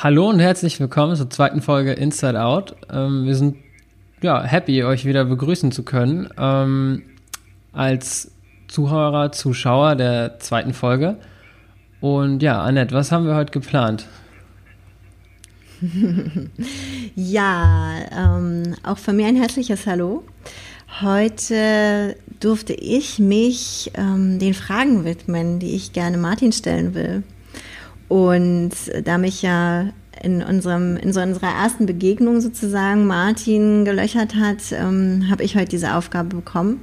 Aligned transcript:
Hallo 0.00 0.28
und 0.28 0.38
herzlich 0.38 0.78
willkommen 0.78 1.16
zur 1.16 1.28
zweiten 1.28 1.60
Folge 1.60 1.90
Inside 1.92 2.40
Out. 2.40 2.76
Ähm, 2.88 3.24
wir 3.24 3.34
sind 3.34 3.56
ja 4.22 4.44
happy, 4.44 4.84
euch 4.84 5.04
wieder 5.04 5.24
begrüßen 5.24 5.72
zu 5.72 5.82
können 5.82 6.28
ähm, 6.38 7.02
als 7.72 8.30
Zuhörer, 8.68 9.32
Zuschauer 9.32 9.96
der 9.96 10.38
zweiten 10.38 10.72
Folge. 10.72 11.16
Und 12.00 12.44
ja, 12.44 12.62
Annette, 12.62 12.94
was 12.94 13.10
haben 13.10 13.26
wir 13.26 13.34
heute 13.34 13.50
geplant? 13.50 14.06
ja, 17.16 17.94
ähm, 18.16 18.76
auch 18.84 18.98
von 18.98 19.16
mir 19.16 19.26
ein 19.26 19.34
herzliches 19.34 19.84
Hallo. 19.88 20.22
Heute 21.00 22.14
durfte 22.38 22.72
ich 22.72 23.18
mich 23.18 23.90
ähm, 23.94 24.38
den 24.38 24.54
Fragen 24.54 25.04
widmen, 25.04 25.58
die 25.58 25.74
ich 25.74 25.92
gerne 25.92 26.18
Martin 26.18 26.52
stellen 26.52 26.94
will. 26.94 27.24
Und 28.08 28.72
da 29.04 29.18
mich 29.18 29.42
ja 29.42 29.88
in, 30.22 30.42
unserem, 30.42 30.96
in 30.96 31.12
so 31.12 31.20
unserer 31.20 31.54
ersten 31.54 31.86
Begegnung 31.86 32.40
sozusagen 32.40 33.06
Martin 33.06 33.84
gelöchert 33.84 34.34
hat, 34.34 34.72
ähm, 34.72 35.26
habe 35.30 35.44
ich 35.44 35.56
heute 35.56 35.68
diese 35.68 35.94
Aufgabe 35.94 36.36
bekommen, 36.36 36.80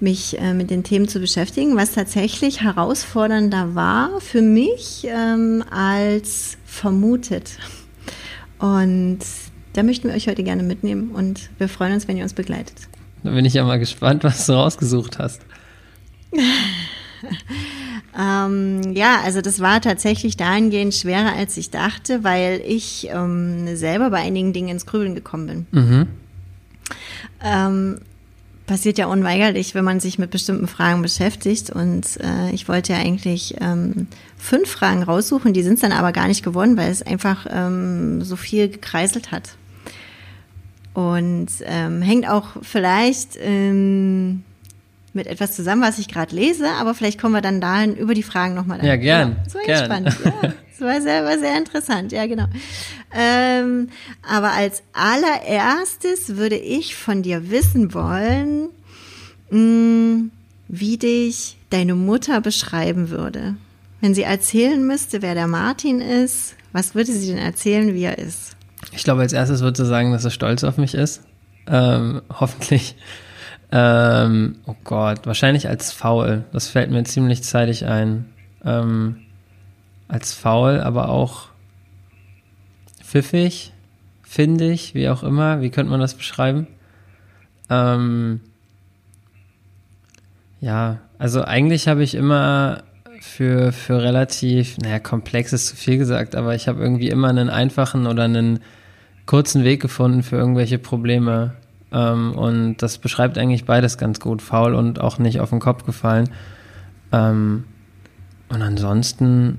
mich 0.00 0.38
äh, 0.40 0.54
mit 0.54 0.70
den 0.70 0.82
Themen 0.82 1.08
zu 1.08 1.20
beschäftigen, 1.20 1.76
was 1.76 1.92
tatsächlich 1.92 2.62
herausfordernder 2.62 3.74
war 3.74 4.20
für 4.20 4.42
mich 4.42 5.06
ähm, 5.06 5.62
als 5.70 6.56
vermutet. 6.64 7.58
Und 8.58 9.20
da 9.74 9.82
möchten 9.82 10.08
wir 10.08 10.14
euch 10.14 10.28
heute 10.28 10.42
gerne 10.42 10.62
mitnehmen 10.62 11.12
und 11.12 11.50
wir 11.58 11.68
freuen 11.68 11.92
uns, 11.92 12.08
wenn 12.08 12.16
ihr 12.16 12.22
uns 12.24 12.34
begleitet. 12.34 12.76
Da 13.22 13.30
bin 13.30 13.44
ich 13.44 13.54
ja 13.54 13.64
mal 13.64 13.78
gespannt, 13.78 14.24
was 14.24 14.46
du 14.46 14.52
rausgesucht 14.52 15.18
hast. 15.18 15.42
ähm, 18.18 18.92
ja, 18.92 19.20
also 19.24 19.40
das 19.40 19.60
war 19.60 19.80
tatsächlich 19.80 20.36
dahingehend 20.36 20.94
schwerer, 20.94 21.34
als 21.34 21.56
ich 21.56 21.70
dachte, 21.70 22.24
weil 22.24 22.62
ich 22.66 23.08
ähm, 23.10 23.74
selber 23.76 24.10
bei 24.10 24.18
einigen 24.18 24.52
Dingen 24.52 24.68
ins 24.68 24.86
Grübeln 24.86 25.14
gekommen 25.14 25.46
bin. 25.46 25.66
Mhm. 25.70 26.06
Ähm, 27.42 27.98
passiert 28.66 28.98
ja 28.98 29.06
unweigerlich, 29.06 29.74
wenn 29.74 29.84
man 29.84 30.00
sich 30.00 30.18
mit 30.18 30.30
bestimmten 30.30 30.68
Fragen 30.68 31.02
beschäftigt. 31.02 31.70
Und 31.70 32.18
äh, 32.20 32.50
ich 32.52 32.68
wollte 32.68 32.92
ja 32.92 32.98
eigentlich 32.98 33.56
ähm, 33.60 34.06
fünf 34.36 34.70
Fragen 34.70 35.02
raussuchen, 35.02 35.52
die 35.52 35.62
sind 35.62 35.74
es 35.74 35.80
dann 35.80 35.92
aber 35.92 36.12
gar 36.12 36.28
nicht 36.28 36.44
geworden, 36.44 36.76
weil 36.76 36.90
es 36.90 37.02
einfach 37.02 37.46
ähm, 37.50 38.22
so 38.22 38.36
viel 38.36 38.68
gekreiselt 38.68 39.32
hat. 39.32 39.56
Und 40.94 41.48
ähm, 41.64 42.02
hängt 42.02 42.28
auch 42.28 42.48
vielleicht 42.60 43.38
ähm, 43.40 44.44
mit 45.14 45.26
etwas 45.26 45.54
zusammen, 45.54 45.82
was 45.82 45.98
ich 45.98 46.08
gerade 46.08 46.34
lese, 46.34 46.68
aber 46.80 46.94
vielleicht 46.94 47.20
kommen 47.20 47.34
wir 47.34 47.42
dann 47.42 47.60
dahin 47.60 47.96
über 47.96 48.14
die 48.14 48.22
Fragen 48.22 48.54
nochmal. 48.54 48.84
Ja, 48.84 48.96
gern. 48.96 49.30
Ja, 49.30 49.44
das 49.44 49.54
war 49.54 49.62
gern. 49.62 49.84
spannend. 49.84 50.16
Ja, 50.24 50.54
das 50.70 50.80
war 50.80 51.00
sehr, 51.00 51.24
war 51.24 51.38
sehr 51.38 51.58
interessant. 51.58 52.12
Ja, 52.12 52.26
genau. 52.26 52.46
Ähm, 53.14 53.88
aber 54.28 54.52
als 54.52 54.82
allererstes 54.92 56.36
würde 56.36 56.56
ich 56.56 56.96
von 56.96 57.22
dir 57.22 57.50
wissen 57.50 57.92
wollen, 57.94 58.68
mh, 59.50 59.58
mm, 59.58 60.30
wie 60.68 60.96
dich 60.96 61.58
deine 61.68 61.94
Mutter 61.94 62.40
beschreiben 62.40 63.10
würde. 63.10 63.56
Wenn 64.00 64.14
sie 64.14 64.22
erzählen 64.22 64.84
müsste, 64.84 65.22
wer 65.22 65.34
der 65.34 65.46
Martin 65.46 66.00
ist, 66.00 66.54
was 66.72 66.94
würde 66.94 67.12
sie 67.12 67.28
denn 67.28 67.38
erzählen, 67.38 67.94
wie 67.94 68.04
er 68.04 68.18
ist? 68.18 68.56
Ich 68.90 69.04
glaube, 69.04 69.20
als 69.20 69.32
erstes 69.32 69.60
würde 69.60 69.82
sie 69.82 69.88
sagen, 69.88 70.10
dass 70.12 70.24
er 70.24 70.30
stolz 70.30 70.64
auf 70.64 70.78
mich 70.78 70.94
ist. 70.94 71.22
Ähm, 71.66 72.22
hoffentlich. 72.28 72.96
Ähm, 73.72 74.56
oh 74.66 74.76
Gott, 74.84 75.26
wahrscheinlich 75.26 75.68
als 75.68 75.92
faul. 75.92 76.44
Das 76.52 76.68
fällt 76.68 76.90
mir 76.90 77.02
ziemlich 77.04 77.42
zeitig 77.42 77.86
ein. 77.86 78.26
Ähm, 78.64 79.16
als 80.08 80.34
faul, 80.34 80.80
aber 80.80 81.08
auch 81.08 81.48
pfiffig, 83.02 83.72
findig, 84.22 84.94
wie 84.94 85.08
auch 85.08 85.22
immer. 85.22 85.62
Wie 85.62 85.70
könnte 85.70 85.90
man 85.90 86.00
das 86.00 86.14
beschreiben? 86.14 86.66
Ähm, 87.70 88.40
ja, 90.60 90.98
also 91.18 91.42
eigentlich 91.42 91.88
habe 91.88 92.02
ich 92.02 92.14
immer 92.14 92.82
für, 93.20 93.72
für 93.72 94.02
relativ, 94.02 94.76
naja, 94.78 94.98
komplex 94.98 95.52
ist 95.52 95.68
zu 95.68 95.76
viel 95.76 95.96
gesagt, 95.96 96.34
aber 96.34 96.54
ich 96.54 96.68
habe 96.68 96.82
irgendwie 96.82 97.08
immer 97.08 97.28
einen 97.28 97.48
einfachen 97.48 98.06
oder 98.06 98.24
einen 98.24 98.60
kurzen 99.24 99.64
Weg 99.64 99.80
gefunden 99.80 100.22
für 100.22 100.36
irgendwelche 100.36 100.78
Probleme. 100.78 101.54
Ähm, 101.92 102.32
und 102.34 102.78
das 102.78 102.98
beschreibt 102.98 103.38
eigentlich 103.38 103.64
beides 103.64 103.98
ganz 103.98 104.20
gut. 104.20 104.42
Faul 104.42 104.74
und 104.74 105.00
auch 105.00 105.18
nicht 105.18 105.40
auf 105.40 105.50
den 105.50 105.60
Kopf 105.60 105.84
gefallen. 105.84 106.30
Ähm, 107.12 107.64
und 108.48 108.62
ansonsten 108.62 109.58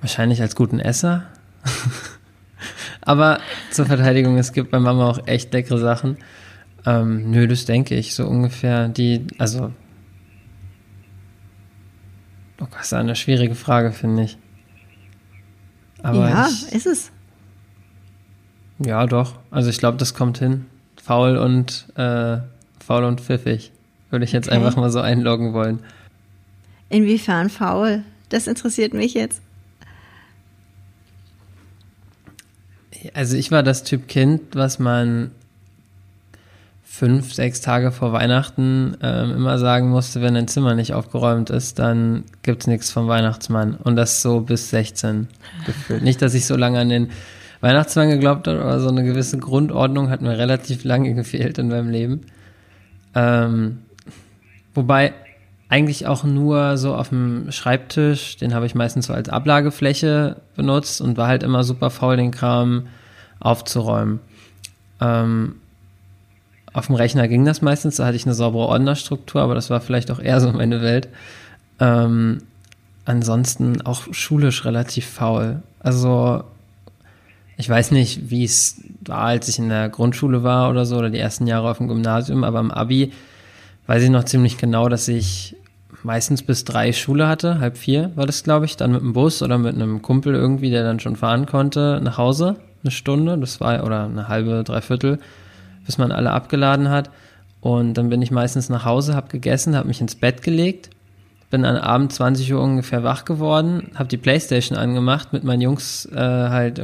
wahrscheinlich 0.00 0.42
als 0.42 0.54
guten 0.54 0.80
Esser. 0.80 1.24
Aber 3.00 3.38
zur 3.70 3.86
Verteidigung, 3.86 4.38
es 4.38 4.52
gibt 4.52 4.70
bei 4.70 4.78
Mama 4.78 5.08
auch 5.08 5.26
echt 5.26 5.52
leckere 5.52 5.78
Sachen. 5.78 6.18
Ähm, 6.86 7.30
nö, 7.30 7.46
das 7.46 7.64
denke 7.64 7.94
ich, 7.94 8.14
so 8.14 8.26
ungefähr. 8.26 8.88
Die, 8.88 9.26
also. 9.38 9.72
Oh, 12.60 12.66
das 12.72 12.86
ist 12.86 12.92
eine 12.94 13.16
schwierige 13.16 13.54
Frage, 13.54 13.92
finde 13.92 14.24
ich. 14.24 14.38
Aber 16.02 16.28
ja, 16.28 16.48
ich, 16.48 16.72
ist 16.72 16.86
es. 16.86 17.10
Ja, 18.78 19.06
doch. 19.06 19.34
Also 19.50 19.70
ich 19.70 19.78
glaube, 19.78 19.98
das 19.98 20.14
kommt 20.14 20.38
hin. 20.38 20.66
Faul 21.02 21.36
und 21.36 21.86
äh, 21.96 22.38
faul 22.84 23.04
und 23.04 23.20
pfiffig. 23.20 23.72
Würde 24.10 24.24
ich 24.24 24.32
jetzt 24.32 24.48
okay. 24.48 24.56
einfach 24.56 24.76
mal 24.76 24.90
so 24.90 25.00
einloggen 25.00 25.52
wollen. 25.52 25.80
Inwiefern 26.88 27.50
faul? 27.50 28.04
Das 28.28 28.46
interessiert 28.46 28.94
mich 28.94 29.14
jetzt. 29.14 29.42
Also 33.12 33.36
ich 33.36 33.50
war 33.50 33.62
das 33.62 33.82
Typ 33.82 34.08
Kind, 34.08 34.54
was 34.54 34.78
man 34.78 35.30
fünf, 36.84 37.34
sechs 37.34 37.60
Tage 37.60 37.90
vor 37.90 38.12
Weihnachten 38.12 38.96
ähm, 39.02 39.32
immer 39.32 39.58
sagen 39.58 39.90
musste, 39.90 40.22
wenn 40.22 40.36
ein 40.36 40.46
Zimmer 40.46 40.74
nicht 40.74 40.94
aufgeräumt 40.94 41.50
ist, 41.50 41.80
dann 41.80 42.22
gibt 42.42 42.62
es 42.62 42.66
nichts 42.68 42.92
vom 42.92 43.08
Weihnachtsmann. 43.08 43.74
Und 43.74 43.96
das 43.96 44.22
so 44.22 44.40
bis 44.40 44.70
16 44.70 45.26
gefühlt. 45.66 46.02
Nicht, 46.02 46.22
dass 46.22 46.34
ich 46.34 46.46
so 46.46 46.56
lange 46.56 46.78
an 46.78 46.88
den 46.88 47.10
Weihnachtsmann 47.64 48.10
geglaubt 48.10 48.46
habe, 48.46 48.60
aber 48.60 48.78
so 48.78 48.88
eine 48.88 49.04
gewisse 49.04 49.38
Grundordnung 49.38 50.10
hat 50.10 50.20
mir 50.20 50.36
relativ 50.36 50.84
lange 50.84 51.14
gefehlt 51.20 51.58
in 51.58 51.68
meinem 51.68 51.88
Leben. 51.88 52.20
Ähm, 53.14 53.78
wobei 54.74 55.14
eigentlich 55.70 56.06
auch 56.06 56.24
nur 56.24 56.76
so 56.76 56.94
auf 56.94 57.08
dem 57.08 57.50
Schreibtisch, 57.50 58.36
den 58.36 58.54
habe 58.54 58.66
ich 58.66 58.74
meistens 58.74 59.06
so 59.06 59.14
als 59.14 59.30
Ablagefläche 59.30 60.36
benutzt 60.56 61.00
und 61.00 61.16
war 61.16 61.26
halt 61.26 61.42
immer 61.42 61.64
super 61.64 61.88
faul, 61.88 62.18
den 62.18 62.32
Kram 62.32 62.86
aufzuräumen. 63.40 64.20
Ähm, 65.00 65.56
auf 66.74 66.86
dem 66.86 66.96
Rechner 66.96 67.28
ging 67.28 67.46
das 67.46 67.62
meistens, 67.62 67.96
da 67.96 68.04
hatte 68.04 68.16
ich 68.16 68.26
eine 68.26 68.34
saubere 68.34 68.66
Ordnerstruktur, 68.66 69.40
aber 69.40 69.54
das 69.54 69.70
war 69.70 69.80
vielleicht 69.80 70.10
auch 70.10 70.20
eher 70.20 70.40
so 70.40 70.52
meine 70.52 70.82
Welt. 70.82 71.08
Ähm, 71.80 72.42
ansonsten 73.06 73.80
auch 73.82 74.12
schulisch 74.12 74.64
relativ 74.66 75.06
faul. 75.06 75.62
Also 75.80 76.44
ich 77.56 77.68
weiß 77.68 77.92
nicht, 77.92 78.30
wie 78.30 78.44
es 78.44 78.80
war, 79.00 79.24
als 79.24 79.48
ich 79.48 79.58
in 79.58 79.68
der 79.68 79.88
Grundschule 79.88 80.42
war 80.42 80.70
oder 80.70 80.84
so, 80.84 80.96
oder 80.96 81.10
die 81.10 81.18
ersten 81.18 81.46
Jahre 81.46 81.70
auf 81.70 81.78
dem 81.78 81.88
Gymnasium, 81.88 82.44
aber 82.44 82.60
im 82.60 82.70
Abi 82.70 83.12
weiß 83.86 84.02
ich 84.02 84.10
noch 84.10 84.24
ziemlich 84.24 84.58
genau, 84.58 84.88
dass 84.88 85.08
ich 85.08 85.56
meistens 86.02 86.42
bis 86.42 86.64
drei 86.64 86.92
Schule 86.92 87.28
hatte, 87.28 87.60
halb 87.60 87.78
vier 87.78 88.10
war 88.14 88.26
das, 88.26 88.44
glaube 88.44 88.66
ich, 88.66 88.76
dann 88.76 88.92
mit 88.92 89.00
dem 89.00 89.12
Bus 89.12 89.42
oder 89.42 89.58
mit 89.58 89.74
einem 89.74 90.02
Kumpel 90.02 90.34
irgendwie, 90.34 90.70
der 90.70 90.82
dann 90.84 91.00
schon 91.00 91.16
fahren 91.16 91.46
konnte, 91.46 92.00
nach 92.02 92.18
Hause, 92.18 92.56
eine 92.82 92.90
Stunde, 92.90 93.38
das 93.38 93.60
war, 93.60 93.84
oder 93.84 94.04
eine 94.04 94.28
halbe, 94.28 94.62
dreiviertel, 94.64 95.18
bis 95.86 95.96
man 95.96 96.12
alle 96.12 96.32
abgeladen 96.32 96.88
hat. 96.90 97.10
Und 97.60 97.94
dann 97.94 98.10
bin 98.10 98.20
ich 98.20 98.30
meistens 98.30 98.68
nach 98.68 98.84
Hause, 98.84 99.14
habe 99.14 99.28
gegessen, 99.28 99.74
habe 99.74 99.88
mich 99.88 100.00
ins 100.02 100.14
Bett 100.14 100.42
gelegt 100.42 100.90
bin 101.54 101.62
dann 101.62 101.76
Abend 101.76 102.12
20 102.12 102.52
Uhr 102.52 102.60
ungefähr 102.60 103.04
wach 103.04 103.24
geworden, 103.24 103.92
habe 103.94 104.08
die 104.08 104.16
Playstation 104.16 104.76
angemacht 104.76 105.32
mit 105.32 105.44
meinen 105.44 105.60
Jungs 105.60 106.04
äh, 106.06 106.18
halt. 106.18 106.82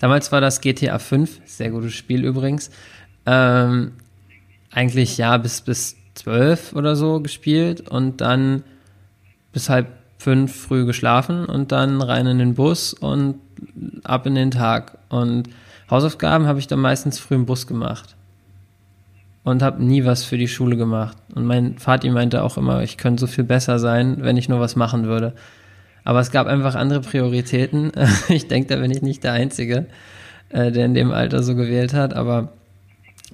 Damals 0.00 0.32
war 0.32 0.40
das 0.40 0.62
GTA 0.62 0.98
5, 0.98 1.42
sehr 1.44 1.68
gutes 1.68 1.92
Spiel 1.92 2.24
übrigens. 2.24 2.70
Ähm, 3.26 3.92
eigentlich 4.72 5.18
ja 5.18 5.36
bis 5.36 5.60
bis 5.60 5.94
12 6.14 6.72
oder 6.72 6.96
so 6.96 7.20
gespielt 7.20 7.86
und 7.90 8.22
dann 8.22 8.62
bis 9.52 9.68
halb 9.68 9.88
fünf 10.16 10.58
früh 10.58 10.86
geschlafen 10.86 11.44
und 11.44 11.70
dann 11.70 12.00
rein 12.00 12.26
in 12.26 12.38
den 12.38 12.54
Bus 12.54 12.94
und 12.94 13.34
ab 14.04 14.24
in 14.24 14.36
den 14.36 14.52
Tag. 14.52 14.96
Und 15.10 15.50
Hausaufgaben 15.90 16.46
habe 16.46 16.60
ich 16.60 16.66
dann 16.66 16.80
meistens 16.80 17.18
früh 17.18 17.34
im 17.34 17.44
Bus 17.44 17.66
gemacht 17.66 18.16
und 19.48 19.62
habe 19.62 19.82
nie 19.84 20.04
was 20.04 20.24
für 20.24 20.38
die 20.38 20.48
Schule 20.48 20.76
gemacht. 20.76 21.16
Und 21.34 21.44
mein 21.44 21.76
Vati 21.78 22.10
meinte 22.10 22.42
auch 22.42 22.56
immer, 22.56 22.82
ich 22.82 22.96
könnte 22.96 23.20
so 23.20 23.26
viel 23.26 23.44
besser 23.44 23.78
sein, 23.78 24.18
wenn 24.20 24.36
ich 24.36 24.48
nur 24.48 24.60
was 24.60 24.76
machen 24.76 25.04
würde. 25.04 25.32
Aber 26.04 26.20
es 26.20 26.30
gab 26.30 26.46
einfach 26.46 26.74
andere 26.74 27.00
Prioritäten. 27.00 27.92
Ich 28.28 28.48
denke, 28.48 28.74
da 28.74 28.80
bin 28.80 28.90
ich 28.90 29.02
nicht 29.02 29.24
der 29.24 29.32
Einzige, 29.32 29.86
äh, 30.50 30.72
der 30.72 30.86
in 30.86 30.94
dem 30.94 31.12
Alter 31.12 31.42
so 31.42 31.54
gewählt 31.54 31.94
hat. 31.94 32.14
Aber 32.14 32.52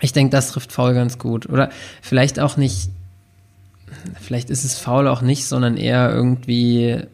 ich 0.01 0.13
denke, 0.13 0.31
das 0.31 0.51
trifft 0.51 0.73
faul 0.73 0.95
ganz 0.95 1.19
gut. 1.19 1.49
Oder 1.49 1.71
vielleicht 2.03 2.41
auch 2.41 2.57
nicht, 2.57 2.91
vielleicht 4.21 4.51
ist 4.51 4.65
es 4.65 4.79
faul 4.79 5.09
auch 5.09 5.23
nicht, 5.23 5.47
sondern 5.47 5.77
eher 5.77 6.13
irgendwie 6.13 7.05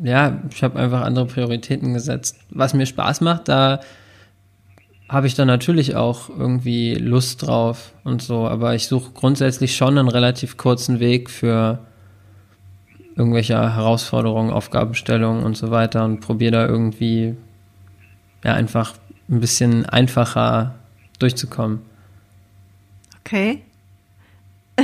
ja, 0.00 0.40
ich 0.50 0.62
habe 0.62 0.78
einfach 0.78 1.02
andere 1.02 1.26
Prioritäten 1.26 1.92
gesetzt. 1.92 2.36
Was 2.50 2.74
mir 2.74 2.86
Spaß 2.86 3.20
macht, 3.20 3.48
da 3.48 3.80
habe 5.08 5.26
ich 5.26 5.34
dann 5.34 5.46
natürlich 5.46 5.96
auch 5.96 6.28
irgendwie 6.28 6.94
Lust 6.94 7.46
drauf 7.46 7.92
und 8.04 8.20
so, 8.20 8.46
aber 8.46 8.74
ich 8.74 8.88
suche 8.88 9.12
grundsätzlich 9.12 9.74
schon 9.74 9.98
einen 9.98 10.08
relativ 10.08 10.56
kurzen 10.56 11.00
Weg 11.00 11.30
für 11.30 11.78
irgendwelche 13.16 13.54
Herausforderungen, 13.54 14.50
Aufgabenstellungen 14.50 15.44
und 15.44 15.56
so 15.56 15.70
weiter 15.70 16.04
und 16.04 16.20
probiere 16.20 16.52
da 16.52 16.66
irgendwie 16.66 17.34
ja 18.44 18.54
einfach 18.54 18.94
ein 19.28 19.40
bisschen 19.40 19.86
einfacher 19.86 20.74
durchzukommen. 21.18 21.80
Okay. 23.20 23.62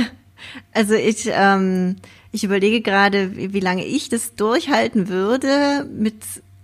Also 0.71 0.93
ich, 0.93 1.27
ähm, 1.31 1.95
ich 2.31 2.43
überlege 2.43 2.81
gerade, 2.81 3.35
wie, 3.35 3.53
wie 3.53 3.59
lange 3.59 3.83
ich 3.83 4.09
das 4.09 4.35
durchhalten 4.35 5.07
würde 5.07 5.85
mit 5.97 6.15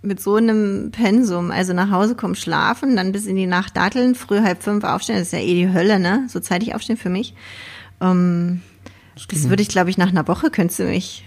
mit 0.02 0.20
so 0.20 0.36
einem 0.36 0.90
Pensum, 0.90 1.50
also 1.50 1.72
nach 1.72 1.90
Hause 1.90 2.14
kommen, 2.14 2.34
schlafen, 2.34 2.96
dann 2.96 3.12
bis 3.12 3.26
in 3.26 3.36
die 3.36 3.46
Nacht 3.46 3.76
datteln, 3.76 4.14
früh 4.14 4.40
halb 4.40 4.62
fünf 4.62 4.84
aufstehen, 4.84 5.16
das 5.18 5.28
ist 5.28 5.32
ja 5.32 5.38
eh 5.38 5.54
die 5.54 5.72
Hölle, 5.72 5.98
ne? 5.98 6.26
So 6.28 6.40
zeitig 6.40 6.74
aufstehen 6.74 6.96
für 6.96 7.08
mich. 7.08 7.34
Ähm, 8.00 8.62
das, 9.14 9.26
das 9.28 9.48
würde 9.48 9.62
ich, 9.62 9.68
glaube 9.68 9.90
ich, 9.90 9.98
nach 9.98 10.08
einer 10.08 10.26
Woche 10.26 10.50
könnte 10.50 10.84
mich, 10.84 11.24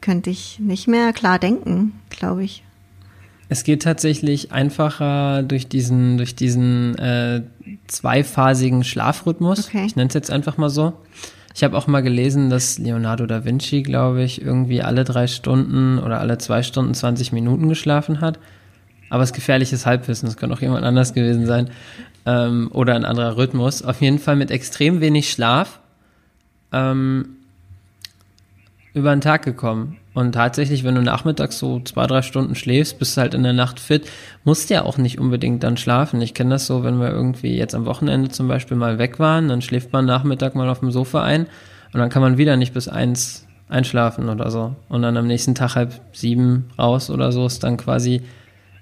könnte 0.00 0.30
ich 0.30 0.58
nicht 0.58 0.88
mehr 0.88 1.12
klar 1.12 1.38
denken, 1.38 2.00
glaube 2.08 2.44
ich. 2.44 2.64
Es 3.50 3.62
geht 3.64 3.82
tatsächlich 3.82 4.52
einfacher 4.52 5.42
durch 5.42 5.68
diesen, 5.68 6.16
durch 6.16 6.34
diesen 6.34 6.96
äh, 6.96 7.42
zweiphasigen 7.86 8.84
Schlafrhythmus. 8.84 9.68
Okay. 9.68 9.84
Ich 9.84 9.96
nenne 9.96 10.08
es 10.08 10.14
jetzt 10.14 10.30
einfach 10.30 10.56
mal 10.56 10.70
so. 10.70 10.94
Ich 11.54 11.62
habe 11.62 11.78
auch 11.78 11.86
mal 11.86 12.02
gelesen, 12.02 12.50
dass 12.50 12.78
Leonardo 12.78 13.26
da 13.26 13.44
Vinci, 13.44 13.82
glaube 13.82 14.24
ich, 14.24 14.42
irgendwie 14.42 14.82
alle 14.82 15.04
drei 15.04 15.28
Stunden 15.28 16.00
oder 16.00 16.18
alle 16.18 16.36
zwei 16.38 16.64
Stunden 16.64 16.94
20 16.94 17.30
Minuten 17.30 17.68
geschlafen 17.68 18.20
hat. 18.20 18.40
Aber 19.08 19.22
es 19.22 19.30
ist 19.30 19.36
gefährliches 19.36 19.86
Halbwissen, 19.86 20.26
das 20.26 20.36
könnte 20.36 20.56
auch 20.56 20.60
jemand 20.60 20.84
anders 20.84 21.14
gewesen 21.14 21.46
sein. 21.46 21.70
Ähm, 22.26 22.68
oder 22.72 22.96
ein 22.96 23.04
anderer 23.04 23.36
Rhythmus. 23.36 23.82
Auf 23.82 24.00
jeden 24.00 24.18
Fall 24.18 24.34
mit 24.34 24.50
extrem 24.50 25.00
wenig 25.00 25.30
Schlaf 25.30 25.78
ähm, 26.72 27.36
über 28.92 29.14
den 29.14 29.20
Tag 29.20 29.44
gekommen. 29.44 29.98
Und 30.14 30.32
tatsächlich, 30.32 30.84
wenn 30.84 30.94
du 30.94 31.02
nachmittags 31.02 31.58
so 31.58 31.80
zwei, 31.80 32.06
drei 32.06 32.22
Stunden 32.22 32.54
schläfst, 32.54 32.98
bist 33.00 33.16
du 33.16 33.20
halt 33.20 33.34
in 33.34 33.42
der 33.42 33.52
Nacht 33.52 33.80
fit, 33.80 34.08
musst 34.44 34.70
ja 34.70 34.84
auch 34.84 34.96
nicht 34.96 35.18
unbedingt 35.18 35.64
dann 35.64 35.76
schlafen. 35.76 36.22
Ich 36.22 36.34
kenne 36.34 36.50
das 36.50 36.66
so, 36.66 36.84
wenn 36.84 37.00
wir 37.00 37.10
irgendwie 37.10 37.56
jetzt 37.56 37.74
am 37.74 37.84
Wochenende 37.84 38.28
zum 38.30 38.46
Beispiel 38.46 38.76
mal 38.76 38.98
weg 38.98 39.18
waren, 39.18 39.48
dann 39.48 39.60
schläft 39.60 39.92
man 39.92 40.06
Nachmittag 40.06 40.54
mal 40.54 40.68
auf 40.68 40.78
dem 40.78 40.92
Sofa 40.92 41.22
ein 41.24 41.46
und 41.92 42.00
dann 42.00 42.10
kann 42.10 42.22
man 42.22 42.38
wieder 42.38 42.56
nicht 42.56 42.72
bis 42.72 42.86
eins 42.86 43.46
einschlafen 43.68 44.28
oder 44.28 44.50
so. 44.52 44.76
Und 44.88 45.02
dann 45.02 45.16
am 45.16 45.26
nächsten 45.26 45.56
Tag 45.56 45.74
halb 45.74 46.00
sieben 46.12 46.66
raus 46.78 47.10
oder 47.10 47.32
so 47.32 47.46
ist 47.46 47.64
dann 47.64 47.76
quasi 47.76 48.22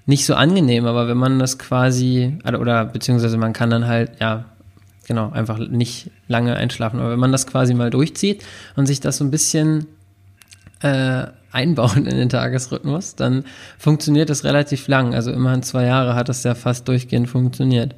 nicht 0.05 0.25
so 0.25 0.35
angenehm, 0.35 0.85
aber 0.85 1.07
wenn 1.07 1.17
man 1.17 1.39
das 1.39 1.57
quasi, 1.57 2.37
oder 2.45 2.85
beziehungsweise 2.85 3.37
man 3.37 3.53
kann 3.53 3.69
dann 3.69 3.87
halt, 3.87 4.11
ja, 4.19 4.45
genau, 5.07 5.31
einfach 5.31 5.57
nicht 5.57 6.11
lange 6.27 6.55
einschlafen. 6.55 6.99
Aber 6.99 7.11
wenn 7.11 7.19
man 7.19 7.31
das 7.31 7.47
quasi 7.47 7.73
mal 7.73 7.89
durchzieht 7.89 8.43
und 8.75 8.85
sich 8.85 8.99
das 8.99 9.17
so 9.17 9.23
ein 9.23 9.31
bisschen 9.31 9.87
äh, 10.83 11.27
einbauen 11.51 12.05
in 12.05 12.17
den 12.17 12.29
Tagesrhythmus, 12.29 13.15
dann 13.15 13.45
funktioniert 13.77 14.29
das 14.29 14.43
relativ 14.43 14.87
lang. 14.87 15.13
Also 15.13 15.31
immerhin 15.31 15.63
zwei 15.63 15.85
Jahre 15.85 16.15
hat 16.15 16.29
das 16.29 16.43
ja 16.43 16.55
fast 16.55 16.87
durchgehend 16.87 17.29
funktioniert. 17.29 17.95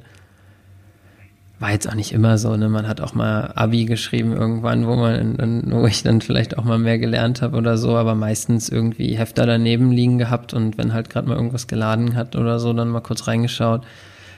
War 1.58 1.70
jetzt 1.70 1.88
auch 1.88 1.94
nicht 1.94 2.12
immer 2.12 2.36
so, 2.36 2.54
ne? 2.54 2.68
Man 2.68 2.86
hat 2.86 3.00
auch 3.00 3.14
mal 3.14 3.52
Abi 3.54 3.86
geschrieben 3.86 4.32
irgendwann, 4.34 4.86
wo 4.86 4.94
man, 4.94 5.64
wo 5.72 5.86
ich 5.86 6.02
dann 6.02 6.20
vielleicht 6.20 6.58
auch 6.58 6.64
mal 6.64 6.78
mehr 6.78 6.98
gelernt 6.98 7.40
habe 7.40 7.56
oder 7.56 7.78
so, 7.78 7.96
aber 7.96 8.14
meistens 8.14 8.68
irgendwie 8.68 9.16
Hefter 9.16 9.46
daneben 9.46 9.90
liegen 9.90 10.18
gehabt 10.18 10.52
und 10.52 10.76
wenn 10.76 10.92
halt 10.92 11.08
gerade 11.08 11.26
mal 11.26 11.36
irgendwas 11.36 11.66
geladen 11.66 12.14
hat 12.14 12.36
oder 12.36 12.58
so, 12.58 12.74
dann 12.74 12.88
mal 12.88 13.00
kurz 13.00 13.26
reingeschaut. 13.26 13.86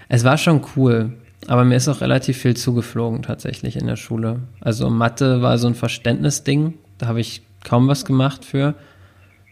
Es 0.09 0.23
war 0.23 0.39
schon 0.39 0.63
cool, 0.77 1.13
aber 1.49 1.65
mir 1.65 1.75
ist 1.75 1.89
auch 1.89 2.01
relativ 2.01 2.39
viel 2.39 2.57
zugeflogen 2.57 3.23
tatsächlich 3.23 3.75
in 3.75 3.89
der 3.89 3.97
Schule. 3.97 4.43
Also 4.61 4.89
Mathe 4.89 5.43
war 5.43 5.59
so 5.59 5.67
ein 5.67 5.75
Verständnisding, 5.75 6.75
da 6.99 7.09
habe 7.09 7.21
ich 7.21 7.43
kaum 7.69 7.89
was 7.89 8.05
gemacht 8.05 8.45
für. 8.45 8.75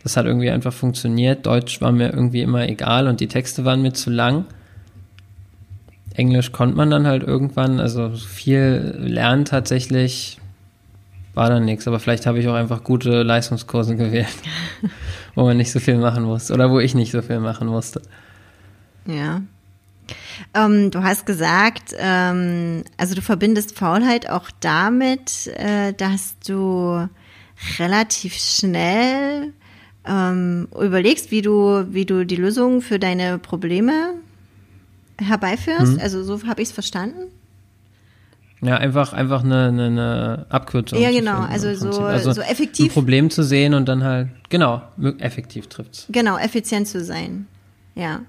Das 0.03 0.17
hat 0.17 0.27
irgendwie 0.27 0.51
einfach 0.51 0.73
funktioniert. 0.73 1.47
Deutsch 1.47 1.81
war 1.81 1.93
mir 1.93 2.13
irgendwie 2.13 2.43
immer 2.43 2.69
egal 2.69 3.09
und 3.09 3.21
die 3.21 3.29
Texte 3.29 3.65
waren 3.65 3.83
mir 3.83 3.93
zu 3.93 4.11
lang. 4.11 4.45
Englisch 6.15 6.53
konnte 6.53 6.77
man 6.77 6.91
dann 6.91 7.07
halt 7.07 7.23
irgendwann, 7.23 7.79
also 7.79 8.11
viel 8.11 8.95
lernen 8.99 9.45
tatsächlich 9.45 10.39
war 11.35 11.51
dann 11.51 11.67
nichts, 11.67 11.87
aber 11.87 12.01
vielleicht 12.01 12.25
habe 12.25 12.39
ich 12.39 12.49
auch 12.49 12.55
einfach 12.55 12.83
gute 12.83 13.23
Leistungskurse 13.23 13.97
gewählt, 13.97 14.35
wo 15.35 15.45
man 15.45 15.59
nicht 15.59 15.71
so 15.71 15.81
viel 15.81 15.99
machen 15.99 16.25
musste 16.25 16.55
oder 16.55 16.71
wo 16.71 16.81
ich 16.81 16.95
nicht 16.95 17.13
so 17.13 17.21
viel 17.21 17.41
machen 17.41 17.69
musste. 17.69 18.01
Ja. 19.05 19.43
Ähm, 20.55 20.91
du 20.91 21.03
hast 21.03 21.27
gesagt, 21.27 21.95
ähm, 21.99 22.85
also 22.97 23.15
du 23.15 23.21
verbindest 23.21 23.77
Faulheit 23.77 24.31
auch 24.31 24.51
damit, 24.61 25.49
äh, 25.49 25.93
dass 25.93 26.39
du 26.47 27.07
relativ 27.79 28.35
schnell 28.35 29.53
ähm, 30.07 30.69
überlegst, 30.81 31.31
wie 31.31 31.43
du, 31.43 31.87
wie 31.91 32.05
du 32.05 32.25
die 32.25 32.37
Lösung 32.37 32.81
für 32.81 32.99
deine 32.99 33.39
Probleme 33.39 34.15
herbeiführst. 35.19 35.95
Mhm. 35.95 36.01
Also 36.01 36.23
so 36.23 36.47
habe 36.47 36.63
ich 36.63 36.69
es 36.69 36.75
verstanden. 36.75 37.31
Ja, 38.63 38.77
einfach, 38.79 39.13
einfach 39.13 39.45
eine, 39.45 39.69
eine, 39.69 39.87
eine 39.87 40.47
Abkürzung. 40.49 40.99
Ja, 40.99 41.11
genau, 41.11 41.41
also 41.41 41.75
so, 41.75 42.01
also 42.03 42.33
so 42.33 42.41
effektiv. 42.41 42.87
Ein 42.87 42.95
Problem 42.95 43.31
zu 43.31 43.43
sehen 43.43 43.75
und 43.75 43.87
dann 43.87 44.03
halt, 44.03 44.29
genau, 44.49 44.83
effektiv 45.19 45.69
trifft's. 45.69 46.07
Genau, 46.09 46.39
effizient 46.39 46.89
zu 46.89 47.05
sein. 47.05 47.47
Ja. 47.95 48.21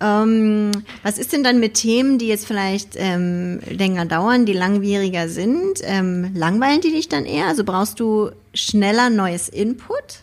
Ähm, 0.00 0.70
was 1.02 1.18
ist 1.18 1.32
denn 1.32 1.44
dann 1.44 1.60
mit 1.60 1.74
Themen, 1.74 2.18
die 2.18 2.28
jetzt 2.28 2.46
vielleicht 2.46 2.94
ähm, 2.96 3.60
länger 3.68 4.06
dauern, 4.06 4.46
die 4.46 4.54
langwieriger 4.54 5.28
sind? 5.28 5.80
Ähm, 5.82 6.34
langweilen 6.34 6.80
die 6.80 6.90
dich 6.90 7.08
dann 7.08 7.26
eher? 7.26 7.46
Also 7.46 7.64
brauchst 7.64 8.00
du 8.00 8.30
schneller 8.54 9.10
neues 9.10 9.48
Input? 9.48 10.20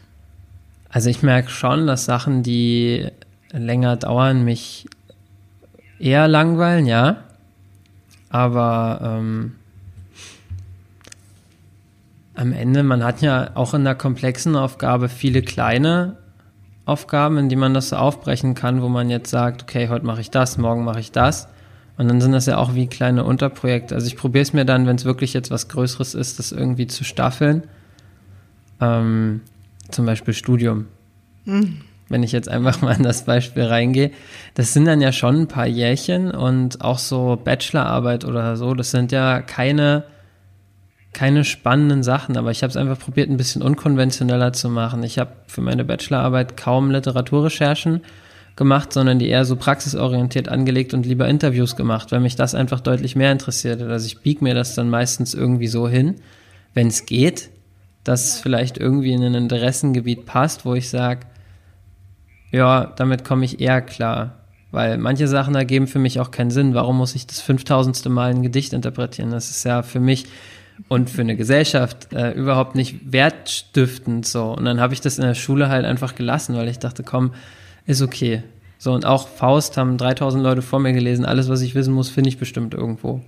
Also 0.89 1.09
ich 1.09 1.21
merke 1.21 1.49
schon, 1.49 1.85
dass 1.85 2.05
Sachen, 2.05 2.41
die 2.41 3.07
länger 3.51 3.97
dauern, 3.97 4.43
mich 4.43 4.87
eher 5.99 6.27
langweilen, 6.27 6.87
ja. 6.87 7.23
Aber 8.29 8.99
ähm, 9.03 9.55
am 12.33 12.51
Ende, 12.51 12.83
man 12.83 13.03
hat 13.03 13.21
ja 13.21 13.51
auch 13.53 13.73
in 13.73 13.83
der 13.83 13.95
komplexen 13.95 14.55
Aufgabe 14.55 15.07
viele 15.07 15.43
kleine 15.43 16.17
Aufgaben, 16.87 17.37
in 17.37 17.49
die 17.49 17.55
man 17.55 17.73
das 17.73 17.89
so 17.89 17.97
aufbrechen 17.97 18.55
kann, 18.55 18.81
wo 18.81 18.87
man 18.87 19.09
jetzt 19.09 19.29
sagt, 19.29 19.63
okay, 19.63 19.89
heute 19.89 20.05
mache 20.05 20.21
ich 20.21 20.31
das, 20.31 20.57
morgen 20.57 20.85
mache 20.85 20.99
ich 20.99 21.11
das. 21.11 21.47
Und 21.97 22.07
dann 22.07 22.21
sind 22.21 22.31
das 22.31 22.45
ja 22.45 22.57
auch 22.57 22.75
wie 22.75 22.87
kleine 22.87 23.23
Unterprojekte. 23.23 23.95
Also 23.95 24.07
ich 24.07 24.15
probiere 24.15 24.43
es 24.43 24.53
mir 24.53 24.65
dann, 24.65 24.85
wenn 24.85 24.95
es 24.95 25.05
wirklich 25.05 25.33
jetzt 25.33 25.49
was 25.51 25.67
Größeres 25.67 26.13
ist, 26.13 26.39
das 26.39 26.51
irgendwie 26.51 26.87
zu 26.87 27.03
staffeln. 27.03 27.63
Ähm, 28.79 29.41
zum 29.89 30.05
Beispiel 30.05 30.33
Studium. 30.33 30.85
Mhm. 31.45 31.81
Wenn 32.09 32.23
ich 32.23 32.31
jetzt 32.31 32.47
einfach 32.47 32.81
mal 32.81 32.95
in 32.95 33.03
das 33.03 33.25
Beispiel 33.25 33.63
reingehe, 33.63 34.11
das 34.53 34.73
sind 34.73 34.85
dann 34.85 35.01
ja 35.01 35.11
schon 35.11 35.41
ein 35.41 35.47
paar 35.47 35.67
Jährchen 35.67 36.31
und 36.31 36.81
auch 36.81 36.99
so 36.99 37.37
Bachelorarbeit 37.43 38.23
oder 38.23 38.55
so, 38.55 38.73
das 38.75 38.91
sind 38.91 39.11
ja 39.11 39.41
keine 39.41 40.03
keine 41.17 41.43
spannenden 41.43 42.03
Sachen, 42.03 42.37
aber 42.37 42.51
ich 42.51 42.61
habe 42.61 42.69
es 42.69 42.77
einfach 42.77 42.99
probiert, 42.99 43.27
ein 43.27 43.37
bisschen 43.37 43.63
unkonventioneller 43.63 44.53
zu 44.53 44.69
machen. 44.69 45.01
Ich 45.01 45.17
habe 45.17 45.31
für 45.47 45.61
meine 45.61 45.83
Bachelorarbeit 45.83 46.57
kaum 46.57 46.91
Literaturrecherchen 46.91 48.01
gemacht, 48.55 48.93
sondern 48.93 49.17
die 49.17 49.27
eher 49.27 49.43
so 49.43 49.55
praxisorientiert 49.55 50.47
angelegt 50.47 50.93
und 50.93 51.07
lieber 51.07 51.27
Interviews 51.27 51.75
gemacht, 51.75 52.11
weil 52.11 52.19
mich 52.19 52.35
das 52.35 52.53
einfach 52.53 52.81
deutlich 52.81 53.15
mehr 53.15 53.31
interessiert. 53.31 53.81
Also 53.81 54.05
ich 54.05 54.19
biege 54.19 54.43
mir 54.43 54.53
das 54.53 54.75
dann 54.75 54.91
meistens 54.91 55.33
irgendwie 55.33 55.65
so 55.65 55.87
hin, 55.89 56.17
wenn 56.75 56.85
es 56.85 57.07
geht, 57.07 57.49
dass 58.03 58.25
es 58.25 58.39
vielleicht 58.39 58.77
irgendwie 58.77 59.13
in 59.13 59.23
ein 59.23 59.33
Interessengebiet 59.33 60.27
passt, 60.27 60.65
wo 60.65 60.75
ich 60.75 60.87
sage, 60.87 61.21
ja, 62.51 62.93
damit 62.95 63.23
komme 63.23 63.43
ich 63.43 63.59
eher 63.59 63.81
klar. 63.81 64.35
Weil 64.69 64.99
manche 64.99 65.27
Sachen 65.27 65.55
ergeben 65.55 65.87
für 65.87 65.97
mich 65.97 66.19
auch 66.19 66.29
keinen 66.29 66.51
Sinn. 66.51 66.75
Warum 66.75 66.97
muss 66.97 67.15
ich 67.15 67.25
das 67.25 67.41
fünftausendste 67.41 68.09
Mal 68.09 68.29
ein 68.29 68.43
Gedicht 68.43 68.73
interpretieren? 68.73 69.31
Das 69.31 69.49
ist 69.49 69.63
ja 69.63 69.81
für 69.81 69.99
mich 69.99 70.25
und 70.89 71.09
für 71.09 71.21
eine 71.21 71.35
Gesellschaft 71.35 72.13
äh, 72.13 72.31
überhaupt 72.31 72.75
nicht 72.75 73.11
wertstiftend 73.11 74.27
so. 74.27 74.53
Und 74.53 74.63
dann 74.65 74.79
habe 74.79 74.93
ich 74.93 75.01
das 75.01 75.17
in 75.17 75.25
der 75.25 75.33
Schule 75.33 75.69
halt 75.69 75.85
einfach 75.85 76.13
gelassen, 76.15 76.55
weil 76.55 76.69
ich 76.69 76.79
dachte, 76.79 77.03
komm, 77.03 77.33
ist 77.85 78.01
okay. 78.01 78.43
So, 78.77 78.93
und 78.93 79.05
auch 79.05 79.27
Faust 79.27 79.75
haben 79.77 79.97
3000 79.97 80.41
Leute 80.43 80.61
vor 80.61 80.79
mir 80.79 80.93
gelesen. 80.93 81.25
Alles, 81.25 81.49
was 81.49 81.61
ich 81.61 81.73
wissen 81.73 81.93
muss, 81.93 82.09
finde 82.09 82.29
ich 82.29 82.37
bestimmt 82.37 82.75
irgendwo. 82.75 83.21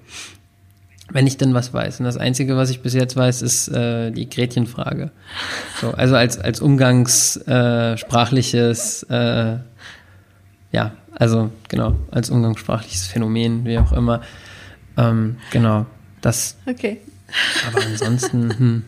Wenn 1.12 1.25
ich 1.25 1.38
denn 1.38 1.56
was 1.56 1.74
weiß. 1.74 2.00
Und 2.00 2.06
das 2.06 2.18
Einzige, 2.18 2.56
was 2.56 2.70
ich 2.70 2.82
bis 2.82 2.94
jetzt 2.94 3.15
weiß, 3.15 3.41
ist 3.41 3.68
äh, 3.70 4.12
die 4.12 4.29
Gretchenfrage. 4.29 5.10
So, 5.82 5.89
also 5.91 6.15
als, 6.15 6.39
als 6.39 6.62
umgangssprachliches, 6.62 9.08
äh, 9.10 9.53
äh, 9.53 9.58
ja, 10.72 10.91
also 11.15 11.50
genau, 11.68 11.96
als 12.12 12.29
umgangssprachliches 12.29 13.08
Phänomen, 13.08 13.65
wie 13.65 13.79
auch 13.79 13.91
immer. 13.91 14.22
Ähm, 14.98 15.38
genau, 15.50 15.88
das. 16.22 16.58
Okay. 16.68 17.01
Aber 17.67 17.86
ansonsten, 17.86 18.57
hm. 18.57 18.83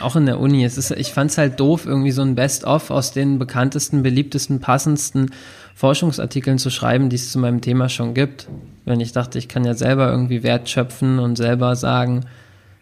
Auch 0.00 0.14
in 0.14 0.26
der 0.26 0.38
Uni. 0.38 0.64
Es 0.64 0.78
ist, 0.78 0.92
ich 0.92 1.12
fand 1.12 1.32
es 1.32 1.38
halt 1.38 1.58
doof, 1.58 1.86
irgendwie 1.86 2.12
so 2.12 2.22
ein 2.22 2.36
Best-of 2.36 2.90
aus 2.90 3.12
den 3.12 3.40
bekanntesten, 3.40 4.04
beliebtesten, 4.04 4.60
passendsten 4.60 5.32
Forschungsartikeln 5.74 6.58
zu 6.58 6.70
schreiben, 6.70 7.08
die 7.08 7.16
es 7.16 7.32
zu 7.32 7.40
meinem 7.40 7.60
Thema 7.60 7.88
schon 7.88 8.14
gibt. 8.14 8.46
Wenn 8.84 9.00
ich 9.00 9.12
dachte, 9.12 9.38
ich 9.38 9.48
kann 9.48 9.64
ja 9.64 9.74
selber 9.74 10.08
irgendwie 10.08 10.44
Wert 10.44 10.68
schöpfen 10.68 11.18
und 11.18 11.34
selber 11.36 11.74
sagen, 11.74 12.26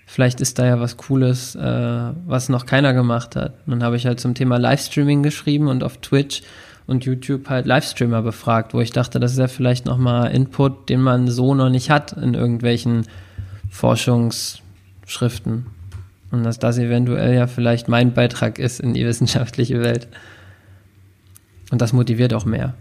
vielleicht 0.04 0.42
ist 0.42 0.58
da 0.58 0.66
ja 0.66 0.78
was 0.78 0.98
Cooles, 0.98 1.54
äh, 1.54 2.10
was 2.26 2.50
noch 2.50 2.66
keiner 2.66 2.92
gemacht 2.92 3.34
hat. 3.34 3.54
dann 3.66 3.82
habe 3.82 3.96
ich 3.96 4.04
halt 4.04 4.20
zum 4.20 4.34
Thema 4.34 4.58
Livestreaming 4.58 5.22
geschrieben 5.22 5.68
und 5.68 5.82
auf 5.82 5.98
Twitch 5.98 6.42
und 6.86 7.06
YouTube 7.06 7.48
halt 7.48 7.64
Livestreamer 7.64 8.20
befragt, 8.20 8.74
wo 8.74 8.80
ich 8.80 8.90
dachte, 8.90 9.20
das 9.20 9.32
ist 9.32 9.38
ja 9.38 9.48
vielleicht 9.48 9.86
nochmal 9.86 10.32
Input, 10.32 10.90
den 10.90 11.00
man 11.00 11.28
so 11.28 11.54
noch 11.54 11.70
nicht 11.70 11.88
hat 11.88 12.12
in 12.12 12.34
irgendwelchen 12.34 13.06
Forschungsschriften. 15.10 15.66
Und 16.30 16.44
dass 16.44 16.58
das 16.60 16.78
eventuell 16.78 17.34
ja 17.34 17.46
vielleicht 17.48 17.88
mein 17.88 18.14
Beitrag 18.14 18.58
ist 18.58 18.80
in 18.80 18.94
die 18.94 19.04
wissenschaftliche 19.06 19.80
Welt. 19.80 20.08
Und 21.70 21.80
das 21.80 21.92
motiviert 21.92 22.34
auch 22.34 22.44
mehr. 22.44 22.74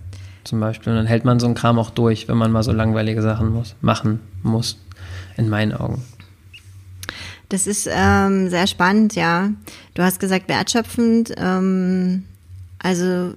Zum 0.43 0.59
Beispiel. 0.59 0.91
Und 0.91 0.97
dann 0.97 1.07
hält 1.07 1.25
man 1.25 1.39
so 1.39 1.47
einen 1.47 1.55
Kram 1.55 1.77
auch 1.79 1.89
durch, 1.89 2.27
wenn 2.27 2.37
man 2.37 2.51
mal 2.51 2.63
so 2.63 2.71
langweilige 2.71 3.21
Sachen 3.21 3.51
muss, 3.51 3.75
machen 3.81 4.19
muss. 4.43 4.77
In 5.37 5.49
meinen 5.49 5.73
Augen. 5.73 6.03
Das 7.49 7.65
ist 7.65 7.89
ähm, 7.91 8.49
sehr 8.49 8.67
spannend, 8.67 9.15
ja. 9.15 9.51
Du 9.93 10.03
hast 10.03 10.19
gesagt, 10.19 10.47
wertschöpfend. 10.49 11.33
Ähm, 11.37 12.25
also 12.77 13.33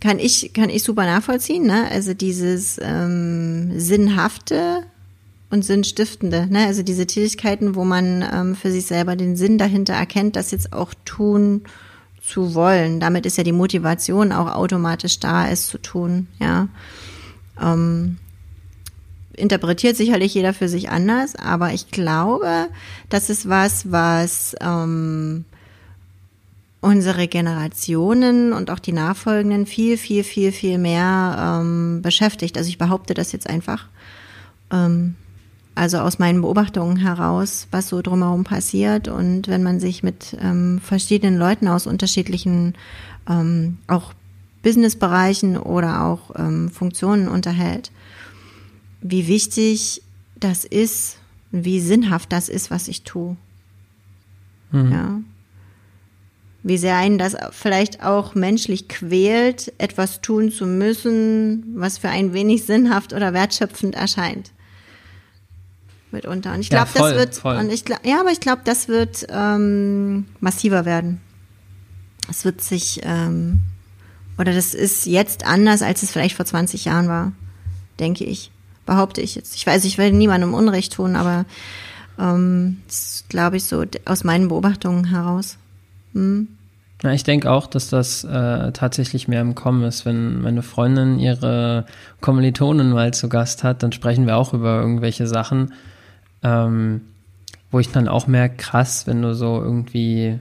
kann 0.00 0.18
ich, 0.18 0.52
kann 0.54 0.70
ich 0.70 0.82
super 0.82 1.04
nachvollziehen, 1.04 1.66
ne? 1.66 1.88
Also 1.90 2.14
dieses 2.14 2.80
ähm, 2.82 3.78
Sinnhafte 3.78 4.84
und 5.50 5.64
Sinnstiftende, 5.64 6.46
ne? 6.50 6.66
Also 6.66 6.82
diese 6.82 7.06
Tätigkeiten, 7.06 7.74
wo 7.74 7.84
man 7.84 8.24
ähm, 8.32 8.56
für 8.56 8.70
sich 8.70 8.86
selber 8.86 9.16
den 9.16 9.36
Sinn 9.36 9.58
dahinter 9.58 9.94
erkennt, 9.94 10.36
das 10.36 10.50
jetzt 10.50 10.72
auch 10.72 10.94
tun 11.04 11.62
zu 12.26 12.54
wollen. 12.54 13.00
Damit 13.00 13.26
ist 13.26 13.36
ja 13.36 13.44
die 13.44 13.52
Motivation 13.52 14.32
auch 14.32 14.54
automatisch 14.54 15.20
da, 15.20 15.48
es 15.48 15.66
zu 15.66 15.78
tun, 15.78 16.26
ja. 16.40 16.68
Ähm, 17.60 18.16
interpretiert 19.36 19.96
sicherlich 19.96 20.34
jeder 20.34 20.54
für 20.54 20.68
sich 20.68 20.90
anders, 20.90 21.36
aber 21.36 21.72
ich 21.72 21.90
glaube, 21.90 22.68
das 23.08 23.30
ist 23.30 23.48
was, 23.48 23.90
was 23.90 24.54
ähm, 24.60 25.44
unsere 26.80 27.28
Generationen 27.28 28.52
und 28.52 28.70
auch 28.70 28.78
die 28.78 28.92
nachfolgenden 28.92 29.66
viel, 29.66 29.96
viel, 29.96 30.22
viel, 30.22 30.52
viel 30.52 30.78
mehr 30.78 31.60
ähm, 31.60 32.02
beschäftigt. 32.02 32.56
Also 32.56 32.68
ich 32.68 32.78
behaupte 32.78 33.14
das 33.14 33.32
jetzt 33.32 33.48
einfach. 33.48 33.88
Ähm, 34.70 35.16
also 35.74 35.98
aus 35.98 36.18
meinen 36.18 36.40
Beobachtungen 36.40 36.96
heraus, 36.96 37.66
was 37.70 37.88
so 37.88 38.00
drumherum 38.02 38.44
passiert. 38.44 39.08
Und 39.08 39.48
wenn 39.48 39.62
man 39.62 39.80
sich 39.80 40.02
mit 40.02 40.36
ähm, 40.40 40.80
verschiedenen 40.82 41.38
Leuten 41.38 41.68
aus 41.68 41.86
unterschiedlichen 41.86 42.74
ähm, 43.28 43.78
auch 43.86 44.12
Businessbereichen 44.62 45.56
oder 45.56 46.04
auch 46.04 46.30
ähm, 46.36 46.70
Funktionen 46.70 47.28
unterhält, 47.28 47.90
wie 49.00 49.26
wichtig 49.26 50.02
das 50.38 50.64
ist, 50.64 51.18
wie 51.50 51.80
sinnhaft 51.80 52.32
das 52.32 52.48
ist, 52.48 52.70
was 52.70 52.88
ich 52.88 53.02
tue. 53.02 53.36
Mhm. 54.72 54.92
Ja 54.92 55.20
wie 56.64 56.78
sehr 56.78 56.96
einen 56.96 57.18
das 57.18 57.36
vielleicht 57.50 58.02
auch 58.02 58.34
menschlich 58.34 58.88
quält, 58.88 59.72
etwas 59.76 60.22
tun 60.22 60.50
zu 60.50 60.66
müssen, 60.66 61.74
was 61.76 61.98
für 61.98 62.08
ein 62.08 62.32
wenig 62.32 62.64
sinnhaft 62.64 63.12
oder 63.12 63.34
wertschöpfend 63.34 63.94
erscheint. 63.94 64.53
Mitunter. 66.14 66.54
Und 66.54 66.60
ich 66.60 66.70
glaube, 66.70 66.88
ja, 66.94 67.00
das 67.00 67.14
wird, 67.14 67.34
voll. 67.34 67.56
und 67.56 67.70
ich 67.70 67.84
ja, 68.04 68.20
aber 68.20 68.30
ich 68.30 68.40
glaube, 68.40 68.62
das 68.64 68.88
wird 68.88 69.26
ähm, 69.30 70.26
massiver 70.40 70.84
werden. 70.84 71.20
Es 72.30 72.44
wird 72.44 72.60
sich, 72.62 73.00
ähm, 73.02 73.60
oder 74.38 74.52
das 74.52 74.74
ist 74.74 75.06
jetzt 75.06 75.46
anders, 75.46 75.82
als 75.82 76.02
es 76.02 76.10
vielleicht 76.10 76.36
vor 76.36 76.46
20 76.46 76.86
Jahren 76.86 77.08
war, 77.08 77.32
denke 78.00 78.24
ich. 78.24 78.50
Behaupte 78.86 79.20
ich 79.20 79.34
jetzt. 79.34 79.54
Ich 79.54 79.66
weiß, 79.66 79.84
ich 79.84 79.98
will 79.98 80.12
niemandem 80.12 80.52
Unrecht 80.54 80.92
tun, 80.92 81.16
aber 81.16 81.46
ähm, 82.18 82.78
das 82.86 83.24
glaube 83.28 83.56
ich 83.56 83.64
so 83.64 83.84
aus 84.04 84.24
meinen 84.24 84.48
Beobachtungen 84.48 85.06
heraus. 85.06 85.58
Hm. 86.12 86.48
Ja, 87.02 87.12
ich 87.12 87.24
denke 87.24 87.50
auch, 87.50 87.66
dass 87.66 87.90
das 87.90 88.24
äh, 88.24 88.72
tatsächlich 88.72 89.28
mehr 89.28 89.42
im 89.42 89.54
Kommen 89.54 89.82
ist. 89.84 90.06
Wenn 90.06 90.40
meine 90.40 90.62
Freundin 90.62 91.18
ihre 91.18 91.84
Kommilitonen 92.22 92.92
mal 92.92 93.12
zu 93.12 93.28
Gast 93.28 93.62
hat, 93.62 93.82
dann 93.82 93.92
sprechen 93.92 94.26
wir 94.26 94.38
auch 94.38 94.54
über 94.54 94.80
irgendwelche 94.80 95.26
Sachen, 95.26 95.74
ähm, 96.44 97.00
wo 97.70 97.80
ich 97.80 97.90
dann 97.90 98.06
auch 98.06 98.28
merke, 98.28 98.56
krass, 98.56 99.06
wenn 99.08 99.22
du 99.22 99.34
so 99.34 99.60
irgendwie, 99.60 100.38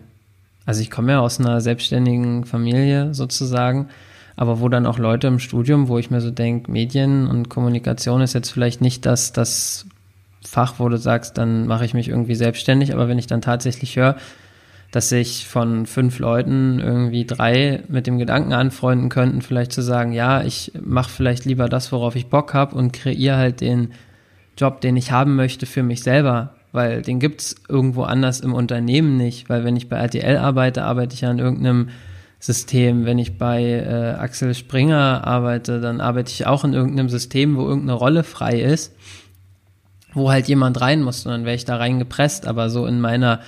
also 0.65 0.81
ich 0.81 0.91
komme 0.91 1.13
ja 1.13 1.19
aus 1.19 1.39
einer 1.39 1.61
selbstständigen 1.61 2.45
Familie 2.45 3.13
sozusagen, 3.13 3.87
aber 4.35 4.59
wo 4.59 4.69
dann 4.69 4.85
auch 4.85 4.99
Leute 4.99 5.27
im 5.27 5.39
Studium, 5.39 5.87
wo 5.87 5.97
ich 5.97 6.11
mir 6.11 6.21
so 6.21 6.29
denke, 6.29 6.71
Medien 6.71 7.27
und 7.27 7.49
Kommunikation 7.49 8.21
ist 8.21 8.33
jetzt 8.33 8.51
vielleicht 8.51 8.81
nicht 8.81 9.05
das, 9.05 9.31
das 9.31 9.85
Fach, 10.45 10.75
wo 10.77 10.89
du 10.89 10.97
sagst, 10.97 11.37
dann 11.37 11.65
mache 11.65 11.85
ich 11.85 11.93
mich 11.93 12.09
irgendwie 12.09 12.35
selbstständig, 12.35 12.93
aber 12.93 13.07
wenn 13.07 13.17
ich 13.17 13.27
dann 13.27 13.41
tatsächlich 13.41 13.95
höre, 13.95 14.17
dass 14.91 15.09
sich 15.09 15.47
von 15.47 15.87
fünf 15.87 16.19
Leuten 16.19 16.79
irgendwie 16.79 17.25
drei 17.25 17.83
mit 17.87 18.05
dem 18.05 18.19
Gedanken 18.19 18.53
anfreunden 18.53 19.09
könnten, 19.09 19.41
vielleicht 19.41 19.71
zu 19.71 19.81
sagen, 19.81 20.11
ja, 20.11 20.43
ich 20.43 20.71
mache 20.79 21.09
vielleicht 21.09 21.45
lieber 21.45 21.67
das, 21.67 21.91
worauf 21.91 22.15
ich 22.15 22.27
Bock 22.27 22.53
habe 22.53 22.75
und 22.75 22.91
kreiere 22.93 23.37
halt 23.37 23.61
den 23.61 23.93
Job, 24.57 24.81
den 24.81 24.97
ich 24.97 25.11
haben 25.11 25.35
möchte 25.35 25.65
für 25.65 25.83
mich 25.83 26.03
selber, 26.03 26.55
weil 26.71 27.01
den 27.01 27.19
gibt's 27.19 27.55
irgendwo 27.67 28.03
anders 28.03 28.39
im 28.39 28.53
Unternehmen 28.53 29.17
nicht, 29.17 29.49
weil 29.49 29.63
wenn 29.63 29.75
ich 29.75 29.89
bei 29.89 29.97
RTL 29.97 30.37
arbeite, 30.37 30.83
arbeite 30.83 31.15
ich 31.15 31.25
an 31.25 31.39
irgendeinem 31.39 31.89
System. 32.39 33.05
Wenn 33.05 33.19
ich 33.19 33.37
bei 33.37 33.63
äh, 33.63 34.19
Axel 34.19 34.53
Springer 34.53 35.25
arbeite, 35.25 35.79
dann 35.79 36.01
arbeite 36.01 36.31
ich 36.31 36.45
auch 36.45 36.65
in 36.65 36.73
irgendeinem 36.73 37.07
System, 37.07 37.55
wo 37.55 37.61
irgendeine 37.61 37.93
Rolle 37.93 38.23
frei 38.23 38.59
ist, 38.59 38.93
wo 40.13 40.29
halt 40.29 40.47
jemand 40.47 40.81
rein 40.81 41.01
muss 41.01 41.25
und 41.25 41.31
dann 41.31 41.45
wäre 41.45 41.55
ich 41.55 41.65
da 41.65 41.77
reingepresst, 41.77 42.45
aber 42.45 42.69
so 42.69 42.85
in 42.85 42.99
meiner 42.99 43.39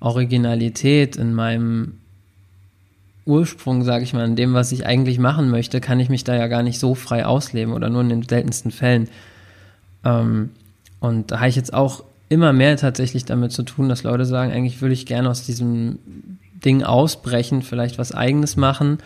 Originalität, 0.00 1.16
in 1.16 1.32
meinem 1.32 2.00
Ursprung, 3.24 3.84
sage 3.84 4.04
ich 4.04 4.12
mal, 4.12 4.26
in 4.26 4.36
dem, 4.36 4.52
was 4.52 4.72
ich 4.72 4.84
eigentlich 4.84 5.18
machen 5.18 5.48
möchte, 5.48 5.80
kann 5.80 6.00
ich 6.00 6.08
mich 6.08 6.24
da 6.24 6.34
ja 6.34 6.48
gar 6.48 6.62
nicht 6.62 6.78
so 6.78 6.94
frei 6.94 7.24
ausleben 7.24 7.72
oder 7.72 7.88
nur 7.88 8.02
in 8.02 8.08
den 8.08 8.28
seltensten 8.28 8.70
Fällen. 8.70 9.08
Ähm, 10.04 10.50
und 11.00 11.30
da 11.30 11.40
habe 11.40 11.48
ich 11.48 11.56
jetzt 11.56 11.74
auch 11.74 12.04
immer 12.28 12.52
mehr 12.52 12.76
tatsächlich 12.76 13.24
damit 13.24 13.52
zu 13.52 13.62
tun, 13.62 13.88
dass 13.88 14.04
Leute 14.04 14.24
sagen, 14.24 14.52
eigentlich 14.52 14.80
würde 14.80 14.94
ich 14.94 15.06
gerne 15.06 15.28
aus 15.28 15.44
diesem 15.44 15.98
Ding 16.64 16.82
ausbrechen, 16.82 17.62
vielleicht 17.62 17.98
was 17.98 18.12
eigenes 18.12 18.56
machen, 18.56 18.98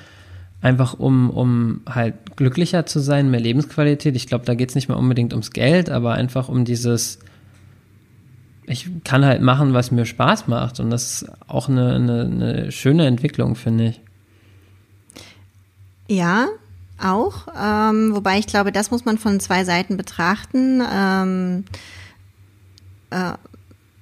einfach 0.60 0.98
um, 0.98 1.30
um 1.30 1.80
halt 1.88 2.36
glücklicher 2.36 2.86
zu 2.86 3.00
sein, 3.00 3.30
mehr 3.30 3.40
Lebensqualität. 3.40 4.14
Ich 4.14 4.26
glaube, 4.26 4.44
da 4.44 4.54
geht 4.54 4.68
es 4.68 4.74
nicht 4.74 4.88
mal 4.88 4.96
unbedingt 4.96 5.32
ums 5.32 5.50
Geld, 5.50 5.90
aber 5.90 6.12
einfach 6.12 6.48
um 6.48 6.64
dieses 6.64 7.18
ich 8.66 8.88
kann 9.04 9.24
halt 9.24 9.42
machen, 9.42 9.72
was 9.72 9.90
mir 9.90 10.04
Spaß 10.04 10.48
macht. 10.48 10.80
Und 10.80 10.90
das 10.90 11.22
ist 11.22 11.30
auch 11.46 11.68
eine, 11.68 11.94
eine, 11.94 12.20
eine 12.22 12.72
schöne 12.72 13.06
Entwicklung, 13.06 13.54
finde 13.54 13.88
ich. 13.88 14.00
Ja, 16.08 16.48
auch. 17.02 17.48
Ähm, 17.58 18.14
wobei 18.14 18.38
ich 18.38 18.46
glaube, 18.46 18.72
das 18.72 18.90
muss 18.90 19.04
man 19.04 19.18
von 19.18 19.40
zwei 19.40 19.64
Seiten 19.64 19.96
betrachten. 19.96 20.82
Ähm, 20.90 21.64
äh, 23.10 23.32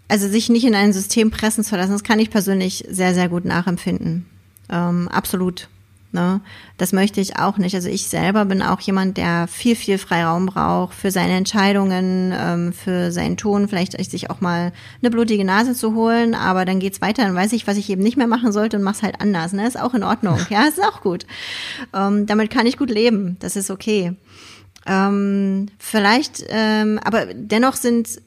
also 0.08 0.28
sich 0.28 0.48
nicht 0.48 0.64
in 0.64 0.74
ein 0.74 0.92
System 0.92 1.30
pressen 1.30 1.64
zu 1.64 1.76
lassen, 1.76 1.92
das 1.92 2.04
kann 2.04 2.18
ich 2.18 2.30
persönlich 2.30 2.84
sehr, 2.88 3.14
sehr 3.14 3.28
gut 3.28 3.44
nachempfinden. 3.44 4.26
Ähm, 4.68 5.08
absolut. 5.08 5.68
Ne? 6.14 6.40
Das 6.78 6.92
möchte 6.92 7.20
ich 7.20 7.38
auch 7.40 7.58
nicht. 7.58 7.74
Also 7.74 7.88
ich 7.88 8.06
selber 8.06 8.44
bin 8.44 8.62
auch 8.62 8.80
jemand, 8.80 9.16
der 9.16 9.48
viel, 9.48 9.74
viel 9.74 9.98
Freiraum 9.98 10.46
braucht 10.46 10.94
für 10.94 11.10
seine 11.10 11.34
Entscheidungen, 11.34 12.32
ähm, 12.32 12.72
für 12.72 13.10
sein 13.10 13.36
Tun, 13.36 13.66
vielleicht 13.66 13.92
sich 14.10 14.30
auch 14.30 14.40
mal 14.40 14.72
eine 15.02 15.10
blutige 15.10 15.44
Nase 15.44 15.74
zu 15.74 15.94
holen, 15.94 16.34
aber 16.34 16.64
dann 16.64 16.78
geht's 16.78 17.00
weiter, 17.00 17.24
dann 17.24 17.34
weiß 17.34 17.52
ich, 17.52 17.66
was 17.66 17.76
ich 17.76 17.90
eben 17.90 18.02
nicht 18.02 18.16
mehr 18.16 18.28
machen 18.28 18.52
sollte 18.52 18.76
und 18.76 18.84
mach's 18.84 19.02
halt 19.02 19.20
anders. 19.20 19.52
Ne? 19.52 19.66
Ist 19.66 19.78
auch 19.78 19.92
in 19.92 20.04
Ordnung. 20.04 20.38
Ja, 20.50 20.68
ist 20.68 20.80
auch 20.80 21.00
gut. 21.00 21.26
Ähm, 21.92 22.26
damit 22.26 22.50
kann 22.50 22.66
ich 22.66 22.76
gut 22.76 22.90
leben. 22.90 23.36
Das 23.40 23.56
ist 23.56 23.70
okay. 23.70 24.14
Ähm, 24.86 25.66
vielleicht, 25.78 26.44
ähm, 26.48 27.00
aber 27.02 27.26
dennoch 27.34 27.74
sind 27.74 28.20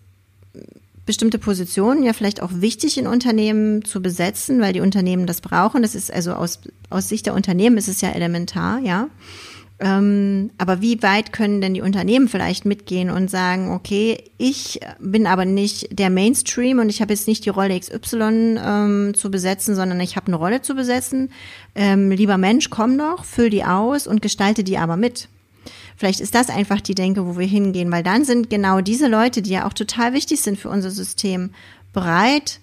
bestimmte 1.07 1.39
Positionen 1.39 2.03
ja 2.03 2.13
vielleicht 2.13 2.43
auch 2.43 2.51
wichtig 2.53 2.99
in 2.99 3.07
Unternehmen 3.07 3.83
zu 3.83 4.01
besetzen, 4.01 4.61
weil 4.61 4.73
die 4.73 4.81
Unternehmen 4.81 5.25
das 5.25 5.41
brauchen. 5.41 5.81
Das 5.81 5.95
ist 5.95 6.13
also 6.13 6.33
aus, 6.33 6.59
aus 6.91 7.09
Sicht 7.09 7.25
der 7.25 7.33
Unternehmen 7.33 7.77
ist 7.77 7.87
es 7.87 8.01
ja 8.01 8.09
elementar, 8.09 8.79
ja. 8.79 9.07
Ähm, 9.79 10.49
aber 10.57 10.81
wie 10.81 11.01
weit 11.03 11.31
können 11.31 11.61
denn 11.61 11.75
die 11.75 11.81
Unternehmen 11.81 12.27
vielleicht 12.27 12.65
mitgehen 12.65 13.11
und 13.11 13.29
sagen, 13.29 13.71
okay, 13.71 14.23
ich 14.37 14.79
bin 14.99 15.27
aber 15.27 15.45
nicht 15.45 15.97
der 15.97 16.09
Mainstream 16.09 16.79
und 16.79 16.89
ich 16.89 16.99
habe 16.99 17.13
jetzt 17.13 17.27
nicht 17.27 17.45
die 17.45 17.49
Rolle 17.49 17.79
XY 17.79 18.57
ähm, 18.59 19.13
zu 19.15 19.29
besetzen, 19.29 19.75
sondern 19.75 19.99
ich 19.99 20.15
habe 20.15 20.27
eine 20.27 20.35
Rolle 20.35 20.61
zu 20.61 20.73
besetzen. 20.73 21.29
Ähm, 21.75 22.11
lieber 22.11 22.37
Mensch, 22.37 22.71
komm 22.71 22.97
doch, 22.97 23.23
füll 23.23 23.51
die 23.51 23.63
aus 23.63 24.07
und 24.07 24.21
gestalte 24.21 24.63
die 24.63 24.79
aber 24.79 24.97
mit. 24.97 25.29
Vielleicht 25.97 26.19
ist 26.19 26.35
das 26.35 26.49
einfach 26.49 26.79
die 26.79 26.95
Denke, 26.95 27.25
wo 27.25 27.37
wir 27.37 27.47
hingehen, 27.47 27.91
weil 27.91 28.03
dann 28.03 28.23
sind 28.23 28.49
genau 28.49 28.81
diese 28.81 29.07
Leute, 29.07 29.41
die 29.41 29.49
ja 29.49 29.67
auch 29.67 29.73
total 29.73 30.13
wichtig 30.13 30.41
sind 30.41 30.59
für 30.59 30.69
unser 30.69 30.91
System, 30.91 31.49
bereit, 31.91 32.59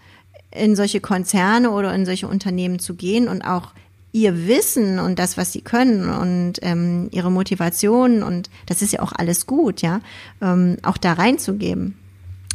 in 0.52 0.76
solche 0.76 1.00
Konzerne 1.00 1.70
oder 1.70 1.92
in 1.92 2.06
solche 2.06 2.28
Unternehmen 2.28 2.78
zu 2.78 2.94
gehen 2.94 3.26
und 3.26 3.42
auch 3.42 3.72
ihr 4.12 4.46
Wissen 4.46 5.00
und 5.00 5.18
das, 5.18 5.36
was 5.36 5.52
sie 5.52 5.60
können 5.60 6.08
und 6.08 6.60
ähm, 6.62 7.08
ihre 7.10 7.32
Motivation 7.32 8.22
und 8.22 8.48
das 8.66 8.80
ist 8.80 8.92
ja 8.92 9.00
auch 9.00 9.12
alles 9.12 9.46
gut, 9.46 9.82
ja, 9.82 10.00
ähm, 10.40 10.76
auch 10.84 10.96
da 10.96 11.14
reinzugeben. 11.14 11.98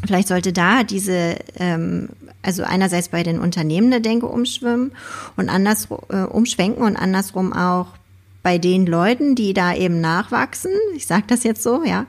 Vielleicht 0.08 0.30
sollte 0.30 0.54
da 0.54 0.86
diese, 0.86 1.36
ähm, 1.56 2.08
also 2.42 2.64
einerseits 2.64 3.10
bei 3.10 3.24
den 3.24 3.40
Unternehmen 3.40 3.92
der 3.92 4.00
Denke 4.00 4.28
umschwimmen 4.28 4.94
und 5.36 5.50
anders 5.50 5.90
äh, 6.08 6.22
umschwenken 6.22 6.84
und 6.84 6.96
andersrum 6.96 7.52
auch 7.52 7.88
bei 8.42 8.58
den 8.58 8.86
Leuten, 8.86 9.36
die 9.36 9.54
da 9.54 9.76
eben 9.76 10.02
nachwachsen, 10.02 10.72
ich 10.96 11.06
sage 11.08 11.26
das 11.28 11.44
jetzt 11.44 11.62
so, 11.62 11.84
ja, 11.84 12.06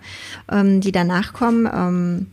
ähm, 0.50 0.80
die 0.80 0.92
da 0.92 1.04
nachkommen, 1.04 1.68
ähm, 1.72 2.26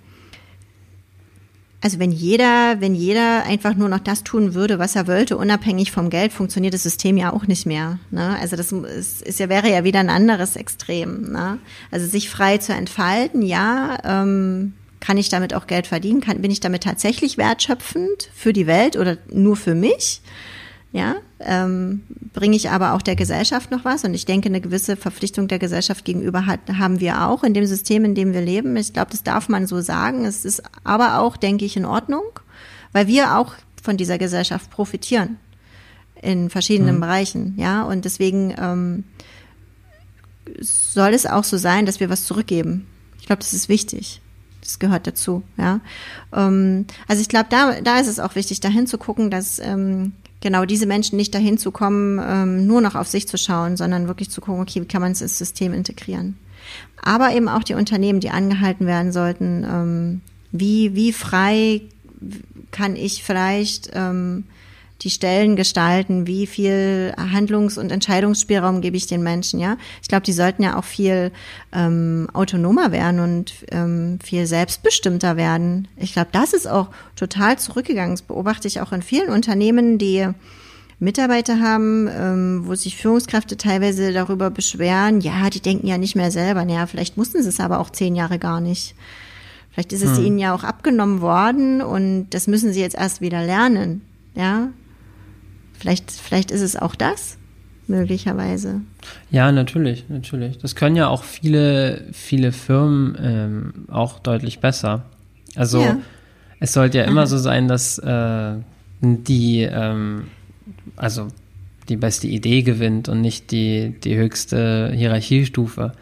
also 1.79 1.99
wenn 1.99 2.11
jeder, 2.11 2.81
wenn 2.81 2.95
jeder 2.95 3.43
einfach 3.43 3.75
nur 3.75 3.87
noch 3.87 3.99
das 3.99 4.23
tun 4.23 4.53
würde, 4.55 4.79
was 4.79 4.95
er 4.95 5.07
wollte, 5.07 5.37
unabhängig 5.37 5.91
vom 5.91 6.09
Geld, 6.09 6.33
funktioniert 6.33 6.73
das 6.73 6.83
System 6.83 7.17
ja 7.17 7.31
auch 7.31 7.45
nicht 7.45 7.65
mehr. 7.65 7.99
Ne? 8.09 8.35
Also 8.41 8.55
das 8.55 8.71
ist, 8.71 9.21
ist 9.21 9.39
ja 9.39 9.47
wäre 9.47 9.71
ja 9.71 9.83
wieder 9.83 9.99
ein 9.99 10.09
anderes 10.09 10.55
Extrem. 10.55 11.31
Ne? 11.31 11.59
Also 11.91 12.07
sich 12.07 12.29
frei 12.29 12.57
zu 12.57 12.73
entfalten, 12.73 13.43
ja, 13.43 13.97
ähm, 14.03 14.73
kann 14.99 15.17
ich 15.17 15.29
damit 15.29 15.53
auch 15.53 15.67
Geld 15.67 15.85
verdienen? 15.85 16.21
Kann, 16.21 16.41
bin 16.41 16.49
ich 16.49 16.59
damit 16.59 16.83
tatsächlich 16.83 17.37
wertschöpfend 17.37 18.29
für 18.33 18.53
die 18.53 18.65
Welt 18.65 18.97
oder 18.97 19.17
nur 19.31 19.55
für 19.55 19.75
mich? 19.75 20.21
Ja, 20.93 21.15
ähm, 21.39 22.03
bringe 22.33 22.55
ich 22.55 22.69
aber 22.69 22.93
auch 22.93 23.01
der 23.01 23.15
Gesellschaft 23.15 23.71
noch 23.71 23.83
was? 23.83 24.05
Und 24.05 24.13
ich 24.13 24.25
denke, 24.25 24.47
eine 24.47 24.61
gewisse 24.61 24.95
Verpflichtung 24.95 25.47
der 25.47 25.59
Gesellschaft 25.59 26.05
gegenüber 26.05 26.45
hat, 26.45 26.61
haben 26.79 26.99
wir 26.99 27.27
auch 27.27 27.43
in 27.43 27.53
dem 27.53 27.65
System, 27.65 28.05
in 28.05 28.15
dem 28.15 28.33
wir 28.33 28.41
leben. 28.41 28.75
Ich 28.77 28.93
glaube, 28.93 29.11
das 29.11 29.21
darf 29.21 29.49
man 29.49 29.67
so 29.67 29.81
sagen. 29.81 30.23
Es 30.25 30.45
ist 30.45 30.63
aber 30.83 31.19
auch, 31.19 31.35
denke 31.35 31.65
ich, 31.65 31.75
in 31.75 31.85
Ordnung, 31.85 32.23
weil 32.93 33.07
wir 33.07 33.37
auch 33.37 33.53
von 33.83 33.97
dieser 33.97 34.17
Gesellschaft 34.17 34.71
profitieren 34.71 35.37
in 36.21 36.49
verschiedenen 36.49 36.95
mhm. 36.95 37.01
Bereichen. 37.01 37.53
Ja, 37.57 37.83
und 37.83 38.05
deswegen 38.05 38.55
ähm, 38.57 39.03
soll 40.59 41.13
es 41.13 41.25
auch 41.25 41.43
so 41.43 41.57
sein, 41.57 41.85
dass 41.85 41.99
wir 41.99 42.09
was 42.09 42.25
zurückgeben. 42.25 42.87
Ich 43.19 43.25
glaube, 43.25 43.41
das 43.41 43.53
ist 43.53 43.69
wichtig. 43.69 44.21
Das 44.61 44.79
gehört 44.79 45.07
dazu, 45.07 45.43
ja. 45.57 45.79
Ähm, 46.33 46.85
also 47.07 47.21
ich 47.21 47.29
glaube, 47.29 47.47
da, 47.49 47.81
da 47.81 47.99
ist 47.99 48.07
es 48.07 48.19
auch 48.19 48.35
wichtig, 48.35 48.59
dahin 48.59 48.87
zu 48.87 48.97
gucken, 48.97 49.29
dass 49.29 49.59
ähm, 49.59 50.13
genau 50.41 50.65
diese 50.65 50.85
Menschen 50.85 51.17
nicht 51.17 51.33
dahin 51.33 51.57
zu 51.57 51.71
kommen, 51.71 52.19
ähm, 52.23 52.67
nur 52.67 52.81
noch 52.81 52.95
auf 52.95 53.07
sich 53.07 53.27
zu 53.27 53.37
schauen, 53.37 53.77
sondern 53.77 54.07
wirklich 54.07 54.29
zu 54.29 54.41
gucken, 54.41 54.61
okay, 54.61 54.81
wie 54.81 54.85
kann 54.87 55.01
man 55.01 55.11
es 55.11 55.21
ins 55.21 55.37
System 55.37 55.73
integrieren. 55.73 56.37
Aber 57.01 57.33
eben 57.33 57.47
auch 57.47 57.63
die 57.63 57.73
Unternehmen, 57.73 58.19
die 58.19 58.29
angehalten 58.29 58.85
werden 58.85 59.11
sollten, 59.11 59.63
ähm, 59.63 60.21
wie, 60.51 60.95
wie 60.95 61.13
frei 61.13 61.81
kann 62.71 62.95
ich 62.95 63.23
vielleicht 63.23 63.91
ähm, 63.93 64.43
die 65.01 65.09
Stellen 65.09 65.55
gestalten, 65.55 66.25
wie 66.25 66.47
viel 66.47 67.13
Handlungs- 67.17 67.77
und 67.77 67.91
Entscheidungsspielraum 67.91 68.81
gebe 68.81 68.97
ich 68.97 69.07
den 69.07 69.21
Menschen, 69.21 69.59
ja. 69.59 69.77
Ich 70.01 70.07
glaube, 70.07 70.23
die 70.23 70.33
sollten 70.33 70.63
ja 70.63 70.77
auch 70.77 70.83
viel 70.83 71.31
ähm, 71.71 72.27
autonomer 72.33 72.91
werden 72.91 73.19
und 73.19 73.53
ähm, 73.71 74.19
viel 74.23 74.47
selbstbestimmter 74.47 75.37
werden. 75.37 75.87
Ich 75.97 76.13
glaube, 76.13 76.29
das 76.31 76.53
ist 76.53 76.67
auch 76.67 76.89
total 77.15 77.59
zurückgegangen. 77.59 78.15
Das 78.15 78.23
beobachte 78.23 78.67
ich 78.67 78.81
auch 78.81 78.91
in 78.91 79.01
vielen 79.01 79.29
Unternehmen, 79.29 79.97
die 79.97 80.27
Mitarbeiter 80.99 81.59
haben, 81.59 82.09
ähm, 82.11 82.61
wo 82.65 82.73
sich 82.73 82.97
Führungskräfte 82.97 83.55
teilweise 83.55 84.13
darüber 84.13 84.49
beschweren, 84.49 85.21
ja, 85.21 85.49
die 85.51 85.59
denken 85.59 85.85
ja 85.85 85.99
nicht 85.99 86.15
mehr 86.15 86.31
selber. 86.31 86.65
Naja, 86.65 86.87
vielleicht 86.87 87.17
mussten 87.17 87.43
sie 87.43 87.49
es 87.49 87.59
aber 87.59 87.79
auch 87.79 87.91
zehn 87.91 88.15
Jahre 88.15 88.39
gar 88.39 88.61
nicht. 88.61 88.95
Vielleicht 89.71 89.93
ist 89.93 90.03
es 90.03 90.17
hm. 90.17 90.25
ihnen 90.25 90.39
ja 90.39 90.55
auch 90.55 90.63
abgenommen 90.63 91.21
worden 91.21 91.83
und 91.83 92.31
das 92.31 92.47
müssen 92.47 92.73
sie 92.73 92.81
jetzt 92.81 92.97
erst 92.97 93.21
wieder 93.21 93.45
lernen. 93.45 94.01
Ja, 94.33 94.69
Vielleicht, 95.77 96.11
vielleicht 96.11 96.51
ist 96.51 96.61
es 96.61 96.75
auch 96.75 96.95
das, 96.95 97.37
möglicherweise. 97.87 98.81
Ja, 99.31 99.51
natürlich, 99.51 100.05
natürlich. 100.09 100.57
Das 100.57 100.75
können 100.75 100.95
ja 100.95 101.07
auch 101.07 101.23
viele, 101.23 102.05
viele 102.11 102.51
Firmen 102.51 103.17
ähm, 103.21 103.73
auch 103.89 104.19
deutlich 104.19 104.59
besser. 104.59 105.05
Also 105.55 105.81
ja. 105.81 105.97
es 106.59 106.73
sollte 106.73 106.99
ja 106.99 107.03
immer 107.05 107.21
Aha. 107.21 107.27
so 107.27 107.37
sein, 107.37 107.67
dass 107.67 107.97
äh, 107.99 108.53
die, 109.01 109.61
ähm, 109.61 110.27
also 110.95 111.27
die 111.89 111.97
beste 111.97 112.27
Idee 112.27 112.63
gewinnt 112.63 113.07
und 113.07 113.21
nicht 113.21 113.51
die, 113.51 113.95
die 114.03 114.17
höchste 114.17 114.91
Hierarchiestufe 114.93 115.93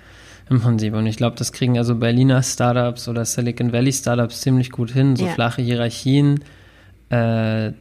im 0.49 0.61
Prinzip. 0.61 0.93
Und 0.93 1.05
ich 1.05 1.17
glaube, 1.17 1.35
das 1.38 1.51
kriegen 1.51 1.77
also 1.77 1.95
Berliner 1.95 2.41
Startups 2.43 3.07
oder 3.07 3.25
Silicon 3.25 3.71
Valley 3.71 3.93
Startups 3.93 4.41
ziemlich 4.41 4.71
gut 4.71 4.91
hin, 4.91 5.15
so 5.15 5.25
ja. 5.25 5.33
flache 5.33 5.61
Hierarchien 5.61 6.39
äh, 7.09 7.71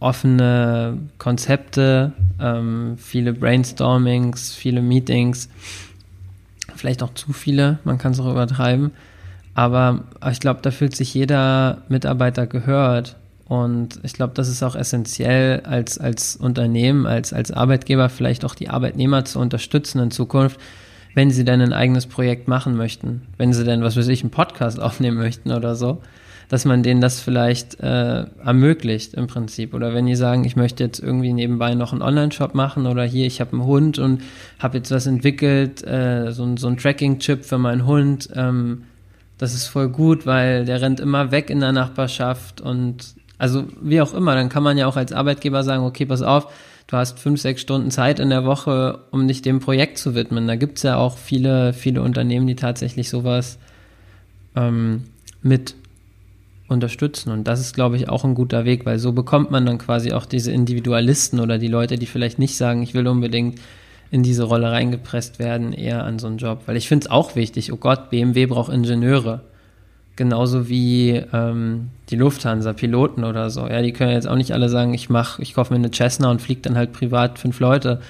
offene 0.00 0.98
Konzepte, 1.18 2.12
ähm, 2.40 2.96
viele 2.98 3.32
Brainstormings, 3.32 4.54
viele 4.54 4.82
Meetings, 4.82 5.48
vielleicht 6.74 7.02
auch 7.02 7.14
zu 7.14 7.32
viele, 7.32 7.78
man 7.84 7.98
kann 7.98 8.12
es 8.12 8.20
auch 8.20 8.30
übertreiben. 8.30 8.92
Aber 9.54 10.04
ich 10.30 10.40
glaube, 10.40 10.60
da 10.62 10.70
fühlt 10.70 10.96
sich 10.96 11.12
jeder 11.12 11.82
Mitarbeiter 11.88 12.46
gehört. 12.46 13.16
Und 13.46 14.00
ich 14.02 14.14
glaube, 14.14 14.32
das 14.34 14.48
ist 14.48 14.62
auch 14.62 14.74
essentiell 14.74 15.60
als, 15.60 15.98
als 15.98 16.36
Unternehmen, 16.36 17.06
als, 17.06 17.34
als 17.34 17.50
Arbeitgeber 17.50 18.08
vielleicht 18.08 18.46
auch 18.46 18.54
die 18.54 18.70
Arbeitnehmer 18.70 19.26
zu 19.26 19.38
unterstützen 19.38 20.00
in 20.00 20.10
Zukunft, 20.10 20.58
wenn 21.14 21.30
sie 21.30 21.44
denn 21.44 21.60
ein 21.60 21.74
eigenes 21.74 22.06
Projekt 22.06 22.48
machen 22.48 22.76
möchten. 22.76 23.22
Wenn 23.36 23.52
sie 23.52 23.64
denn, 23.64 23.82
was 23.82 23.94
weiß 23.98 24.08
ich, 24.08 24.22
einen 24.22 24.30
Podcast 24.30 24.80
aufnehmen 24.80 25.18
möchten 25.18 25.52
oder 25.52 25.74
so 25.74 26.00
dass 26.48 26.64
man 26.64 26.82
denen 26.82 27.00
das 27.00 27.20
vielleicht 27.20 27.80
äh, 27.80 28.24
ermöglicht 28.44 29.14
im 29.14 29.26
Prinzip. 29.26 29.74
Oder 29.74 29.94
wenn 29.94 30.06
die 30.06 30.16
sagen, 30.16 30.44
ich 30.44 30.56
möchte 30.56 30.84
jetzt 30.84 30.98
irgendwie 31.00 31.32
nebenbei 31.32 31.74
noch 31.74 31.92
einen 31.92 32.02
Online-Shop 32.02 32.54
machen 32.54 32.86
oder 32.86 33.04
hier, 33.04 33.26
ich 33.26 33.40
habe 33.40 33.52
einen 33.52 33.64
Hund 33.64 33.98
und 33.98 34.22
habe 34.58 34.78
jetzt 34.78 34.90
was 34.90 35.06
entwickelt, 35.06 35.86
äh, 35.86 36.32
so, 36.32 36.56
so 36.56 36.68
ein 36.68 36.76
Tracking-Chip 36.76 37.44
für 37.44 37.58
meinen 37.58 37.86
Hund. 37.86 38.28
Ähm, 38.34 38.84
das 39.38 39.54
ist 39.54 39.66
voll 39.66 39.88
gut, 39.88 40.26
weil 40.26 40.64
der 40.64 40.80
rennt 40.80 41.00
immer 41.00 41.30
weg 41.30 41.50
in 41.50 41.60
der 41.60 41.72
Nachbarschaft 41.72 42.60
und 42.60 43.14
also 43.38 43.64
wie 43.80 44.00
auch 44.00 44.14
immer, 44.14 44.36
dann 44.36 44.48
kann 44.48 44.62
man 44.62 44.78
ja 44.78 44.86
auch 44.86 44.96
als 44.96 45.12
Arbeitgeber 45.12 45.64
sagen, 45.64 45.82
okay, 45.82 46.06
pass 46.06 46.22
auf, 46.22 46.46
du 46.86 46.96
hast 46.96 47.18
fünf, 47.18 47.40
sechs 47.40 47.60
Stunden 47.60 47.90
Zeit 47.90 48.20
in 48.20 48.30
der 48.30 48.44
Woche, 48.44 49.00
um 49.10 49.26
dich 49.26 49.42
dem 49.42 49.58
Projekt 49.58 49.98
zu 49.98 50.14
widmen. 50.14 50.46
Da 50.46 50.54
gibt's 50.54 50.84
ja 50.84 50.96
auch 50.96 51.18
viele, 51.18 51.72
viele 51.72 52.02
Unternehmen, 52.02 52.46
die 52.46 52.54
tatsächlich 52.54 53.08
sowas 53.08 53.58
ähm, 54.54 55.02
mit 55.42 55.74
unterstützen. 56.72 57.30
Und 57.30 57.46
das 57.46 57.60
ist, 57.60 57.74
glaube 57.74 57.96
ich, 57.96 58.08
auch 58.08 58.24
ein 58.24 58.34
guter 58.34 58.64
Weg, 58.64 58.84
weil 58.86 58.98
so 58.98 59.12
bekommt 59.12 59.50
man 59.50 59.66
dann 59.66 59.78
quasi 59.78 60.12
auch 60.12 60.26
diese 60.26 60.52
Individualisten 60.52 61.40
oder 61.40 61.58
die 61.58 61.68
Leute, 61.68 61.96
die 61.96 62.06
vielleicht 62.06 62.38
nicht 62.38 62.56
sagen, 62.56 62.82
ich 62.82 62.94
will 62.94 63.06
unbedingt 63.06 63.60
in 64.10 64.22
diese 64.22 64.44
Rolle 64.44 64.70
reingepresst 64.70 65.38
werden, 65.38 65.72
eher 65.72 66.04
an 66.04 66.18
so 66.18 66.26
einen 66.26 66.36
Job. 66.36 66.62
Weil 66.66 66.76
ich 66.76 66.88
finde 66.88 67.06
es 67.06 67.10
auch 67.10 67.34
wichtig, 67.34 67.72
oh 67.72 67.76
Gott, 67.76 68.10
BMW 68.10 68.46
braucht 68.46 68.72
Ingenieure. 68.72 69.40
Genauso 70.16 70.68
wie 70.68 71.22
ähm, 71.32 71.88
die 72.10 72.16
Lufthansa, 72.16 72.74
Piloten 72.74 73.24
oder 73.24 73.48
so. 73.48 73.66
Ja, 73.66 73.80
die 73.80 73.92
können 73.92 74.12
jetzt 74.12 74.28
auch 74.28 74.36
nicht 74.36 74.52
alle 74.52 74.68
sagen, 74.68 74.92
ich 74.92 75.08
mach, 75.08 75.38
ich 75.38 75.54
kaufe 75.54 75.72
mir 75.72 75.78
eine 75.78 75.90
Cessna 75.90 76.30
und 76.30 76.42
fliege 76.42 76.60
dann 76.60 76.76
halt 76.76 76.92
privat 76.92 77.38
fünf 77.38 77.58
Leute 77.60 78.00